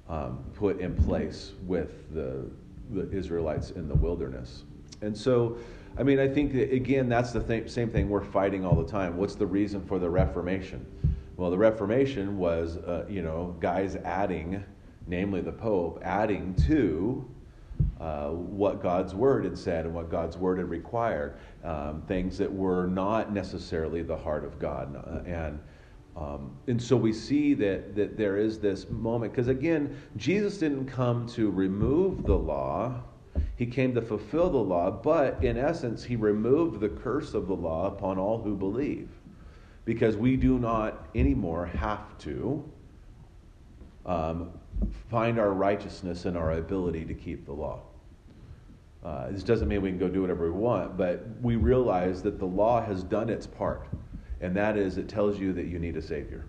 um, 0.09 0.43
put 0.53 0.79
in 0.81 0.95
place 0.95 1.53
with 1.65 2.13
the, 2.13 2.45
the 2.91 3.09
Israelites 3.11 3.71
in 3.71 3.87
the 3.87 3.95
wilderness. 3.95 4.63
And 5.01 5.15
so, 5.15 5.57
I 5.99 6.03
mean, 6.03 6.19
I 6.19 6.27
think 6.27 6.53
that, 6.53 6.71
again, 6.71 7.09
that's 7.09 7.31
the 7.31 7.41
th- 7.41 7.69
same 7.69 7.89
thing 7.89 8.07
we're 8.07 8.23
fighting 8.23 8.63
all 8.65 8.75
the 8.75 8.89
time. 8.89 9.17
What's 9.17 9.35
the 9.35 9.47
reason 9.47 9.83
for 9.85 9.97
the 9.97 10.09
Reformation? 10.09 10.85
Well, 11.37 11.49
the 11.49 11.57
Reformation 11.57 12.37
was, 12.37 12.77
uh, 12.77 13.05
you 13.09 13.21
know, 13.21 13.55
guys 13.59 13.95
adding, 13.95 14.63
namely 15.07 15.41
the 15.41 15.51
Pope, 15.51 15.99
adding 16.03 16.53
to 16.67 17.27
uh, 17.99 18.29
what 18.29 18.81
God's 18.81 19.15
Word 19.15 19.43
had 19.43 19.57
said 19.57 19.85
and 19.85 19.95
what 19.95 20.09
God's 20.11 20.37
Word 20.37 20.59
had 20.59 20.69
required, 20.69 21.37
um, 21.63 22.03
things 22.07 22.37
that 22.37 22.51
were 22.51 22.85
not 22.87 23.33
necessarily 23.33 24.03
the 24.03 24.17
heart 24.17 24.45
of 24.45 24.59
God. 24.59 24.95
Uh, 24.95 25.29
and 25.29 25.59
um, 26.15 26.57
and 26.65 26.81
so 26.81 26.97
we 26.97 27.13
see 27.13 27.53
that, 27.53 27.95
that 27.95 28.17
there 28.17 28.37
is 28.37 28.59
this 28.59 28.89
moment, 28.89 29.33
because 29.33 29.49
again, 29.49 29.95
Jesus 30.15 30.57
didn't 30.57 30.87
come 30.87 31.27
to 31.29 31.51
remove 31.51 32.23
the 32.25 32.35
law, 32.35 33.03
he 33.57 33.65
came 33.65 33.95
to 33.95 34.01
fulfill 34.01 34.51
the 34.51 34.57
law, 34.57 34.91
but 34.91 35.43
in 35.43 35.57
essence, 35.57 36.03
he 36.03 36.15
removed 36.15 36.79
the 36.79 36.89
curse 36.89 37.33
of 37.33 37.47
the 37.47 37.55
law 37.55 37.87
upon 37.87 38.19
all 38.19 38.41
who 38.41 38.55
believe. 38.55 39.09
Because 39.83 40.15
we 40.15 40.37
do 40.37 40.59
not 40.59 41.07
anymore 41.15 41.65
have 41.65 42.17
to 42.19 42.63
um, 44.05 44.51
find 45.09 45.39
our 45.39 45.51
righteousness 45.51 46.25
in 46.25 46.37
our 46.37 46.51
ability 46.53 47.03
to 47.05 47.15
keep 47.15 47.45
the 47.45 47.51
law. 47.51 47.81
Uh, 49.03 49.31
this 49.31 49.43
doesn't 49.43 49.67
mean 49.67 49.81
we 49.81 49.89
can 49.89 49.97
go 49.97 50.07
do 50.07 50.21
whatever 50.21 50.51
we 50.51 50.57
want, 50.57 50.95
but 50.95 51.25
we 51.41 51.55
realize 51.55 52.21
that 52.21 52.37
the 52.37 52.45
law 52.45 52.83
has 52.83 53.03
done 53.03 53.29
its 53.29 53.47
part, 53.47 53.87
and 54.41 54.55
that 54.55 54.77
is 54.77 54.97
it 54.97 55.07
tells 55.07 55.39
you 55.39 55.51
that 55.53 55.65
you 55.65 55.79
need 55.79 55.97
a 55.97 56.01
Savior. 56.01 56.45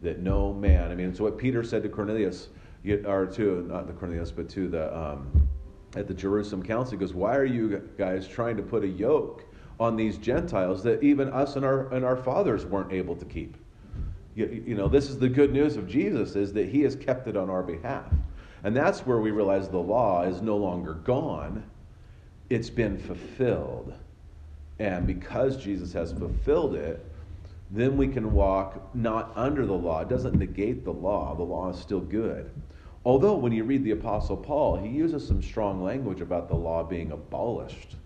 That 0.00 0.18
no 0.18 0.52
man, 0.52 0.90
I 0.90 0.94
mean, 0.96 1.08
it's 1.08 1.20
what 1.20 1.38
Peter 1.38 1.62
said 1.62 1.84
to 1.84 1.88
Cornelius, 1.88 2.48
you- 2.82 3.04
or 3.06 3.26
to, 3.26 3.62
not 3.68 3.86
to 3.86 3.92
Cornelius, 3.92 4.32
but 4.32 4.48
to 4.50 4.68
the, 4.68 4.96
um, 4.96 5.48
at 5.96 6.06
the 6.06 6.14
Jerusalem 6.14 6.62
council. 6.62 6.92
He 6.92 6.98
goes, 6.98 7.14
Why 7.14 7.36
are 7.36 7.44
you 7.44 7.90
guys 7.98 8.26
trying 8.26 8.56
to 8.56 8.62
put 8.62 8.84
a 8.84 8.88
yoke 8.88 9.44
on 9.78 9.96
these 9.96 10.16
Gentiles 10.18 10.82
that 10.84 11.02
even 11.02 11.28
us 11.30 11.56
and 11.56 11.64
our, 11.64 11.92
and 11.92 12.04
our 12.04 12.16
fathers 12.16 12.64
weren't 12.64 12.92
able 12.92 13.16
to 13.16 13.24
keep? 13.24 13.56
You, 14.34 14.62
you 14.66 14.74
know, 14.74 14.88
this 14.88 15.10
is 15.10 15.18
the 15.18 15.28
good 15.28 15.52
news 15.52 15.76
of 15.76 15.86
Jesus 15.86 16.36
is 16.36 16.52
that 16.54 16.68
he 16.68 16.82
has 16.82 16.96
kept 16.96 17.28
it 17.28 17.36
on 17.36 17.50
our 17.50 17.62
behalf. 17.62 18.12
And 18.64 18.76
that's 18.76 19.00
where 19.00 19.18
we 19.18 19.30
realize 19.30 19.68
the 19.68 19.78
law 19.78 20.22
is 20.22 20.40
no 20.40 20.56
longer 20.56 20.94
gone, 20.94 21.64
it's 22.48 22.70
been 22.70 22.98
fulfilled. 22.98 23.92
And 24.78 25.06
because 25.06 25.56
Jesus 25.56 25.92
has 25.92 26.12
fulfilled 26.12 26.74
it, 26.74 27.04
then 27.70 27.96
we 27.96 28.08
can 28.08 28.32
walk 28.32 28.94
not 28.94 29.32
under 29.34 29.64
the 29.64 29.72
law. 29.72 30.00
It 30.00 30.08
doesn't 30.08 30.36
negate 30.36 30.84
the 30.84 30.92
law, 30.92 31.34
the 31.34 31.42
law 31.42 31.70
is 31.70 31.78
still 31.78 32.00
good. 32.00 32.50
Although, 33.04 33.34
when 33.34 33.52
you 33.52 33.64
read 33.64 33.82
the 33.82 33.90
Apostle 33.90 34.36
Paul, 34.36 34.76
he 34.76 34.88
uses 34.88 35.26
some 35.26 35.42
strong 35.42 35.82
language 35.82 36.20
about 36.20 36.48
the 36.48 36.54
law 36.54 36.84
being 36.84 37.10
abolished. 37.10 37.96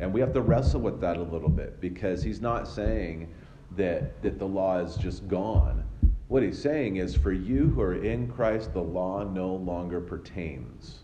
And 0.00 0.12
we 0.12 0.20
have 0.20 0.32
to 0.32 0.40
wrestle 0.40 0.80
with 0.80 1.00
that 1.00 1.18
a 1.18 1.22
little 1.22 1.50
bit 1.50 1.80
because 1.80 2.22
he's 2.22 2.40
not 2.40 2.66
saying 2.66 3.28
that, 3.76 4.22
that 4.22 4.38
the 4.38 4.46
law 4.46 4.78
is 4.78 4.96
just 4.96 5.28
gone. 5.28 5.84
What 6.28 6.42
he's 6.42 6.60
saying 6.60 6.96
is, 6.96 7.14
for 7.14 7.32
you 7.32 7.68
who 7.68 7.80
are 7.82 8.02
in 8.02 8.28
Christ, 8.28 8.72
the 8.72 8.82
law 8.82 9.22
no 9.22 9.54
longer 9.54 10.00
pertains. 10.00 11.00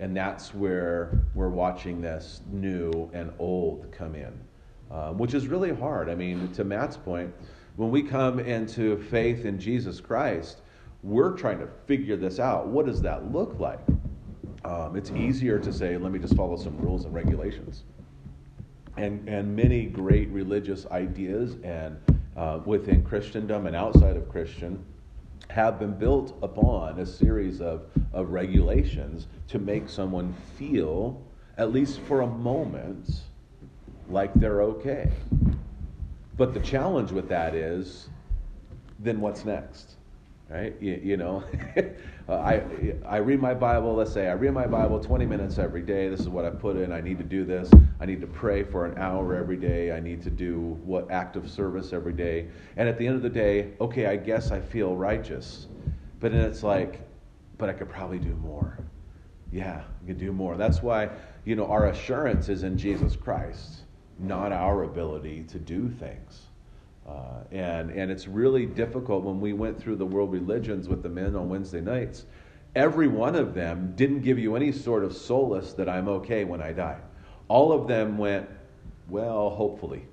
And 0.00 0.16
that's 0.16 0.54
where 0.54 1.22
we're 1.34 1.48
watching 1.48 2.00
this 2.00 2.40
new 2.50 3.10
and 3.12 3.32
old 3.38 3.90
come 3.92 4.14
in, 4.14 4.32
um, 4.90 5.18
which 5.18 5.34
is 5.34 5.48
really 5.48 5.74
hard. 5.74 6.08
I 6.08 6.14
mean, 6.14 6.52
to 6.52 6.64
Matt's 6.64 6.96
point, 6.96 7.32
when 7.76 7.90
we 7.90 8.02
come 8.02 8.40
into 8.40 8.96
faith 9.04 9.44
in 9.44 9.58
Jesus 9.58 10.00
Christ, 10.00 10.62
we're 11.02 11.36
trying 11.36 11.58
to 11.58 11.68
figure 11.86 12.16
this 12.16 12.38
out. 12.38 12.66
What 12.66 12.86
does 12.86 13.00
that 13.02 13.32
look 13.32 13.58
like? 13.58 13.80
Um, 14.64 14.96
it's 14.96 15.10
easier 15.12 15.58
to 15.58 15.72
say, 15.72 15.96
let 15.96 16.12
me 16.12 16.18
just 16.18 16.34
follow 16.34 16.56
some 16.56 16.76
rules 16.78 17.04
and 17.04 17.14
regulations. 17.14 17.84
And, 18.96 19.28
and 19.28 19.54
many 19.54 19.86
great 19.86 20.28
religious 20.30 20.86
ideas 20.86 21.56
and 21.62 21.96
uh, 22.36 22.60
within 22.64 23.04
Christendom 23.04 23.66
and 23.66 23.76
outside 23.76 24.16
of 24.16 24.28
Christian 24.28 24.84
have 25.50 25.78
been 25.78 25.94
built 25.94 26.36
upon 26.42 26.98
a 26.98 27.06
series 27.06 27.60
of, 27.60 27.86
of 28.12 28.30
regulations 28.30 29.28
to 29.48 29.58
make 29.58 29.88
someone 29.88 30.34
feel, 30.56 31.22
at 31.56 31.72
least 31.72 32.00
for 32.00 32.22
a 32.22 32.26
moment, 32.26 33.22
like 34.08 34.32
they're 34.34 34.62
okay. 34.62 35.10
But 36.36 36.54
the 36.54 36.60
challenge 36.60 37.12
with 37.12 37.28
that 37.28 37.54
is 37.54 38.08
then 38.98 39.20
what's 39.20 39.44
next? 39.44 39.97
Right? 40.48 40.74
You, 40.80 41.00
you 41.02 41.16
know, 41.16 41.44
uh, 42.28 42.32
I, 42.32 42.62
I 43.06 43.18
read 43.18 43.40
my 43.40 43.54
Bible, 43.54 43.94
let's 43.94 44.12
say 44.12 44.28
I 44.28 44.32
read 44.32 44.52
my 44.52 44.66
Bible 44.66 44.98
20 44.98 45.26
minutes 45.26 45.58
every 45.58 45.82
day. 45.82 46.08
This 46.08 46.20
is 46.20 46.28
what 46.28 46.44
I 46.44 46.50
put 46.50 46.76
in. 46.76 46.92
I 46.92 47.00
need 47.00 47.18
to 47.18 47.24
do 47.24 47.44
this. 47.44 47.70
I 48.00 48.06
need 48.06 48.20
to 48.22 48.26
pray 48.26 48.62
for 48.62 48.86
an 48.86 48.96
hour 48.98 49.34
every 49.34 49.56
day. 49.56 49.92
I 49.92 50.00
need 50.00 50.22
to 50.22 50.30
do 50.30 50.78
what 50.84 51.10
active 51.10 51.50
service 51.50 51.92
every 51.92 52.14
day. 52.14 52.48
And 52.76 52.88
at 52.88 52.98
the 52.98 53.06
end 53.06 53.16
of 53.16 53.22
the 53.22 53.30
day, 53.30 53.72
okay, 53.80 54.06
I 54.06 54.16
guess 54.16 54.50
I 54.50 54.60
feel 54.60 54.96
righteous. 54.96 55.66
But 56.20 56.32
then 56.32 56.40
it's 56.40 56.62
like, 56.62 57.00
but 57.58 57.68
I 57.68 57.72
could 57.72 57.88
probably 57.88 58.18
do 58.18 58.34
more. 58.36 58.78
Yeah, 59.52 59.82
I 60.02 60.06
could 60.06 60.18
do 60.18 60.32
more. 60.32 60.56
That's 60.56 60.82
why, 60.82 61.10
you 61.44 61.56
know, 61.56 61.66
our 61.66 61.88
assurance 61.88 62.48
is 62.48 62.62
in 62.62 62.76
Jesus 62.76 63.16
Christ, 63.16 63.84
not 64.18 64.52
our 64.52 64.84
ability 64.84 65.44
to 65.44 65.58
do 65.58 65.88
things. 65.88 66.47
Uh, 67.08 67.42
and, 67.52 67.90
and 67.90 68.10
it's 68.10 68.28
really 68.28 68.66
difficult 68.66 69.24
when 69.24 69.40
we 69.40 69.52
went 69.52 69.80
through 69.80 69.96
the 69.96 70.04
world 70.04 70.30
religions 70.30 70.88
with 70.88 71.02
the 71.02 71.08
men 71.08 71.34
on 71.34 71.48
Wednesday 71.48 71.80
nights. 71.80 72.26
Every 72.74 73.08
one 73.08 73.34
of 73.34 73.54
them 73.54 73.94
didn't 73.96 74.20
give 74.20 74.38
you 74.38 74.56
any 74.56 74.72
sort 74.72 75.04
of 75.04 75.16
solace 75.16 75.72
that 75.72 75.88
I'm 75.88 76.08
okay 76.08 76.44
when 76.44 76.60
I 76.60 76.72
die. 76.72 76.98
All 77.48 77.72
of 77.72 77.88
them 77.88 78.18
went, 78.18 78.48
well, 79.08 79.48
hopefully. 79.48 80.04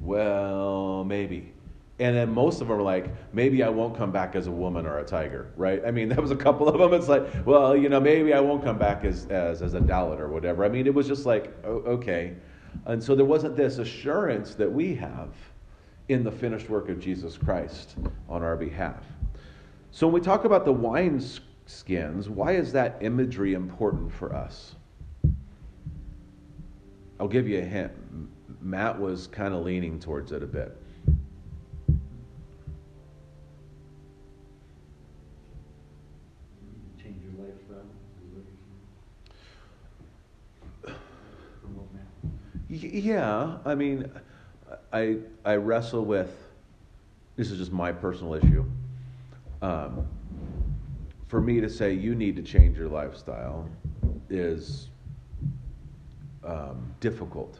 Well, 0.00 1.04
maybe. 1.04 1.52
And 1.98 2.16
then 2.16 2.32
most 2.32 2.60
of 2.60 2.68
them 2.68 2.76
were 2.76 2.82
like, 2.82 3.10
maybe 3.34 3.62
I 3.62 3.68
won't 3.68 3.96
come 3.96 4.10
back 4.10 4.34
as 4.34 4.46
a 4.46 4.50
woman 4.50 4.86
or 4.86 4.98
a 4.98 5.04
tiger, 5.04 5.52
right? 5.56 5.82
I 5.86 5.90
mean, 5.90 6.08
that 6.10 6.20
was 6.20 6.30
a 6.30 6.36
couple 6.36 6.68
of 6.68 6.78
them. 6.78 6.92
It's 6.92 7.08
like, 7.08 7.26
well, 7.46 7.74
you 7.74 7.88
know, 7.88 8.00
maybe 8.00 8.34
I 8.34 8.40
won't 8.40 8.62
come 8.62 8.78
back 8.78 9.04
as, 9.04 9.26
as, 9.26 9.62
as 9.62 9.72
a 9.74 9.80
Dalit 9.80 10.20
or 10.20 10.28
whatever. 10.28 10.64
I 10.64 10.68
mean, 10.68 10.86
it 10.86 10.94
was 10.94 11.06
just 11.06 11.24
like, 11.24 11.52
okay. 11.64 12.34
And 12.84 13.02
so 13.02 13.14
there 13.14 13.24
wasn't 13.24 13.56
this 13.56 13.78
assurance 13.78 14.54
that 14.54 14.70
we 14.70 14.94
have 14.94 15.34
in 16.10 16.24
the 16.24 16.32
finished 16.32 16.68
work 16.68 16.88
of 16.88 16.98
Jesus 16.98 17.38
Christ 17.38 17.94
on 18.28 18.42
our 18.42 18.56
behalf. 18.56 19.04
So 19.92 20.08
when 20.08 20.14
we 20.14 20.20
talk 20.20 20.44
about 20.44 20.64
the 20.64 20.72
wine 20.72 21.22
skins, 21.66 22.28
why 22.28 22.52
is 22.52 22.72
that 22.72 22.98
imagery 23.00 23.54
important 23.54 24.12
for 24.12 24.34
us? 24.34 24.74
I'll 27.20 27.28
give 27.28 27.48
you 27.48 27.60
a 27.60 27.64
hint. 27.64 27.92
Matt 28.60 29.00
was 29.00 29.28
kind 29.28 29.54
of 29.54 29.64
leaning 29.64 30.00
towards 30.00 30.32
it 30.32 30.42
a 30.42 30.46
bit. 30.46 30.76
Change 37.00 37.22
your 37.22 37.46
lifestyle. 37.46 37.84
Yeah, 42.68 43.58
I 43.64 43.76
mean, 43.76 44.10
I, 44.92 45.18
I 45.44 45.54
wrestle 45.54 46.04
with 46.04 46.36
this 47.36 47.50
is 47.50 47.58
just 47.58 47.72
my 47.72 47.92
personal 47.92 48.34
issue. 48.34 48.64
Um, 49.62 50.06
for 51.28 51.40
me 51.40 51.60
to 51.60 51.70
say 51.70 51.92
you 51.92 52.14
need 52.14 52.36
to 52.36 52.42
change 52.42 52.76
your 52.76 52.88
lifestyle 52.88 53.68
is 54.28 54.88
um, 56.44 56.92
difficult. 57.00 57.58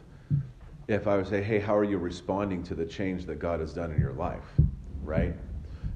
If 0.88 1.06
I 1.06 1.16
would 1.16 1.28
say, 1.28 1.40
hey, 1.40 1.60
how 1.60 1.76
are 1.76 1.84
you 1.84 1.98
responding 1.98 2.64
to 2.64 2.74
the 2.74 2.84
change 2.84 3.26
that 3.26 3.38
God 3.38 3.60
has 3.60 3.72
done 3.72 3.92
in 3.92 4.00
your 4.00 4.12
life? 4.12 4.44
Right? 5.04 5.34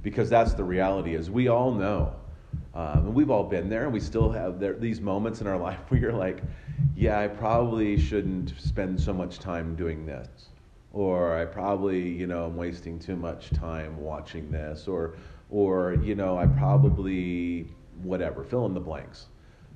Because 0.03 0.31
that's 0.31 0.55
the 0.55 0.65
reality 0.65 1.15
is 1.15 1.31
we 1.31 1.49
all 1.49 1.73
know. 1.73 2.15
Um, 2.75 3.07
and 3.07 3.15
we've 3.15 3.31
all 3.31 3.45
been 3.45 3.69
there, 3.69 3.85
and 3.85 3.93
we 3.93 4.01
still 4.01 4.31
have 4.31 4.61
there, 4.61 4.75
these 4.75 5.01
moments 5.01 5.41
in 5.41 5.47
our 5.49 5.59
life 5.69 5.81
where 5.89 6.01
you're 6.01 6.13
like, 6.13 6.43
yeah, 6.97 7.19
I 7.19 7.27
probably 7.27 7.99
shouldn't 7.99 8.55
spend 8.59 9.01
so 9.01 9.13
much 9.13 9.41
time 9.41 9.75
doing 9.75 10.07
this 10.07 10.29
or 10.95 11.37
I 11.37 11.45
probably, 11.45 12.09
you 12.09 12.29
know, 12.29 12.45
I'm 12.45 12.57
wasting 12.57 13.01
too 13.01 13.17
much 13.17 13.51
time 13.51 14.01
watching 14.01 14.51
this, 14.51 14.87
or, 14.87 15.17
or 15.51 15.95
you 15.95 16.15
know, 16.15 16.39
I 16.39 16.47
probably, 16.47 17.67
whatever, 18.03 18.45
fill 18.45 18.65
in 18.67 18.75
the 18.75 18.81
blanks. 18.81 19.27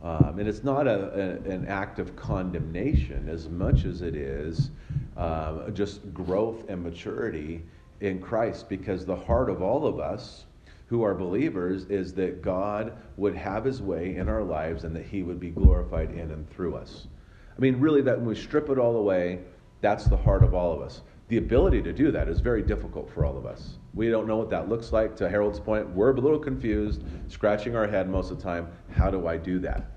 Um, 0.01 0.39
and 0.39 0.49
it's 0.49 0.63
not 0.63 0.87
a, 0.87 1.41
a, 1.45 1.51
an 1.51 1.67
act 1.67 1.99
of 1.99 2.15
condemnation 2.15 3.29
as 3.29 3.49
much 3.49 3.85
as 3.85 4.01
it 4.01 4.15
is 4.15 4.71
uh, 5.17 5.71
just 5.71 6.15
growth 6.15 6.69
and 6.69 6.85
maturity 6.85 7.63
in 8.01 8.21
Christ, 8.21 8.69
because 8.69 9.05
the 9.05 9.17
heart 9.17 9.51
of 9.51 9.61
all 9.61 9.89
of 9.89 9.99
us 9.99 10.45
who 10.87 11.03
are 11.03 11.15
believers 11.15 11.85
is 11.87 12.15
that 12.15 12.43
God 12.43 12.93
would 13.17 13.35
have 13.35 13.65
his 13.65 13.83
way 13.83 14.15
in 14.15 14.29
our 14.29 14.45
lives 14.45 14.85
and 14.85 14.95
that 14.95 15.05
he 15.05 15.25
would 15.25 15.41
be 15.41 15.51
glorified 15.51 16.13
in 16.13 16.31
and 16.31 16.49
through 16.49 16.77
us. 16.77 17.09
I 17.57 17.61
mean, 17.61 17.81
really, 17.81 18.03
that 18.03 18.19
when 18.19 18.29
we 18.29 18.37
strip 18.37 18.71
it 18.71 18.79
all 18.79 18.97
away, 18.97 19.41
that's 19.81 20.05
the 20.05 20.17
heart 20.17 20.43
of 20.43 20.55
all 20.55 20.73
of 20.73 20.81
us. 20.81 21.03
The 21.29 21.37
ability 21.37 21.83
to 21.83 21.93
do 21.93 22.11
that 22.11 22.29
is 22.29 22.41
very 22.41 22.63
difficult 22.63 23.11
for 23.11 23.25
all 23.25 23.37
of 23.37 23.45
us. 23.45 23.77
We 23.95 24.09
don't 24.09 24.27
know 24.27 24.37
what 24.37 24.51
that 24.51 24.69
looks 24.69 24.93
like. 24.93 25.15
To 25.17 25.29
Harold's 25.29 25.61
point, 25.61 25.89
we're 25.91 26.13
a 26.13 26.21
little 26.21 26.39
confused, 26.39 27.03
scratching 27.29 27.77
our 27.77 27.87
head 27.87 28.09
most 28.09 28.31
of 28.31 28.39
the 28.39 28.43
time. 28.43 28.69
How 28.91 29.11
do 29.11 29.27
I 29.27 29.37
do 29.37 29.59
that? 29.61 29.91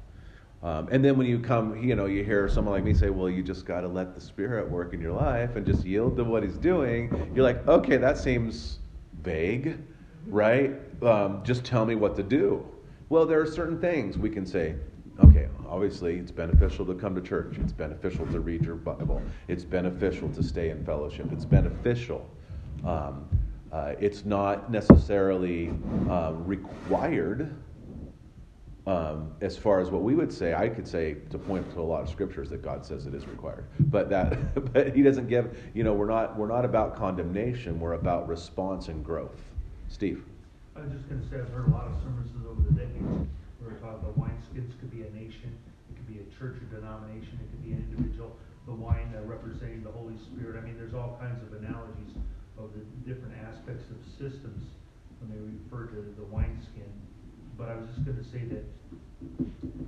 Um, 0.64 0.90
and 0.92 1.04
then 1.04 1.18
when 1.18 1.28
you 1.28 1.40
come, 1.40 1.82
you 1.82 1.96
know, 1.96 2.06
you 2.06 2.24
hear 2.24 2.48
someone 2.48 2.74
like 2.74 2.84
me 2.84 2.94
say, 2.94 3.10
well, 3.10 3.30
you 3.30 3.42
just 3.42 3.66
got 3.66 3.82
to 3.82 3.88
let 3.88 4.14
the 4.14 4.22
Spirit 4.22 4.70
work 4.70 4.94
in 4.94 5.02
your 5.02 5.14
life 5.14 5.56
and 5.56 5.66
just 5.66 5.86
yield 5.86 6.18
to 6.18 6.24
what 6.24 6.44
He's 6.44 6.58
doing. 6.58 7.32
You're 7.34 7.44
like, 7.44 7.68
okay, 7.68 7.98
that 7.98 8.18
seems 8.18 8.80
vague, 9.24 9.78
right? 10.28 10.74
Um, 11.02 11.42
just 11.44 11.64
tell 11.64 11.86
me 11.86 11.96
what 11.96 12.16
to 12.18 12.24
do. 12.24 12.68
Well, 13.10 13.26
there 13.26 13.42
are 13.42 13.48
certain 13.48 13.80
things 13.80 14.18
we 14.18 14.30
can 14.30 14.46
say, 14.46 14.76
okay, 15.24 15.48
obviously 15.68 16.18
it's 16.18 16.32
beneficial 16.32 16.86
to 16.86 16.94
come 16.94 17.16
to 17.16 17.22
church. 17.22 17.58
It's 17.58 17.74
beneficial 17.74 18.26
to 18.28 18.40
read 18.40 18.64
your 18.64 18.76
Bible. 18.76 19.22
It's 19.48 19.64
beneficial 19.64 20.30
to 20.30 20.44
stay 20.44 20.70
in 20.70 20.84
fellowship. 20.86 21.32
It's 21.32 21.46
beneficial. 21.46 22.30
Um, 22.86 23.28
uh, 23.72 23.94
it's 24.00 24.26
not 24.26 24.72
necessarily 24.72 25.70
um, 26.10 26.44
required 26.46 27.56
um, 28.88 29.32
as 29.42 29.56
far 29.56 29.80
as 29.80 29.90
what 29.90 30.02
we 30.02 30.16
would 30.16 30.34
say. 30.34 30.54
I 30.54 30.68
could 30.68 30.88
say 30.88 31.16
to 31.30 31.38
point 31.38 31.72
to 31.74 31.80
a 31.80 31.82
lot 31.82 32.02
of 32.02 32.10
scriptures 32.10 32.50
that 32.50 32.62
God 32.62 32.86
says 32.86 33.06
it 33.06 33.14
is 33.14 33.28
required, 33.28 33.66
but 33.80 34.10
that 34.10 34.74
but 34.74 34.96
He 34.96 35.04
doesn't 35.04 35.28
give. 35.28 35.58
You 35.74 35.84
know, 35.84 35.94
we're 35.94 36.10
not 36.10 36.38
we're 36.38 36.48
not 36.48 36.66
about 36.66 36.96
condemnation. 36.96 37.80
We're 37.80 37.94
about 37.94 38.28
response 38.28 38.88
and 38.88 39.06
growth. 39.06 39.40
Steve. 39.88 40.24
I 40.76 40.82
was 40.82 40.92
just 40.92 41.08
going 41.10 41.22
to 41.22 41.30
say 41.30 41.36
I've 41.36 41.50
heard 41.50 41.68
a 41.68 41.72
lot 41.72 41.86
of 41.86 41.94
sermons 42.02 42.32
over 42.50 42.62
the 42.62 42.72
decades 42.72 43.28
we 43.70 43.78
talk 43.78 44.02
about 44.02 44.18
wineskins 44.18 44.74
could 44.80 44.90
be 44.90 45.06
a 45.06 45.12
nation, 45.14 45.54
it 45.90 45.94
could 45.96 46.10
be 46.10 46.18
a 46.18 46.28
church 46.34 46.58
or 46.58 46.68
denomination, 46.74 47.38
it 47.38 47.50
could 47.54 47.64
be 47.64 47.72
an 47.78 47.86
individual. 47.92 48.36
The 48.66 48.74
wine 48.74 49.14
uh, 49.18 49.26
representing 49.26 49.84
the 49.84 49.92
Holy 49.92 50.18
Spirit. 50.18 50.58
I 50.58 50.66
mean, 50.66 50.78
there's 50.78 50.94
all 50.94 51.18
kinds 51.20 51.42
of 51.42 51.54
analogies 51.54 52.14
of 52.58 52.74
the 52.74 52.86
different 53.06 53.34
aspects 53.42 53.90
of 53.90 53.98
systems 54.18 54.66
when 55.20 55.30
they 55.34 55.42
refer 55.42 55.90
to 55.94 56.02
the 56.18 56.26
wineskin. 56.30 56.90
But 57.58 57.70
I 57.70 57.76
was 57.76 57.90
just 57.94 58.06
going 58.06 58.18
to 58.18 58.26
say 58.26 58.46
that 58.54 58.66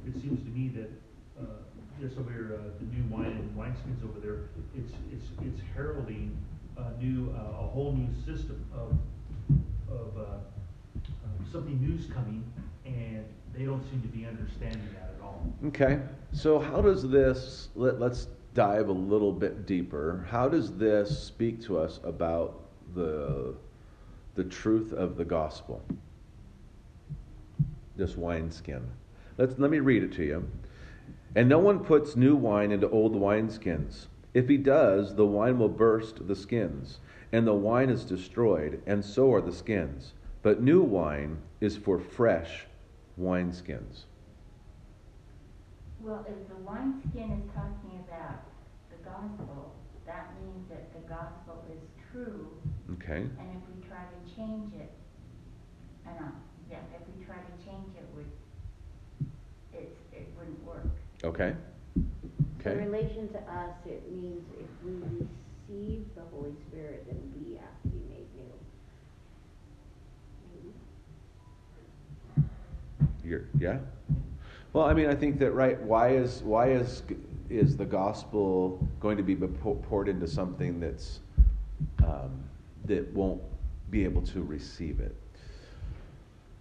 it 0.05 0.13
seems 0.21 0.41
to 0.45 0.51
me 0.53 0.69
that 0.77 0.89
uh, 1.37 1.65
just 2.01 2.17
over 2.17 2.29
here, 2.29 2.57
uh, 2.57 2.73
the 2.77 2.85
new 2.93 3.05
wine 3.09 3.33
and 3.33 3.49
wineskins 3.57 4.03
over 4.03 4.19
there, 4.19 4.49
it's 4.77 4.93
it's 5.11 5.29
it's 5.41 5.61
heralding 5.73 6.37
a 6.77 6.91
new, 7.01 7.33
uh, 7.37 7.63
a 7.63 7.67
whole 7.67 7.93
new 7.93 8.09
system 8.25 8.65
of 8.73 8.97
of 9.89 10.17
uh, 10.17 10.21
um, 11.25 11.45
something 11.51 11.79
new's 11.81 12.05
coming 12.11 12.43
and 12.85 13.25
they 13.55 13.65
don't 13.65 13.83
seem 13.89 14.01
to 14.01 14.07
be 14.07 14.25
understanding 14.25 14.81
that 14.93 15.15
at 15.15 15.23
all. 15.23 15.45
Okay, 15.67 15.99
so 16.31 16.59
how 16.59 16.81
does 16.81 17.07
this, 17.07 17.69
let, 17.75 17.99
let's 17.99 18.27
dive 18.53 18.89
a 18.89 18.93
little 18.93 19.31
bit 19.31 19.65
deeper. 19.65 20.25
How 20.29 20.49
does 20.49 20.75
this 20.75 21.23
speak 21.23 21.61
to 21.63 21.77
us 21.77 21.99
about 22.03 22.61
the, 22.95 23.55
the 24.35 24.43
truth 24.43 24.91
of 24.93 25.17
the 25.17 25.25
gospel? 25.25 25.83
This 27.95 28.17
wineskin. 28.17 28.87
Let's, 29.37 29.57
let 29.59 29.69
me 29.69 29.79
read 29.79 30.03
it 30.03 30.13
to 30.13 30.23
you. 30.23 30.49
And 31.35 31.49
no 31.49 31.59
one 31.59 31.79
puts 31.79 32.15
new 32.15 32.35
wine 32.35 32.71
into 32.71 32.89
old 32.89 33.15
wineskins. 33.15 34.07
If 34.33 34.47
he 34.47 34.57
does, 34.57 35.15
the 35.15 35.25
wine 35.25 35.59
will 35.59 35.69
burst 35.69 36.27
the 36.27 36.35
skins, 36.35 36.99
and 37.31 37.45
the 37.45 37.53
wine 37.53 37.89
is 37.89 38.03
destroyed, 38.03 38.81
and 38.87 39.05
so 39.05 39.31
are 39.31 39.41
the 39.41 39.51
skins. 39.51 40.13
But 40.41 40.61
new 40.61 40.81
wine 40.81 41.37
is 41.61 41.77
for 41.77 41.99
fresh 41.99 42.65
wineskins. 43.19 44.03
Well, 46.01 46.25
if 46.27 46.47
the 46.49 46.55
wineskin 46.55 47.31
is 47.41 47.49
talking 47.55 48.03
about 48.07 48.43
the 48.91 48.97
gospel, 49.09 49.73
that 50.05 50.33
means 50.41 50.67
that 50.69 50.91
the 50.93 51.07
gospel 51.07 51.63
is 51.71 51.79
true, 52.11 52.47
Okay? 52.93 53.21
and 53.21 53.47
if 53.55 53.63
we 53.71 53.87
try 53.87 54.03
to 54.03 54.35
change 54.35 54.73
it, 54.75 54.91
and, 56.05 56.17
uh, 56.19 56.31
yeah, 56.69 56.79
if 56.93 57.01
we 57.07 57.25
try 57.25 57.37
to 57.37 57.65
change 57.65 57.87
it, 57.95 58.05
would, 58.15 58.29
it's, 59.73 59.97
it 60.11 60.27
wouldn't 60.37 60.61
work. 60.65 60.85
Okay? 61.23 61.55
Okay. 62.59 62.71
In 62.71 62.91
relation 62.91 63.29
to 63.29 63.39
us, 63.39 63.75
it 63.85 64.03
means 64.11 64.43
if 64.59 64.67
we 64.85 64.91
receive 64.93 66.05
the 66.15 66.21
Holy 66.31 66.53
Spirit, 66.67 67.05
then 67.07 67.19
we 67.39 67.55
have 67.55 67.81
to 67.83 67.87
be 67.87 67.99
made 68.09 68.27
new. 68.35 68.51
Maybe. 70.53 70.73
You're, 73.23 73.45
yeah? 73.57 73.79
Well, 74.73 74.85
I 74.85 74.93
mean, 74.93 75.07
I 75.07 75.15
think 75.15 75.39
that, 75.39 75.51
right, 75.51 75.79
why 75.81 76.09
is, 76.09 76.41
why 76.43 76.71
is, 76.71 77.03
is 77.49 77.77
the 77.77 77.85
gospel 77.85 78.87
going 78.99 79.17
to 79.17 79.23
be 79.23 79.35
poured 79.35 80.09
into 80.09 80.27
something 80.27 80.79
that's, 80.79 81.19
um, 82.03 82.43
that 82.85 83.11
won't 83.13 83.41
be 83.91 84.03
able 84.03 84.23
to 84.23 84.41
receive 84.41 84.99
it? 84.99 85.15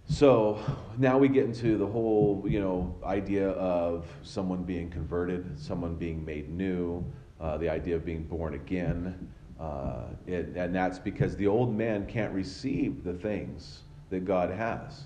So 0.09 0.59
now 0.97 1.17
we 1.17 1.27
get 1.27 1.45
into 1.45 1.77
the 1.77 1.87
whole, 1.87 2.43
you 2.47 2.59
know, 2.59 2.95
idea 3.03 3.49
of 3.51 4.05
someone 4.21 4.63
being 4.63 4.89
converted, 4.89 5.59
someone 5.59 5.95
being 5.95 6.23
made 6.23 6.49
new, 6.49 7.03
uh, 7.39 7.57
the 7.57 7.69
idea 7.69 7.95
of 7.95 8.05
being 8.05 8.23
born 8.23 8.53
again. 8.53 9.29
Uh, 9.59 10.03
it, 10.27 10.49
and 10.55 10.75
that's 10.75 10.99
because 10.99 11.35
the 11.35 11.47
old 11.47 11.73
man 11.73 12.05
can't 12.05 12.33
receive 12.33 13.03
the 13.03 13.13
things 13.13 13.81
that 14.09 14.25
God 14.25 14.51
has. 14.51 15.05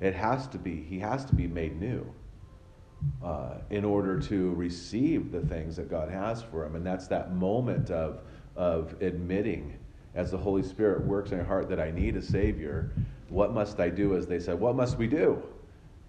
It 0.00 0.14
has 0.14 0.46
to 0.48 0.58
be, 0.58 0.82
he 0.82 0.98
has 0.98 1.24
to 1.26 1.34
be 1.34 1.46
made 1.46 1.80
new 1.80 2.06
uh, 3.22 3.54
in 3.70 3.84
order 3.84 4.18
to 4.20 4.52
receive 4.54 5.32
the 5.32 5.40
things 5.40 5.76
that 5.76 5.90
God 5.90 6.10
has 6.10 6.42
for 6.42 6.64
him. 6.64 6.76
And 6.76 6.84
that's 6.84 7.06
that 7.08 7.34
moment 7.34 7.90
of, 7.90 8.20
of 8.56 9.00
admitting, 9.00 9.78
as 10.14 10.30
the 10.30 10.38
Holy 10.38 10.62
Spirit 10.62 11.04
works 11.04 11.30
in 11.30 11.38
your 11.38 11.46
heart, 11.46 11.68
that 11.68 11.80
I 11.80 11.90
need 11.90 12.16
a 12.16 12.22
Savior. 12.22 12.92
What 13.28 13.52
must 13.52 13.80
I 13.80 13.88
do? 13.88 14.16
As 14.16 14.26
they 14.26 14.38
said, 14.38 14.58
what 14.58 14.76
must 14.76 14.98
we 14.98 15.06
do? 15.06 15.42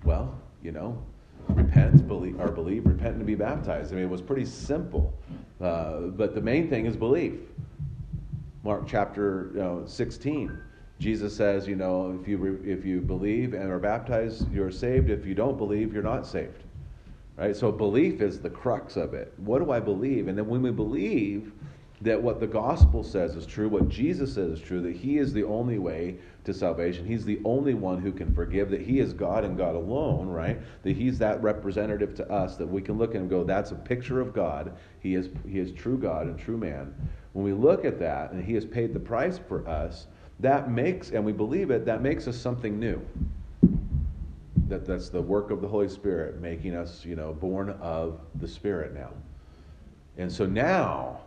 Well, 0.03 0.39
you 0.61 0.71
know, 0.71 1.01
repent, 1.49 2.07
believe, 2.07 2.39
or 2.39 2.51
believe, 2.51 2.85
repent, 2.85 3.15
and 3.15 3.25
be 3.25 3.35
baptized. 3.35 3.91
I 3.91 3.95
mean, 3.95 4.05
it 4.05 4.09
was 4.09 4.21
pretty 4.21 4.45
simple. 4.45 5.13
Uh, 5.61 6.01
but 6.01 6.35
the 6.35 6.41
main 6.41 6.69
thing 6.69 6.85
is 6.85 6.95
belief. 6.95 7.33
Mark 8.63 8.83
chapter 8.87 9.51
you 9.53 9.59
know, 9.59 9.83
16. 9.85 10.57
Jesus 10.99 11.35
says, 11.35 11.67
you 11.67 11.75
know, 11.75 12.17
if 12.19 12.27
you, 12.27 12.37
re- 12.37 12.71
if 12.71 12.83
you 12.83 13.01
believe 13.01 13.53
and 13.53 13.69
are 13.69 13.79
baptized, 13.79 14.51
you're 14.51 14.71
saved. 14.71 15.09
If 15.09 15.25
you 15.25 15.35
don't 15.35 15.57
believe, 15.57 15.93
you're 15.93 16.01
not 16.03 16.25
saved. 16.25 16.63
Right? 17.35 17.55
So 17.55 17.71
belief 17.71 18.19
is 18.21 18.39
the 18.39 18.49
crux 18.49 18.95
of 18.95 19.13
it. 19.13 19.31
What 19.37 19.63
do 19.63 19.71
I 19.71 19.79
believe? 19.79 20.27
And 20.27 20.37
then 20.37 20.47
when 20.47 20.63
we 20.63 20.71
believe 20.71 21.51
that 22.01 22.21
what 22.21 22.39
the 22.39 22.47
gospel 22.47 23.03
says 23.03 23.35
is 23.35 23.45
true, 23.45 23.69
what 23.69 23.89
Jesus 23.89 24.33
says 24.33 24.51
is 24.51 24.59
true, 24.59 24.81
that 24.81 24.95
he 24.95 25.17
is 25.17 25.33
the 25.33 25.43
only 25.43 25.79
way 25.79 26.17
to 26.43 26.53
salvation, 26.53 27.05
he's 27.05 27.25
the 27.25 27.39
only 27.43 27.73
one 27.73 27.99
who 27.99 28.11
can 28.11 28.33
forgive, 28.33 28.69
that 28.69 28.81
he 28.81 28.99
is 28.99 29.13
God 29.13 29.43
and 29.43 29.57
God 29.57 29.75
alone, 29.75 30.27
right? 30.27 30.59
That 30.83 30.95
he's 30.95 31.17
that 31.19 31.41
representative 31.41 32.15
to 32.15 32.31
us 32.31 32.55
that 32.57 32.67
we 32.67 32.81
can 32.81 32.97
look 32.97 33.11
at 33.11 33.21
and 33.21 33.29
go, 33.29 33.43
that's 33.43 33.71
a 33.71 33.75
picture 33.75 34.21
of 34.21 34.33
God. 34.33 34.73
He 34.99 35.15
is 35.15 35.29
he 35.47 35.59
is 35.59 35.71
true 35.71 35.97
God 35.97 36.27
and 36.27 36.39
true 36.39 36.57
man. 36.57 36.93
When 37.33 37.43
we 37.43 37.53
look 37.53 37.83
at 37.83 37.99
that 37.99 38.31
and 38.31 38.43
he 38.43 38.53
has 38.53 38.65
paid 38.65 38.93
the 38.93 38.99
price 38.99 39.39
for 39.39 39.67
us, 39.67 40.07
that 40.39 40.69
makes 40.69 41.11
and 41.11 41.23
we 41.23 41.31
believe 41.31 41.71
it, 41.71 41.85
that 41.85 42.01
makes 42.01 42.27
us 42.27 42.37
something 42.37 42.79
new 42.79 43.01
that 44.67 44.85
that's 44.85 45.09
the 45.09 45.21
work 45.21 45.49
of 45.49 45.61
the 45.61 45.67
Holy 45.67 45.87
Spirit 45.87 46.41
making 46.41 46.75
us, 46.75 47.05
you 47.05 47.15
know, 47.15 47.33
born 47.33 47.69
of 47.81 48.19
the 48.35 48.47
Spirit 48.47 48.93
now. 48.93 49.09
And 50.17 50.31
so 50.31 50.45
now, 50.45 51.21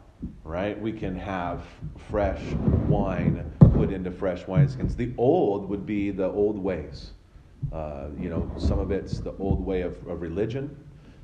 right, 0.44 0.78
we 0.80 0.92
can 0.92 1.16
have 1.16 1.64
fresh 2.10 2.42
wine 2.88 3.50
put 3.74 3.92
into 3.92 4.10
fresh 4.10 4.44
wineskins. 4.44 4.96
The 4.96 5.12
old 5.16 5.68
would 5.68 5.86
be 5.86 6.10
the 6.10 6.28
old 6.28 6.58
ways. 6.58 7.12
Uh, 7.72 8.08
you 8.18 8.28
know, 8.28 8.50
some 8.58 8.78
of 8.78 8.90
it's 8.90 9.20
the 9.20 9.32
old 9.38 9.64
way 9.64 9.82
of, 9.82 9.94
of 10.06 10.20
religion. 10.20 10.76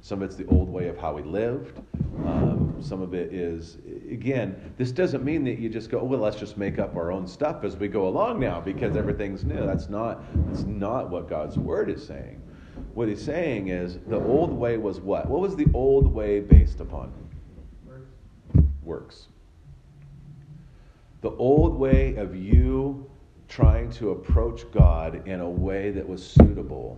Some 0.07 0.23
of 0.23 0.29
it's 0.31 0.37
the 0.37 0.47
old 0.47 0.69
way 0.69 0.87
of 0.87 0.97
how 0.97 1.15
we 1.15 1.23
lived. 1.23 1.81
Um, 2.25 2.77
some 2.81 3.03
of 3.03 3.13
it 3.13 3.35
is, 3.35 3.79
again, 4.09 4.55
this 4.79 4.93
doesn't 4.93 5.25
mean 5.25 5.43
that 5.43 5.59
you 5.59 5.69
just 5.69 5.91
go, 5.91 6.01
well, 6.05 6.21
let's 6.21 6.39
just 6.39 6.57
make 6.57 6.79
up 6.79 6.95
our 6.95 7.11
own 7.11 7.27
stuff 7.27 7.65
as 7.65 7.77
we 7.77 7.89
go 7.89 8.07
along 8.07 8.39
now 8.39 8.61
because 8.61 8.95
everything's 8.95 9.43
new. 9.43 9.67
That's 9.67 9.89
not, 9.89 10.23
that's 10.47 10.63
not 10.63 11.11
what 11.11 11.29
God's 11.29 11.59
word 11.59 11.91
is 11.91 12.07
saying. 12.07 12.41
What 12.95 13.09
he's 13.09 13.21
saying 13.21 13.67
is 13.67 13.99
the 14.07 14.21
old 14.21 14.53
way 14.53 14.77
was 14.77 15.01
what? 15.01 15.29
What 15.29 15.41
was 15.41 15.57
the 15.57 15.67
old 15.75 16.15
way 16.15 16.39
based 16.39 16.79
upon? 16.79 17.13
Works. 18.85 19.27
The 21.23 21.33
old 21.33 21.75
way 21.75 22.15
of 22.15 22.37
you 22.37 23.11
trying 23.49 23.91
to 23.95 24.11
approach 24.11 24.71
God 24.71 25.27
in 25.27 25.41
a 25.41 25.51
way 25.51 25.91
that 25.91 26.09
was 26.09 26.25
suitable 26.25 26.97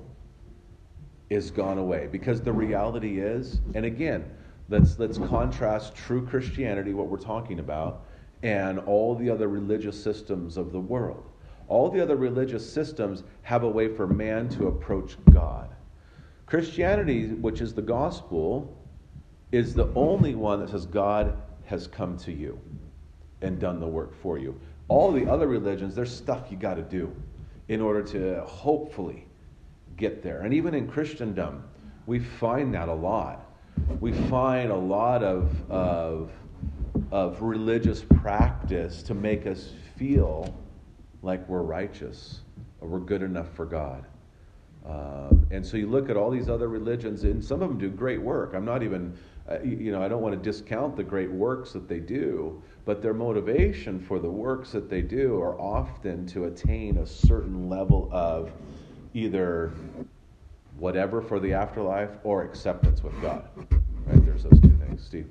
is 1.30 1.50
gone 1.50 1.78
away. 1.78 2.08
Because 2.10 2.40
the 2.40 2.52
reality 2.52 3.20
is 3.20 3.60
and 3.74 3.84
again 3.84 4.24
let's 4.68 4.98
let's 4.98 5.18
contrast 5.18 5.94
true 5.94 6.26
christianity 6.26 6.92
what 6.92 7.08
we're 7.08 7.16
talking 7.16 7.58
about 7.58 8.04
and 8.42 8.78
all 8.80 9.14
the 9.14 9.28
other 9.28 9.48
religious 9.48 10.00
systems 10.02 10.56
of 10.56 10.72
the 10.72 10.80
world. 10.80 11.24
All 11.66 11.90
the 11.90 12.00
other 12.00 12.16
religious 12.16 12.70
systems 12.70 13.24
have 13.42 13.62
a 13.62 13.68
way 13.68 13.88
for 13.94 14.06
man 14.06 14.48
to 14.50 14.68
approach 14.68 15.16
god. 15.32 15.74
Christianity 16.46 17.28
which 17.28 17.60
is 17.60 17.74
the 17.74 17.82
gospel 17.82 18.74
is 19.52 19.74
the 19.74 19.92
only 19.94 20.34
one 20.34 20.60
that 20.60 20.70
says 20.70 20.86
god 20.86 21.36
has 21.64 21.86
come 21.86 22.16
to 22.18 22.32
you 22.32 22.58
and 23.42 23.58
done 23.58 23.80
the 23.80 23.86
work 23.86 24.14
for 24.22 24.38
you. 24.38 24.58
All 24.88 25.12
the 25.12 25.30
other 25.30 25.46
religions 25.46 25.94
there's 25.94 26.14
stuff 26.14 26.46
you 26.50 26.56
got 26.56 26.74
to 26.74 26.82
do 26.82 27.14
in 27.68 27.82
order 27.82 28.02
to 28.02 28.40
hopefully 28.44 29.27
get 29.98 30.22
there. 30.22 30.40
And 30.42 30.54
even 30.54 30.74
in 30.74 30.88
Christendom, 30.88 31.64
we 32.06 32.18
find 32.18 32.72
that 32.74 32.88
a 32.88 32.94
lot. 32.94 33.44
We 34.00 34.12
find 34.12 34.70
a 34.70 34.76
lot 34.76 35.22
of, 35.22 35.70
of, 35.70 36.30
of 37.10 37.42
religious 37.42 38.02
practice 38.02 39.02
to 39.02 39.14
make 39.14 39.46
us 39.46 39.72
feel 39.96 40.54
like 41.22 41.46
we're 41.48 41.62
righteous 41.62 42.40
or 42.80 42.88
we're 42.88 43.00
good 43.00 43.22
enough 43.22 43.52
for 43.54 43.66
God. 43.66 44.06
Uh, 44.86 45.30
and 45.50 45.64
so 45.66 45.76
you 45.76 45.86
look 45.86 46.08
at 46.08 46.16
all 46.16 46.30
these 46.30 46.48
other 46.48 46.68
religions, 46.68 47.24
and 47.24 47.44
some 47.44 47.60
of 47.60 47.68
them 47.68 47.78
do 47.78 47.90
great 47.90 48.20
work. 48.20 48.54
I'm 48.54 48.64
not 48.64 48.82
even, 48.82 49.14
uh, 49.50 49.60
you 49.60 49.92
know, 49.92 50.02
I 50.02 50.08
don't 50.08 50.22
want 50.22 50.34
to 50.34 50.40
discount 50.40 50.96
the 50.96 51.04
great 51.04 51.30
works 51.30 51.72
that 51.72 51.88
they 51.88 52.00
do, 52.00 52.62
but 52.86 53.02
their 53.02 53.12
motivation 53.12 54.00
for 54.00 54.18
the 54.18 54.30
works 54.30 54.72
that 54.72 54.88
they 54.88 55.02
do 55.02 55.38
are 55.42 55.60
often 55.60 56.26
to 56.28 56.44
attain 56.44 56.98
a 56.98 57.06
certain 57.06 57.68
level 57.68 58.08
of 58.12 58.50
either 59.14 59.72
whatever 60.78 61.20
for 61.20 61.40
the 61.40 61.52
afterlife 61.52 62.10
or 62.24 62.42
acceptance 62.44 63.02
with 63.02 63.20
God. 63.20 63.48
Right? 64.06 64.24
There's 64.24 64.44
those 64.44 64.60
two 64.60 64.76
things. 64.86 65.04
Steve. 65.04 65.26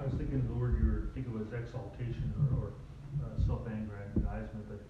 I 0.00 0.04
was 0.04 0.14
thinking 0.14 0.42
the 0.46 0.54
word 0.54 0.78
you 0.80 0.90
were 0.90 1.10
thinking 1.14 1.32
was 1.36 1.52
exaltation 1.52 2.32
or, 2.38 2.64
or 2.64 2.72
uh, 3.20 3.46
self-aggrandizement, 3.46 4.66
but 4.68 4.80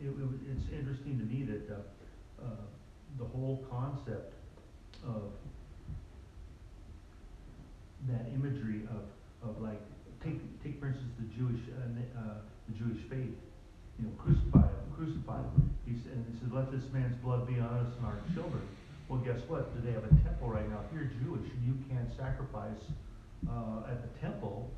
it, 0.00 0.08
it, 0.08 0.28
it's 0.50 0.66
interesting 0.72 1.18
to 1.18 1.24
me 1.24 1.44
that 1.44 1.70
uh, 1.70 2.44
uh, 2.44 2.48
the 3.18 3.24
whole 3.24 3.64
concept 3.70 4.34
of 5.06 5.30
that 8.08 8.26
imagery 8.34 8.82
of, 8.90 9.48
of 9.48 9.62
like 9.62 9.80
take 10.22 10.40
take 10.62 10.80
for 10.80 10.88
instance 10.88 11.12
the 11.18 11.28
Jewish 11.36 11.60
uh, 11.72 12.18
uh, 12.18 12.34
the 12.68 12.74
Jewish 12.76 13.02
faith, 13.08 13.36
you 13.98 14.04
know, 14.04 14.12
crucify 14.18 14.66
him, 14.66 14.84
crucify. 14.96 15.40
He 15.86 15.96
said, 15.98 16.12
and 16.12 16.26
he 16.30 16.38
said, 16.38 16.52
let 16.52 16.72
this 16.72 16.90
man's 16.92 17.16
blood 17.22 17.46
be 17.46 17.60
on 17.60 17.68
us 17.68 17.92
and 17.98 18.06
our 18.06 18.18
children. 18.34 18.62
Well, 19.08 19.20
guess 19.20 19.40
what? 19.48 19.74
Do 19.74 19.86
they 19.86 19.92
have 19.92 20.04
a 20.04 20.14
temple 20.24 20.48
right 20.48 20.68
now? 20.68 20.80
If 20.88 20.94
you're 20.94 21.10
Jewish 21.22 21.50
you 21.62 21.76
can't 21.90 22.08
sacrifice 22.16 22.80
uh, 23.48 23.90
at 23.90 24.00
the 24.02 24.18
temple 24.18 24.70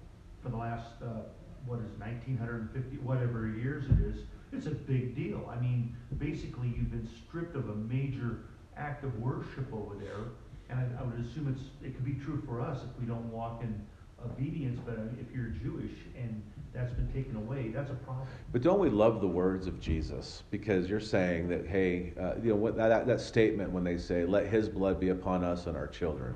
for 0.43 0.49
the 0.49 0.57
last 0.57 0.91
uh, 1.03 1.31
what 1.67 1.79
is 1.79 1.91
1950 1.99 2.99
whatever 2.99 3.49
years 3.49 3.85
it 3.87 4.01
is, 4.05 4.25
it's 4.53 4.67
a 4.67 4.71
big 4.71 5.15
deal. 5.15 5.49
I 5.51 5.61
mean, 5.61 5.97
basically 6.19 6.69
you've 6.69 6.91
been 6.91 7.09
stripped 7.27 7.55
of 7.57 7.69
a 7.69 7.75
major 7.75 8.41
act 8.77 9.05
of 9.05 9.19
worship 9.21 9.73
over 9.73 9.95
there. 9.95 10.35
And 10.69 10.81
I, 10.81 11.01
I 11.01 11.05
would 11.05 11.25
assume 11.25 11.55
it's, 11.55 11.71
it 11.85 11.95
could 11.95 12.05
be 12.05 12.15
true 12.25 12.43
for 12.47 12.61
us 12.61 12.81
if 12.83 13.01
we 13.01 13.07
don't 13.07 13.31
walk 13.31 13.63
in 13.63 13.87
obedience, 14.25 14.81
but 14.85 14.99
if 15.21 15.35
you're 15.35 15.49
Jewish 15.49 15.93
and 16.17 16.43
that's 16.73 16.93
been 16.93 17.11
taken 17.13 17.37
away, 17.37 17.69
that's 17.69 17.91
a 17.91 17.95
problem. 17.95 18.27
But 18.53 18.63
don't 18.63 18.79
we 18.79 18.91
love 18.91 19.21
the 19.21 19.29
words 19.29 19.67
of 19.67 19.81
Jesus? 19.81 20.43
Because 20.51 20.91
you're 20.91 21.01
saying 21.01 21.49
that, 21.49 21.67
hey, 21.67 22.13
uh, 22.21 22.35
you 22.43 22.51
know, 22.51 22.57
what, 22.57 22.77
that, 22.77 23.07
that 23.07 23.21
statement 23.21 23.71
when 23.71 23.85
they 23.85 23.97
say, 23.97 24.25
let 24.25 24.47
his 24.47 24.69
blood 24.69 25.01
be 25.01 25.09
upon 25.09 25.43
us 25.43 25.67
and 25.67 25.77
our 25.77 25.87
children. 25.87 26.35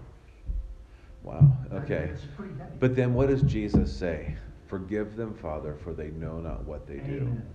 Wow, 1.23 1.53
okay. 1.73 2.11
It's 2.13 2.23
pretty 2.37 2.55
heavy. 2.59 2.73
But 2.79 2.97
then 2.97 3.13
what 3.13 3.29
does 3.29 3.43
Jesus 3.43 3.95
say? 3.95 4.35
Forgive 4.69 5.17
them, 5.17 5.35
Father, 5.35 5.77
for 5.83 5.93
they 5.93 6.09
know 6.11 6.39
not 6.39 6.65
what 6.65 6.87
they 6.87 6.99
do. 6.99 7.19
Amen. 7.19 7.47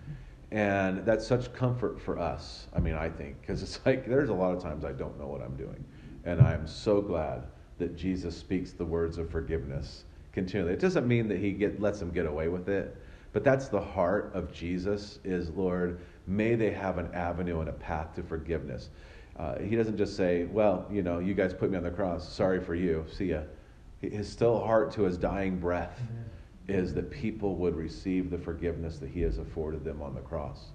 And 0.52 1.06
that's 1.06 1.26
such 1.26 1.52
comfort 1.54 2.00
for 2.00 2.20
us, 2.20 2.68
I 2.76 2.80
mean, 2.80 2.94
I 2.94 3.10
think, 3.10 3.42
because 3.42 3.64
it's 3.64 3.80
like 3.86 4.06
there's 4.06 4.30
a 4.30 4.34
lot 4.34 4.56
of 4.56 4.62
times 4.62 4.86
I 4.86 4.92
don't 4.92 5.20
know 5.20 5.26
what 5.26 5.42
I'm 5.42 5.56
doing. 5.56 5.84
And 6.24 6.40
I'm 6.40 6.68
so 6.68 7.02
glad 7.02 7.48
that 7.80 7.96
Jesus 7.96 8.38
speaks 8.38 8.72
the 8.72 8.86
words 8.86 9.18
of 9.18 9.30
forgiveness 9.30 10.04
continually. 10.36 10.74
It 10.74 10.80
doesn't 10.80 11.08
mean 11.08 11.28
that 11.30 11.40
he 11.40 11.52
get, 11.54 11.82
lets 11.82 11.98
them 11.98 12.12
get 12.12 12.28
away 12.28 12.50
with 12.50 12.70
it, 12.70 12.96
but 13.34 13.44
that's 13.44 13.70
the 13.70 13.82
heart 13.82 14.32
of 14.36 14.54
Jesus 14.54 15.20
is, 15.24 15.50
Lord, 15.50 16.00
may 16.28 16.54
they 16.56 16.72
have 16.72 17.00
an 17.00 17.12
avenue 17.14 17.62
and 17.62 17.70
a 17.70 17.74
path 17.74 18.14
to 18.16 18.24
forgiveness. 18.24 18.90
Uh, 19.40 19.58
he 19.60 19.76
doesn't 19.76 19.98
just 19.98 20.16
say, 20.16 20.44
well, 20.46 20.86
you 20.92 21.02
know, 21.02 21.20
you 21.20 21.34
guys 21.34 21.54
put 21.54 21.72
me 21.72 21.78
on 21.78 21.84
the 21.84 21.90
cross, 21.90 22.32
sorry 22.32 22.62
for 22.62 22.76
you, 22.76 23.06
see 23.12 23.26
ya. 23.26 23.42
His 24.02 24.30
still 24.30 24.60
heart 24.60 24.92
to 24.94 25.04
his 25.04 25.18
dying 25.18 25.58
breath 25.58 26.00
is 26.68 26.94
that 26.94 27.10
people 27.10 27.56
would 27.56 27.76
receive 27.76 28.30
the 28.30 28.38
forgiveness 28.38 29.00
that 29.00 29.10
he 29.10 29.22
has 29.22 29.38
afforded 29.38 29.84
them 29.84 30.02
on 30.02 30.14
the 30.14 30.22
cross. 30.22 30.68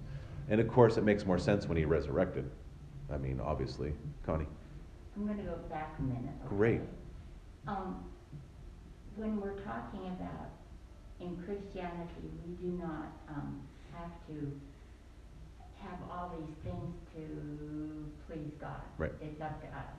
And 0.49 0.59
of 0.59 0.67
course, 0.67 0.97
it 0.97 1.03
makes 1.03 1.25
more 1.25 1.37
sense 1.37 1.67
when 1.67 1.77
he 1.77 1.85
resurrected. 1.85 2.49
I 3.11 3.17
mean, 3.17 3.39
obviously. 3.39 3.93
Connie? 4.25 4.47
I'm 5.15 5.27
gonna 5.27 5.43
go 5.43 5.55
back 5.69 5.95
a 5.99 6.01
minute. 6.01 6.31
okay? 6.45 6.55
Great. 6.55 6.81
Um, 7.67 8.03
when 9.21 9.37
we're 9.39 9.61
talking 9.61 10.09
about 10.17 10.49
in 11.21 11.37
Christianity, 11.45 12.25
we 12.41 12.57
do 12.57 12.73
not, 12.81 13.13
um, 13.29 13.61
have 13.93 14.09
to 14.25 14.49
have 15.77 15.99
all 16.09 16.33
these 16.33 16.55
things 16.65 16.89
to 17.13 18.09
please 18.25 18.49
God. 18.59 18.81
Right. 18.97 19.13
It's 19.21 19.39
up 19.41 19.61
to 19.61 19.67
us. 19.67 19.93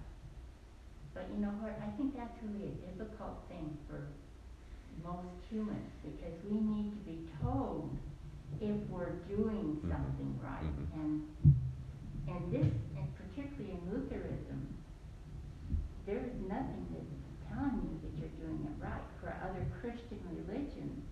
But 1.14 1.28
you 1.30 1.38
know 1.38 1.54
what, 1.62 1.78
I 1.78 1.90
think 1.96 2.16
that's 2.16 2.34
really 2.42 2.72
a 2.72 2.98
difficult 2.98 3.38
thing 3.48 3.78
for 3.86 4.08
most 5.06 5.30
humans, 5.50 5.90
because 6.02 6.34
we 6.50 6.58
need 6.58 6.90
to 6.90 7.00
be 7.06 7.18
told 7.42 7.94
if 8.60 8.76
we're 8.90 9.22
doing 9.30 9.78
Mhm. 9.78 9.90
something 9.90 10.38
right. 10.42 10.66
Mhm. 10.66 10.98
And, 10.98 11.54
and 12.28 12.52
this, 12.52 12.72
and 12.96 13.06
particularly 13.16 13.78
in 13.78 13.82
Lutheranism, 13.90 14.66
there's 16.06 16.32
nothing 16.48 16.86
that's 16.90 17.21
telling 17.54 17.80
you 17.84 17.98
that 18.02 18.12
you're 18.18 18.48
doing 18.48 18.66
it 18.66 18.84
right. 18.84 19.02
For 19.20 19.34
other 19.44 19.64
Christian 19.80 20.18
religions, 20.30 21.04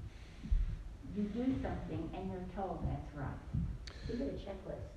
you 1.16 1.24
do 1.24 1.44
something 1.62 2.10
and 2.14 2.30
you're 2.30 2.46
told 2.54 2.86
that's 2.88 3.14
right. 3.14 3.26
We 4.08 4.18
get 4.18 4.28
a 4.28 4.38
checklist. 4.38 4.90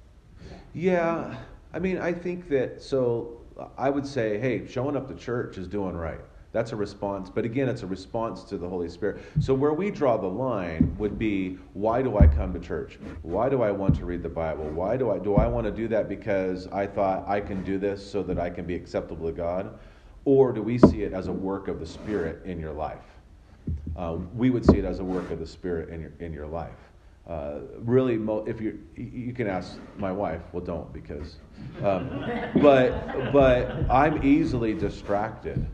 Yeah, 0.74 1.36
I 1.74 1.80
mean, 1.80 1.98
I 1.98 2.14
think 2.14 2.50
that, 2.50 2.82
so 2.82 3.42
I 3.78 3.90
would 3.90 4.06
say, 4.06 4.40
hey, 4.40 4.68
showing 4.68 4.96
up 4.96 5.08
to 5.08 5.16
church 5.16 5.58
is 5.58 5.68
doing 5.68 5.96
right. 5.96 6.20
That's 6.52 6.72
a 6.72 6.76
response, 6.76 7.32
but 7.32 7.46
again, 7.46 7.68
it's 7.68 7.82
a 7.82 7.88
response 7.88 8.44
to 8.44 8.60
the 8.60 8.70
Holy 8.70 8.88
Spirit. 8.88 9.24
So, 9.40 9.56
where 9.56 9.74
we 9.74 9.90
draw 9.90 10.18
the 10.18 10.28
line 10.28 10.96
would 11.00 11.18
be 11.18 11.58
why 11.74 12.04
do 12.04 12.20
I 12.20 12.28
come 12.28 12.54
to 12.54 12.60
church? 12.60 13.00
Why 13.24 13.50
do 13.50 13.64
I 13.64 13.72
want 13.72 13.96
to 13.96 14.06
read 14.06 14.22
the 14.22 14.30
Bible? 14.30 14.66
Why 14.66 14.96
do 14.96 15.10
I 15.10 15.18
do 15.18 15.34
I 15.34 15.48
want 15.48 15.66
to 15.66 15.72
do 15.72 15.88
that 15.88 16.08
because 16.08 16.68
I 16.68 16.86
thought 16.86 17.28
I 17.28 17.42
can 17.42 17.64
do 17.64 17.80
this 17.80 18.08
so 18.08 18.22
that 18.22 18.38
I 18.38 18.52
can 18.52 18.66
be 18.66 18.76
acceptable 18.76 19.26
to 19.26 19.34
God? 19.34 19.80
Or 20.26 20.54
do 20.54 20.62
we 20.62 20.78
see 20.78 21.04
it 21.04 21.14
as 21.14 21.28
a 21.28 21.32
work 21.32 21.68
of 21.68 21.80
the 21.80 21.86
Spirit 21.86 22.44
in 22.46 22.60
your 22.60 22.74
life? 22.74 23.04
Uh, 23.96 24.18
we 24.36 24.50
would 24.50 24.66
see 24.66 24.78
it 24.78 24.86
as 24.86 25.00
a 25.00 25.04
work 25.04 25.30
of 25.32 25.40
the 25.40 25.46
Spirit 25.46 25.90
in 25.90 26.02
your, 26.02 26.12
in 26.20 26.34
your 26.34 26.48
life. 26.48 26.72
Uh, 27.28 27.60
really, 27.80 28.18
mo- 28.18 28.44
if 28.46 28.60
you 28.60 28.80
you 28.98 29.32
can 29.32 29.48
ask 29.48 29.78
my 29.98 30.12
wife, 30.12 30.42
well, 30.52 30.64
don't 30.64 30.92
because, 30.92 31.38
um, 31.82 32.10
but 32.62 33.32
but 33.32 33.90
I'm 33.90 34.26
easily 34.26 34.74
distracted, 34.74 35.66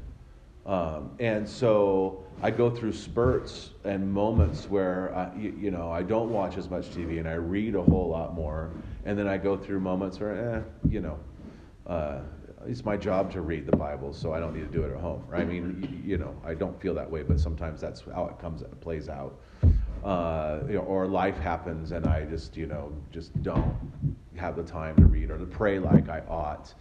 um, 0.67 1.09
and 1.19 1.49
so 1.49 2.23
I 2.43 2.51
go 2.51 2.69
through 2.69 2.93
spurts 2.93 3.71
and 3.83 4.13
moments 4.13 4.69
where 4.69 5.11
I, 5.15 5.35
you, 5.35 5.55
you 5.59 5.71
know 5.71 5.91
I 5.91 6.03
don't 6.03 6.29
watch 6.29 6.55
as 6.55 6.69
much 6.69 6.91
TV 6.91 7.17
and 7.17 7.27
I 7.27 7.33
read 7.33 7.73
a 7.73 7.81
whole 7.81 8.09
lot 8.09 8.35
more, 8.35 8.69
and 9.05 9.17
then 9.17 9.27
I 9.27 9.39
go 9.39 9.57
through 9.57 9.79
moments 9.79 10.19
where, 10.19 10.55
eh, 10.57 10.87
you 10.87 11.01
know. 11.01 11.19
Uh, 11.87 12.19
it's 12.65 12.85
my 12.85 12.97
job 12.97 13.31
to 13.33 13.41
read 13.41 13.65
the 13.65 13.75
Bible, 13.75 14.13
so 14.13 14.33
I 14.33 14.39
don't 14.39 14.53
need 14.53 14.71
to 14.71 14.77
do 14.77 14.83
it 14.83 14.91
at 14.91 14.99
home. 14.99 15.23
Right? 15.27 15.41
I 15.41 15.45
mean, 15.45 16.01
you 16.05 16.17
know, 16.17 16.35
I 16.45 16.53
don't 16.53 16.79
feel 16.81 16.93
that 16.95 17.09
way, 17.09 17.23
but 17.23 17.39
sometimes 17.39 17.81
that's 17.81 18.03
how 18.13 18.27
it 18.27 18.39
comes, 18.39 18.61
it 18.61 18.79
plays 18.81 19.09
out. 19.09 19.39
Uh, 20.03 20.61
you 20.67 20.75
know, 20.75 20.81
or 20.81 21.07
life 21.07 21.37
happens, 21.37 21.91
and 21.91 22.05
I 22.05 22.23
just, 22.25 22.55
you 22.55 22.67
know, 22.67 22.93
just 23.11 23.41
don't 23.43 23.75
have 24.35 24.55
the 24.55 24.63
time 24.63 24.95
to 24.95 25.05
read 25.05 25.29
or 25.29 25.37
to 25.37 25.45
pray 25.45 25.79
like 25.79 26.07
I 26.07 26.21
ought. 26.29 26.73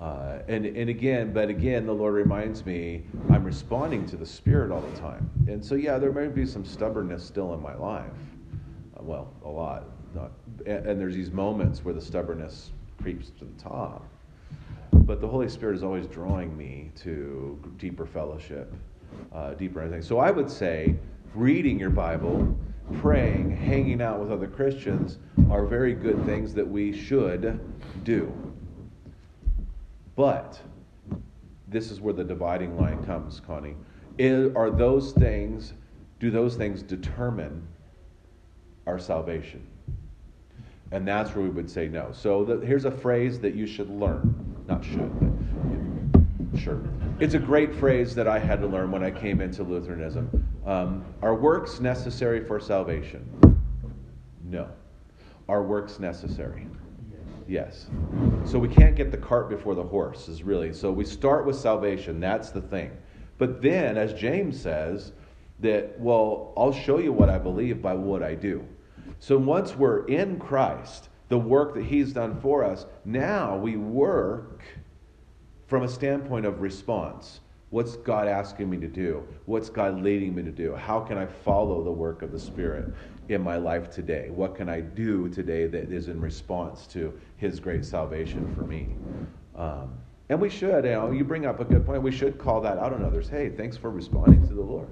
Uh, 0.00 0.40
and 0.48 0.66
and 0.66 0.90
again, 0.90 1.32
but 1.32 1.48
again, 1.48 1.86
the 1.86 1.92
Lord 1.92 2.14
reminds 2.14 2.66
me 2.66 3.04
I'm 3.30 3.44
responding 3.44 4.04
to 4.06 4.16
the 4.16 4.26
Spirit 4.26 4.70
all 4.70 4.82
the 4.82 5.00
time. 5.00 5.30
And 5.46 5.64
so, 5.64 5.74
yeah, 5.74 5.98
there 5.98 6.12
may 6.12 6.26
be 6.26 6.44
some 6.44 6.64
stubbornness 6.64 7.24
still 7.24 7.54
in 7.54 7.62
my 7.62 7.74
life. 7.74 8.04
Uh, 8.98 9.02
well, 9.02 9.32
a 9.44 9.48
lot. 9.48 9.84
Not, 10.14 10.32
and, 10.66 10.86
and 10.86 11.00
there's 11.00 11.14
these 11.14 11.30
moments 11.30 11.84
where 11.84 11.94
the 11.94 12.00
stubbornness 12.00 12.72
creeps 13.00 13.30
to 13.38 13.44
the 13.44 13.62
top. 13.62 14.04
But 15.06 15.20
the 15.20 15.28
Holy 15.28 15.48
Spirit 15.48 15.76
is 15.76 15.84
always 15.84 16.08
drawing 16.08 16.56
me 16.56 16.90
to 16.96 17.58
deeper 17.78 18.04
fellowship, 18.04 18.74
uh, 19.32 19.54
deeper 19.54 19.80
anything. 19.80 20.02
So 20.02 20.18
I 20.18 20.32
would 20.32 20.50
say 20.50 20.96
reading 21.32 21.78
your 21.78 21.90
Bible, 21.90 22.58
praying, 22.94 23.56
hanging 23.56 24.02
out 24.02 24.18
with 24.18 24.32
other 24.32 24.48
Christians 24.48 25.18
are 25.48 25.64
very 25.64 25.94
good 25.94 26.24
things 26.24 26.54
that 26.54 26.66
we 26.66 26.92
should 26.92 27.60
do. 28.02 28.32
But 30.16 30.60
this 31.68 31.92
is 31.92 32.00
where 32.00 32.14
the 32.14 32.24
dividing 32.24 32.76
line 32.76 33.04
comes, 33.04 33.38
Connie. 33.38 33.76
I- 34.18 34.50
are 34.56 34.70
those 34.70 35.12
things, 35.12 35.74
do 36.18 36.32
those 36.32 36.56
things 36.56 36.82
determine 36.82 37.62
our 38.88 38.98
salvation? 38.98 39.64
And 40.90 41.06
that's 41.06 41.34
where 41.34 41.44
we 41.44 41.50
would 41.50 41.70
say 41.70 41.86
no. 41.86 42.10
So 42.12 42.44
the, 42.44 42.64
here's 42.64 42.86
a 42.86 42.90
phrase 42.90 43.38
that 43.40 43.54
you 43.54 43.66
should 43.66 43.90
learn. 43.90 44.45
Not 44.68 44.84
should, 44.84 45.10
but 45.20 46.60
sure. 46.60 46.82
It's 47.20 47.34
a 47.34 47.38
great 47.38 47.74
phrase 47.74 48.14
that 48.14 48.26
I 48.26 48.38
had 48.38 48.60
to 48.60 48.66
learn 48.66 48.90
when 48.90 49.02
I 49.02 49.10
came 49.10 49.40
into 49.40 49.62
Lutheranism. 49.62 50.46
Um, 50.66 51.04
are 51.22 51.34
works 51.34 51.80
necessary 51.80 52.44
for 52.44 52.58
salvation? 52.58 53.24
No. 54.44 54.68
Are 55.48 55.62
works 55.62 56.00
necessary? 56.00 56.66
Yes. 57.48 57.86
So 58.44 58.58
we 58.58 58.68
can't 58.68 58.96
get 58.96 59.12
the 59.12 59.16
cart 59.16 59.48
before 59.48 59.74
the 59.74 59.82
horse, 59.82 60.28
is 60.28 60.42
really. 60.42 60.72
So 60.72 60.90
we 60.90 61.04
start 61.04 61.46
with 61.46 61.56
salvation. 61.56 62.18
That's 62.18 62.50
the 62.50 62.60
thing. 62.60 62.90
But 63.38 63.62
then, 63.62 63.96
as 63.96 64.12
James 64.14 64.60
says, 64.60 65.12
that, 65.60 65.98
well, 66.00 66.52
I'll 66.56 66.72
show 66.72 66.98
you 66.98 67.12
what 67.12 67.28
I 67.28 67.38
believe 67.38 67.80
by 67.80 67.94
what 67.94 68.22
I 68.22 68.34
do. 68.34 68.66
So 69.20 69.38
once 69.38 69.76
we're 69.76 70.04
in 70.06 70.38
Christ, 70.38 71.08
the 71.28 71.38
work 71.38 71.74
that 71.74 71.84
He's 71.84 72.12
done 72.12 72.40
for 72.40 72.64
us, 72.64 72.86
now 73.04 73.56
we 73.56 73.76
work 73.76 74.62
from 75.66 75.82
a 75.82 75.88
standpoint 75.88 76.46
of 76.46 76.60
response. 76.60 77.40
What's 77.70 77.96
God 77.96 78.28
asking 78.28 78.70
me 78.70 78.78
to 78.78 78.86
do? 78.86 79.26
What's 79.46 79.68
God 79.68 80.00
leading 80.00 80.34
me 80.34 80.42
to 80.44 80.52
do? 80.52 80.74
How 80.74 81.00
can 81.00 81.18
I 81.18 81.26
follow 81.26 81.82
the 81.82 81.90
work 81.90 82.22
of 82.22 82.30
the 82.30 82.38
Spirit 82.38 82.92
in 83.28 83.42
my 83.42 83.56
life 83.56 83.90
today? 83.90 84.30
What 84.30 84.54
can 84.54 84.68
I 84.68 84.80
do 84.80 85.28
today 85.28 85.66
that 85.66 85.90
is 85.90 86.08
in 86.08 86.20
response 86.20 86.86
to 86.88 87.12
His 87.36 87.58
great 87.58 87.84
salvation 87.84 88.54
for 88.54 88.62
me? 88.62 88.88
Um, 89.56 89.98
and 90.28 90.40
we 90.40 90.48
should, 90.48 90.84
you 90.84 90.90
know, 90.90 91.10
you 91.10 91.24
bring 91.24 91.46
up 91.46 91.60
a 91.60 91.64
good 91.64 91.84
point. 91.84 92.02
We 92.02 92.12
should 92.12 92.38
call 92.38 92.60
that 92.62 92.78
out 92.78 92.92
on 92.92 93.04
others. 93.04 93.28
Hey, 93.28 93.48
thanks 93.48 93.76
for 93.76 93.90
responding 93.90 94.46
to 94.48 94.54
the 94.54 94.62
Lord. 94.62 94.88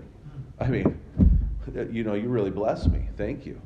I 0.61 0.69
mean, 0.69 1.01
you 1.91 2.05
know, 2.05 2.15
you 2.15 2.29
really 2.29 2.51
bless 2.51 2.87
me. 2.87 3.09
Thank 3.17 3.47
you. 3.47 3.61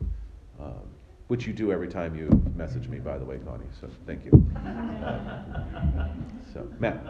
Um, 0.61 0.88
which 1.29 1.47
you 1.47 1.53
do 1.53 1.71
every 1.71 1.89
time 1.89 2.17
you 2.17 2.29
message 2.57 2.89
me, 2.89 2.99
by 2.99 3.19
the 3.19 3.25
way, 3.25 3.39
Connie. 3.39 3.65
So 3.81 3.89
thank 4.07 4.25
you. 4.25 4.33
So, 6.55 6.67
Matt. 6.79 7.05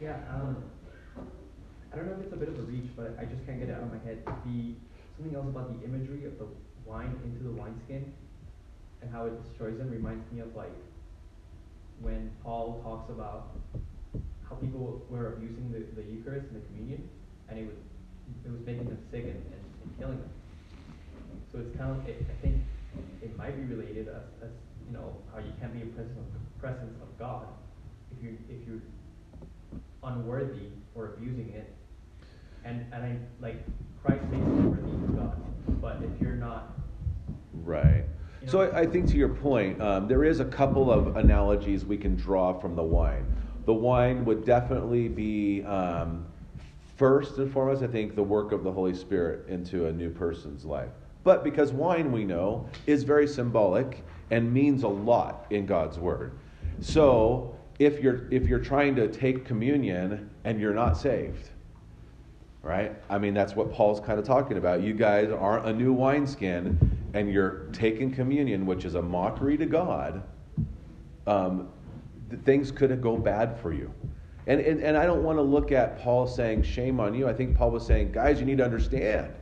Yeah, 0.00 0.14
um, 0.32 0.62
I 1.92 1.96
don't 1.96 2.06
know 2.06 2.12
if 2.12 2.20
it's 2.20 2.32
a 2.32 2.36
bit 2.36 2.48
of 2.48 2.56
a 2.56 2.62
reach, 2.62 2.86
but 2.96 3.18
I 3.20 3.24
just 3.24 3.44
can't 3.44 3.58
get 3.58 3.68
it 3.68 3.74
out 3.74 3.82
of 3.82 3.92
my 3.92 3.98
head. 4.06 4.22
The 4.46 4.74
something 5.16 5.34
else 5.34 5.48
about 5.48 5.74
the 5.74 5.84
imagery 5.84 6.24
of 6.24 6.38
the 6.38 6.46
wine 6.86 7.18
into 7.24 7.42
the 7.42 7.50
wineskin 7.50 8.12
and 9.02 9.10
how 9.10 9.26
it 9.26 9.42
destroys 9.42 9.76
them 9.76 9.90
reminds 9.90 10.30
me 10.30 10.40
of 10.40 10.54
like 10.54 10.70
when 12.00 12.30
Paul 12.44 12.80
talks 12.84 13.10
about 13.10 13.56
how 14.48 14.54
people 14.54 15.02
were 15.10 15.34
abusing 15.34 15.72
the, 15.72 16.00
the 16.00 16.08
Eucharist 16.08 16.46
and 16.52 16.62
the 16.62 16.66
communion, 16.68 17.08
and 17.48 17.58
it 17.58 17.66
was 17.66 17.76
it 18.46 18.52
was 18.52 18.60
making 18.64 18.84
them 18.84 18.98
sick 19.10 19.24
and, 19.24 19.42
and, 19.50 19.64
and 19.82 19.98
killing 19.98 20.18
them. 20.18 20.30
So 21.50 21.58
it's 21.58 21.76
kind 21.76 21.90
of 21.90 22.08
it, 22.08 22.22
I 22.22 22.40
think 22.40 22.62
it 23.22 23.36
might 23.36 23.56
be 23.56 23.74
related 23.74 24.08
as, 24.08 24.22
as 24.42 24.50
you 24.86 24.92
know 24.92 25.14
how 25.32 25.38
you 25.38 25.52
can't 25.60 25.72
be 25.72 25.80
in 25.80 25.92
presence 25.92 26.18
of 26.18 26.60
presence 26.60 26.96
of 27.02 27.18
God 27.18 27.46
if 28.16 28.22
you 28.22 28.36
if 28.48 28.66
you're 28.66 28.82
unworthy 30.04 30.68
or 30.94 31.14
abusing 31.16 31.50
it, 31.50 31.74
and 32.64 32.86
and 32.92 33.04
I 33.04 33.16
like 33.40 33.64
Christ 34.02 34.22
makes 34.30 34.46
you 34.46 34.68
worthy 34.68 34.90
of 34.90 35.16
God, 35.16 35.80
but 35.80 35.98
if 36.02 36.20
you're 36.20 36.36
not, 36.36 36.78
Right. 37.64 38.04
You 38.42 38.48
So 38.48 38.62
I, 38.62 38.80
I 38.80 38.86
think 38.86 39.08
to 39.10 39.16
your 39.16 39.28
point, 39.28 39.80
um, 39.80 40.08
there 40.08 40.24
is 40.24 40.40
a 40.40 40.44
couple 40.44 40.90
of 40.90 41.16
analogies 41.16 41.84
we 41.84 41.96
can 41.96 42.16
draw 42.16 42.58
from 42.58 42.74
the 42.74 42.82
wine. 42.82 43.26
The 43.66 43.74
wine 43.74 44.24
would 44.24 44.44
definitely 44.44 45.08
be, 45.08 45.62
um, 45.64 46.24
first 46.96 47.38
and 47.38 47.52
foremost, 47.52 47.82
I 47.82 47.86
think, 47.86 48.14
the 48.14 48.22
work 48.22 48.52
of 48.52 48.64
the 48.64 48.72
Holy 48.72 48.94
Spirit 48.94 49.48
into 49.48 49.86
a 49.86 49.92
new 49.92 50.10
person's 50.10 50.64
life. 50.64 50.92
But 51.28 51.44
because 51.44 51.72
wine, 51.74 52.10
we 52.10 52.24
know, 52.24 52.66
is 52.86 53.02
very 53.02 53.28
symbolic 53.28 54.02
and 54.30 54.50
means 54.50 54.82
a 54.82 54.88
lot 54.88 55.44
in 55.50 55.66
God's 55.66 55.98
Word. 55.98 56.32
So 56.80 57.54
if 57.78 58.02
you're, 58.02 58.32
if 58.32 58.46
you're 58.46 58.58
trying 58.58 58.96
to 58.96 59.08
take 59.08 59.44
communion 59.44 60.30
and 60.44 60.58
you're 60.58 60.72
not 60.72 60.96
saved, 60.96 61.50
right? 62.62 62.96
I 63.10 63.18
mean, 63.18 63.34
that's 63.34 63.54
what 63.54 63.70
Paul's 63.70 64.00
kind 64.00 64.18
of 64.18 64.24
talking 64.24 64.56
about. 64.56 64.80
You 64.80 64.94
guys 64.94 65.30
aren't 65.30 65.66
a 65.66 65.72
new 65.74 65.92
wineskin, 65.92 66.78
and 67.12 67.30
you're 67.30 67.66
taking 67.74 68.10
communion, 68.10 68.64
which 68.64 68.86
is 68.86 68.94
a 68.94 69.02
mockery 69.02 69.58
to 69.58 69.66
God. 69.66 70.22
Um, 71.26 71.68
th- 72.30 72.40
things 72.44 72.70
could 72.72 73.02
go 73.02 73.18
bad 73.18 73.60
for 73.60 73.74
you. 73.74 73.92
And, 74.46 74.62
and, 74.62 74.82
and 74.82 74.96
I 74.96 75.04
don't 75.04 75.22
want 75.22 75.36
to 75.36 75.42
look 75.42 75.72
at 75.72 75.98
Paul 75.98 76.26
saying, 76.26 76.62
shame 76.62 77.00
on 77.00 77.14
you. 77.14 77.28
I 77.28 77.34
think 77.34 77.54
Paul 77.54 77.72
was 77.72 77.84
saying, 77.84 78.12
guys, 78.12 78.40
you 78.40 78.46
need 78.46 78.56
to 78.56 78.64
understand. 78.64 79.34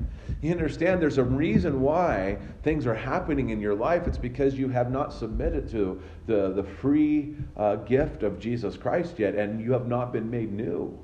You 0.47 0.53
understand 0.53 1.03
there's 1.03 1.19
a 1.19 1.25
reason 1.25 1.81
why 1.81 2.39
things 2.63 2.87
are 2.87 2.95
happening 2.95 3.51
in 3.51 3.61
your 3.61 3.75
life. 3.75 4.07
It's 4.07 4.17
because 4.17 4.55
you 4.55 4.69
have 4.69 4.93
not 4.93 5.13
submitted 5.13 5.69
to 5.71 6.01
the, 6.29 6.53
the 6.53 6.63
free 6.63 7.35
uh, 7.57 7.77
gift 7.77 8.23
of 8.23 8.39
Jesus 8.39 8.77
Christ 8.77 9.19
yet, 9.19 9.35
and 9.35 9.61
you 9.61 9.73
have 9.73 9.89
not 9.89 10.13
been 10.13 10.31
made 10.31 10.53
new. 10.53 10.97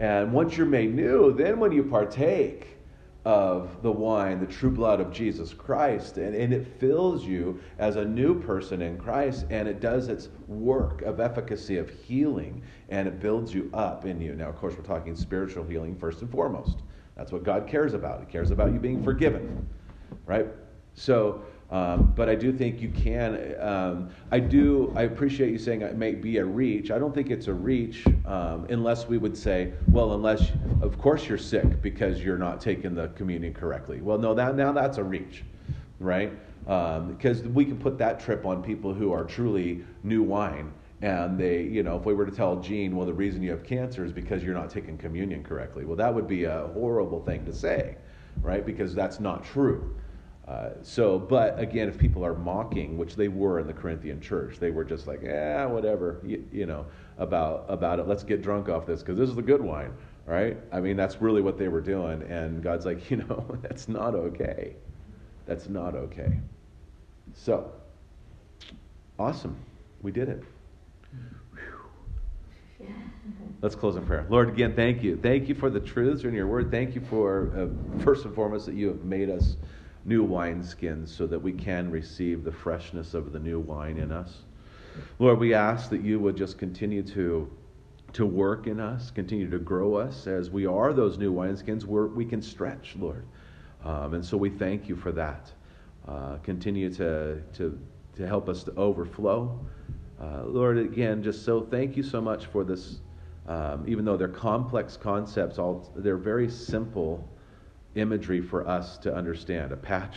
And 0.00 0.32
once 0.32 0.56
you're 0.56 0.66
made 0.66 0.96
new, 0.96 1.32
then 1.32 1.60
when 1.60 1.70
you 1.70 1.84
partake 1.84 2.76
of 3.24 3.80
the 3.82 3.92
wine, 3.92 4.40
the 4.40 4.46
true 4.46 4.72
blood 4.72 5.00
of 5.00 5.12
Jesus 5.12 5.54
Christ, 5.54 6.16
and, 6.16 6.34
and 6.34 6.52
it 6.52 6.66
fills 6.80 7.24
you 7.24 7.60
as 7.78 7.94
a 7.94 8.04
new 8.04 8.40
person 8.40 8.82
in 8.82 8.98
Christ, 8.98 9.46
and 9.50 9.68
it 9.68 9.78
does 9.78 10.08
its 10.08 10.28
work 10.48 11.02
of 11.02 11.20
efficacy 11.20 11.76
of 11.78 11.88
healing, 11.88 12.60
and 12.88 13.06
it 13.06 13.20
builds 13.20 13.54
you 13.54 13.70
up 13.74 14.06
in 14.06 14.20
you. 14.20 14.34
Now, 14.34 14.48
of 14.48 14.56
course, 14.56 14.74
we're 14.76 14.82
talking 14.82 15.14
spiritual 15.14 15.62
healing 15.62 15.94
first 15.94 16.20
and 16.20 16.28
foremost. 16.32 16.78
That's 17.16 17.32
what 17.32 17.44
God 17.44 17.66
cares 17.66 17.94
about. 17.94 18.20
He 18.20 18.26
cares 18.26 18.50
about 18.50 18.72
you 18.72 18.78
being 18.78 19.02
forgiven, 19.02 19.68
right? 20.26 20.46
So, 20.94 21.42
um, 21.70 22.12
but 22.14 22.28
I 22.28 22.34
do 22.34 22.52
think 22.52 22.80
you 22.80 22.90
can. 22.90 23.54
Um, 23.58 24.10
I 24.30 24.38
do. 24.38 24.92
I 24.94 25.02
appreciate 25.02 25.50
you 25.50 25.58
saying 25.58 25.80
it 25.82 25.96
may 25.96 26.12
be 26.14 26.36
a 26.36 26.44
reach. 26.44 26.90
I 26.90 26.98
don't 26.98 27.14
think 27.14 27.30
it's 27.30 27.46
a 27.46 27.54
reach 27.54 28.06
um, 28.26 28.66
unless 28.68 29.08
we 29.08 29.16
would 29.16 29.36
say, 29.36 29.72
well, 29.88 30.12
unless 30.12 30.52
of 30.82 30.98
course 30.98 31.26
you're 31.26 31.38
sick 31.38 31.80
because 31.80 32.22
you're 32.22 32.38
not 32.38 32.60
taking 32.60 32.94
the 32.94 33.08
communion 33.08 33.54
correctly. 33.54 34.00
Well, 34.02 34.18
no, 34.18 34.34
that 34.34 34.54
now 34.54 34.72
that's 34.72 34.98
a 34.98 35.04
reach, 35.04 35.44
right? 35.98 36.32
Um, 36.66 37.14
because 37.14 37.42
we 37.42 37.64
can 37.64 37.78
put 37.78 37.98
that 37.98 38.20
trip 38.20 38.44
on 38.44 38.62
people 38.62 38.92
who 38.92 39.12
are 39.12 39.24
truly 39.24 39.84
new 40.02 40.22
wine. 40.22 40.72
And 41.02 41.36
they, 41.36 41.62
you 41.62 41.82
know, 41.82 41.96
if 41.96 42.04
we 42.04 42.14
were 42.14 42.24
to 42.24 42.30
tell 42.30 42.60
Gene, 42.60 42.96
well, 42.96 43.04
the 43.04 43.12
reason 43.12 43.42
you 43.42 43.50
have 43.50 43.64
cancer 43.64 44.04
is 44.04 44.12
because 44.12 44.44
you're 44.44 44.54
not 44.54 44.70
taking 44.70 44.96
communion 44.96 45.42
correctly. 45.42 45.84
Well, 45.84 45.96
that 45.96 46.14
would 46.14 46.28
be 46.28 46.44
a 46.44 46.68
horrible 46.74 47.20
thing 47.24 47.44
to 47.44 47.52
say, 47.52 47.96
right? 48.40 48.64
Because 48.64 48.94
that's 48.94 49.18
not 49.18 49.44
true. 49.44 49.96
Uh, 50.46 50.70
so, 50.82 51.18
but 51.18 51.58
again, 51.58 51.88
if 51.88 51.98
people 51.98 52.24
are 52.24 52.34
mocking, 52.34 52.96
which 52.96 53.16
they 53.16 53.26
were 53.28 53.58
in 53.58 53.66
the 53.66 53.72
Corinthian 53.72 54.20
church, 54.20 54.58
they 54.58 54.70
were 54.70 54.84
just 54.84 55.08
like, 55.08 55.22
yeah, 55.22 55.66
whatever, 55.66 56.20
you, 56.24 56.44
you 56.52 56.66
know, 56.66 56.86
about 57.18 57.64
about 57.68 57.98
it. 57.98 58.06
Let's 58.06 58.22
get 58.22 58.42
drunk 58.42 58.68
off 58.68 58.86
this 58.86 59.00
because 59.00 59.18
this 59.18 59.28
is 59.28 59.36
the 59.36 59.42
good 59.42 59.60
wine, 59.60 59.92
right? 60.26 60.56
I 60.72 60.80
mean, 60.80 60.96
that's 60.96 61.20
really 61.20 61.42
what 61.42 61.58
they 61.58 61.68
were 61.68 61.80
doing, 61.80 62.22
and 62.22 62.62
God's 62.62 62.86
like, 62.86 63.10
you 63.10 63.18
know, 63.18 63.56
that's 63.62 63.88
not 63.88 64.14
okay. 64.14 64.74
That's 65.46 65.68
not 65.68 65.94
okay. 65.94 66.38
So, 67.34 67.72
awesome, 69.18 69.56
we 70.02 70.10
did 70.10 70.28
it. 70.28 70.42
Let's 73.60 73.76
close 73.76 73.94
in 73.94 74.04
prayer. 74.04 74.26
Lord, 74.28 74.48
again, 74.48 74.74
thank 74.74 75.04
you. 75.04 75.16
Thank 75.16 75.48
you 75.48 75.54
for 75.54 75.70
the 75.70 75.78
truths 75.78 76.24
in 76.24 76.34
your 76.34 76.48
word. 76.48 76.72
Thank 76.72 76.96
you 76.96 77.00
for, 77.00 77.52
uh, 77.56 78.02
first 78.02 78.24
and 78.24 78.34
foremost, 78.34 78.66
that 78.66 78.74
you 78.74 78.88
have 78.88 79.04
made 79.04 79.30
us 79.30 79.56
new 80.04 80.26
wineskins 80.26 81.08
so 81.08 81.28
that 81.28 81.38
we 81.38 81.52
can 81.52 81.88
receive 81.88 82.42
the 82.42 82.50
freshness 82.50 83.14
of 83.14 83.32
the 83.32 83.38
new 83.38 83.60
wine 83.60 83.98
in 83.98 84.10
us. 84.10 84.38
Lord, 85.20 85.38
we 85.38 85.54
ask 85.54 85.90
that 85.90 86.02
you 86.02 86.18
would 86.18 86.36
just 86.36 86.58
continue 86.58 87.04
to, 87.04 87.48
to 88.14 88.26
work 88.26 88.66
in 88.66 88.80
us, 88.80 89.12
continue 89.12 89.48
to 89.48 89.60
grow 89.60 89.94
us 89.94 90.26
as 90.26 90.50
we 90.50 90.66
are 90.66 90.92
those 90.92 91.16
new 91.16 91.32
wineskins 91.32 91.84
where 91.84 92.06
we 92.06 92.24
can 92.24 92.42
stretch, 92.42 92.96
Lord. 92.98 93.24
Um, 93.84 94.14
and 94.14 94.24
so 94.24 94.36
we 94.36 94.50
thank 94.50 94.88
you 94.88 94.96
for 94.96 95.12
that. 95.12 95.52
Uh, 96.06 96.36
continue 96.38 96.92
to, 96.94 97.40
to, 97.54 97.78
to 98.16 98.26
help 98.26 98.48
us 98.48 98.64
to 98.64 98.74
overflow. 98.74 99.58
Uh, 100.22 100.44
Lord, 100.44 100.78
again, 100.78 101.22
just 101.22 101.44
so 101.44 101.62
thank 101.62 101.96
you 101.96 102.02
so 102.02 102.20
much 102.20 102.46
for 102.46 102.62
this. 102.62 103.00
Um, 103.48 103.84
even 103.88 104.04
though 104.04 104.16
they're 104.16 104.28
complex 104.28 104.96
concepts, 104.96 105.58
all 105.58 105.90
they're 105.96 106.16
very 106.16 106.48
simple 106.48 107.28
imagery 107.96 108.40
for 108.40 108.66
us 108.68 108.98
to 108.98 109.12
understand. 109.12 109.72
A 109.72 109.76
patch 109.76 110.16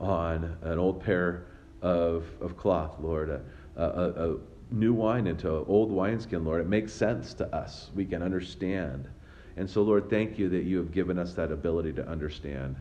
on 0.00 0.56
an 0.62 0.78
old 0.78 1.02
pair 1.02 1.46
of, 1.80 2.26
of 2.42 2.58
cloth, 2.58 2.96
Lord, 3.00 3.30
a, 3.30 3.40
a, 3.76 4.32
a 4.32 4.36
new 4.70 4.92
wine 4.92 5.26
into 5.26 5.56
an 5.56 5.64
old 5.66 5.90
wineskin, 5.90 6.44
Lord. 6.44 6.60
It 6.60 6.68
makes 6.68 6.92
sense 6.92 7.32
to 7.34 7.46
us. 7.54 7.90
We 7.94 8.04
can 8.04 8.22
understand. 8.22 9.08
And 9.56 9.68
so, 9.68 9.82
Lord, 9.82 10.10
thank 10.10 10.38
you 10.38 10.50
that 10.50 10.64
you 10.64 10.76
have 10.76 10.92
given 10.92 11.18
us 11.18 11.32
that 11.34 11.50
ability 11.50 11.94
to 11.94 12.06
understand. 12.06 12.76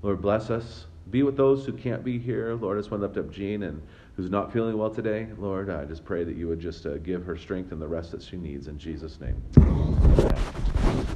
Lord, 0.00 0.22
bless 0.22 0.48
us. 0.48 0.86
Be 1.10 1.22
with 1.22 1.36
those 1.36 1.66
who 1.66 1.72
can't 1.72 2.02
be 2.02 2.18
here. 2.18 2.54
Lord, 2.54 2.78
I 2.78 2.80
just 2.80 2.90
want 2.90 3.02
to 3.02 3.06
lift 3.06 3.18
up 3.18 3.30
Gene 3.32 3.64
and 3.64 3.82
who's 4.16 4.30
not 4.30 4.52
feeling 4.52 4.76
well 4.76 4.90
today. 4.90 5.28
Lord, 5.38 5.70
I 5.70 5.84
just 5.84 6.04
pray 6.04 6.24
that 6.24 6.36
you 6.36 6.48
would 6.48 6.60
just 6.60 6.86
uh, 6.86 6.98
give 6.98 7.24
her 7.24 7.36
strength 7.36 7.72
and 7.72 7.80
the 7.80 7.88
rest 7.88 8.12
that 8.12 8.22
she 8.22 8.36
needs 8.36 8.68
in 8.68 8.78
Jesus' 8.78 9.18
name. 9.20 9.42
Amen. 9.58 11.06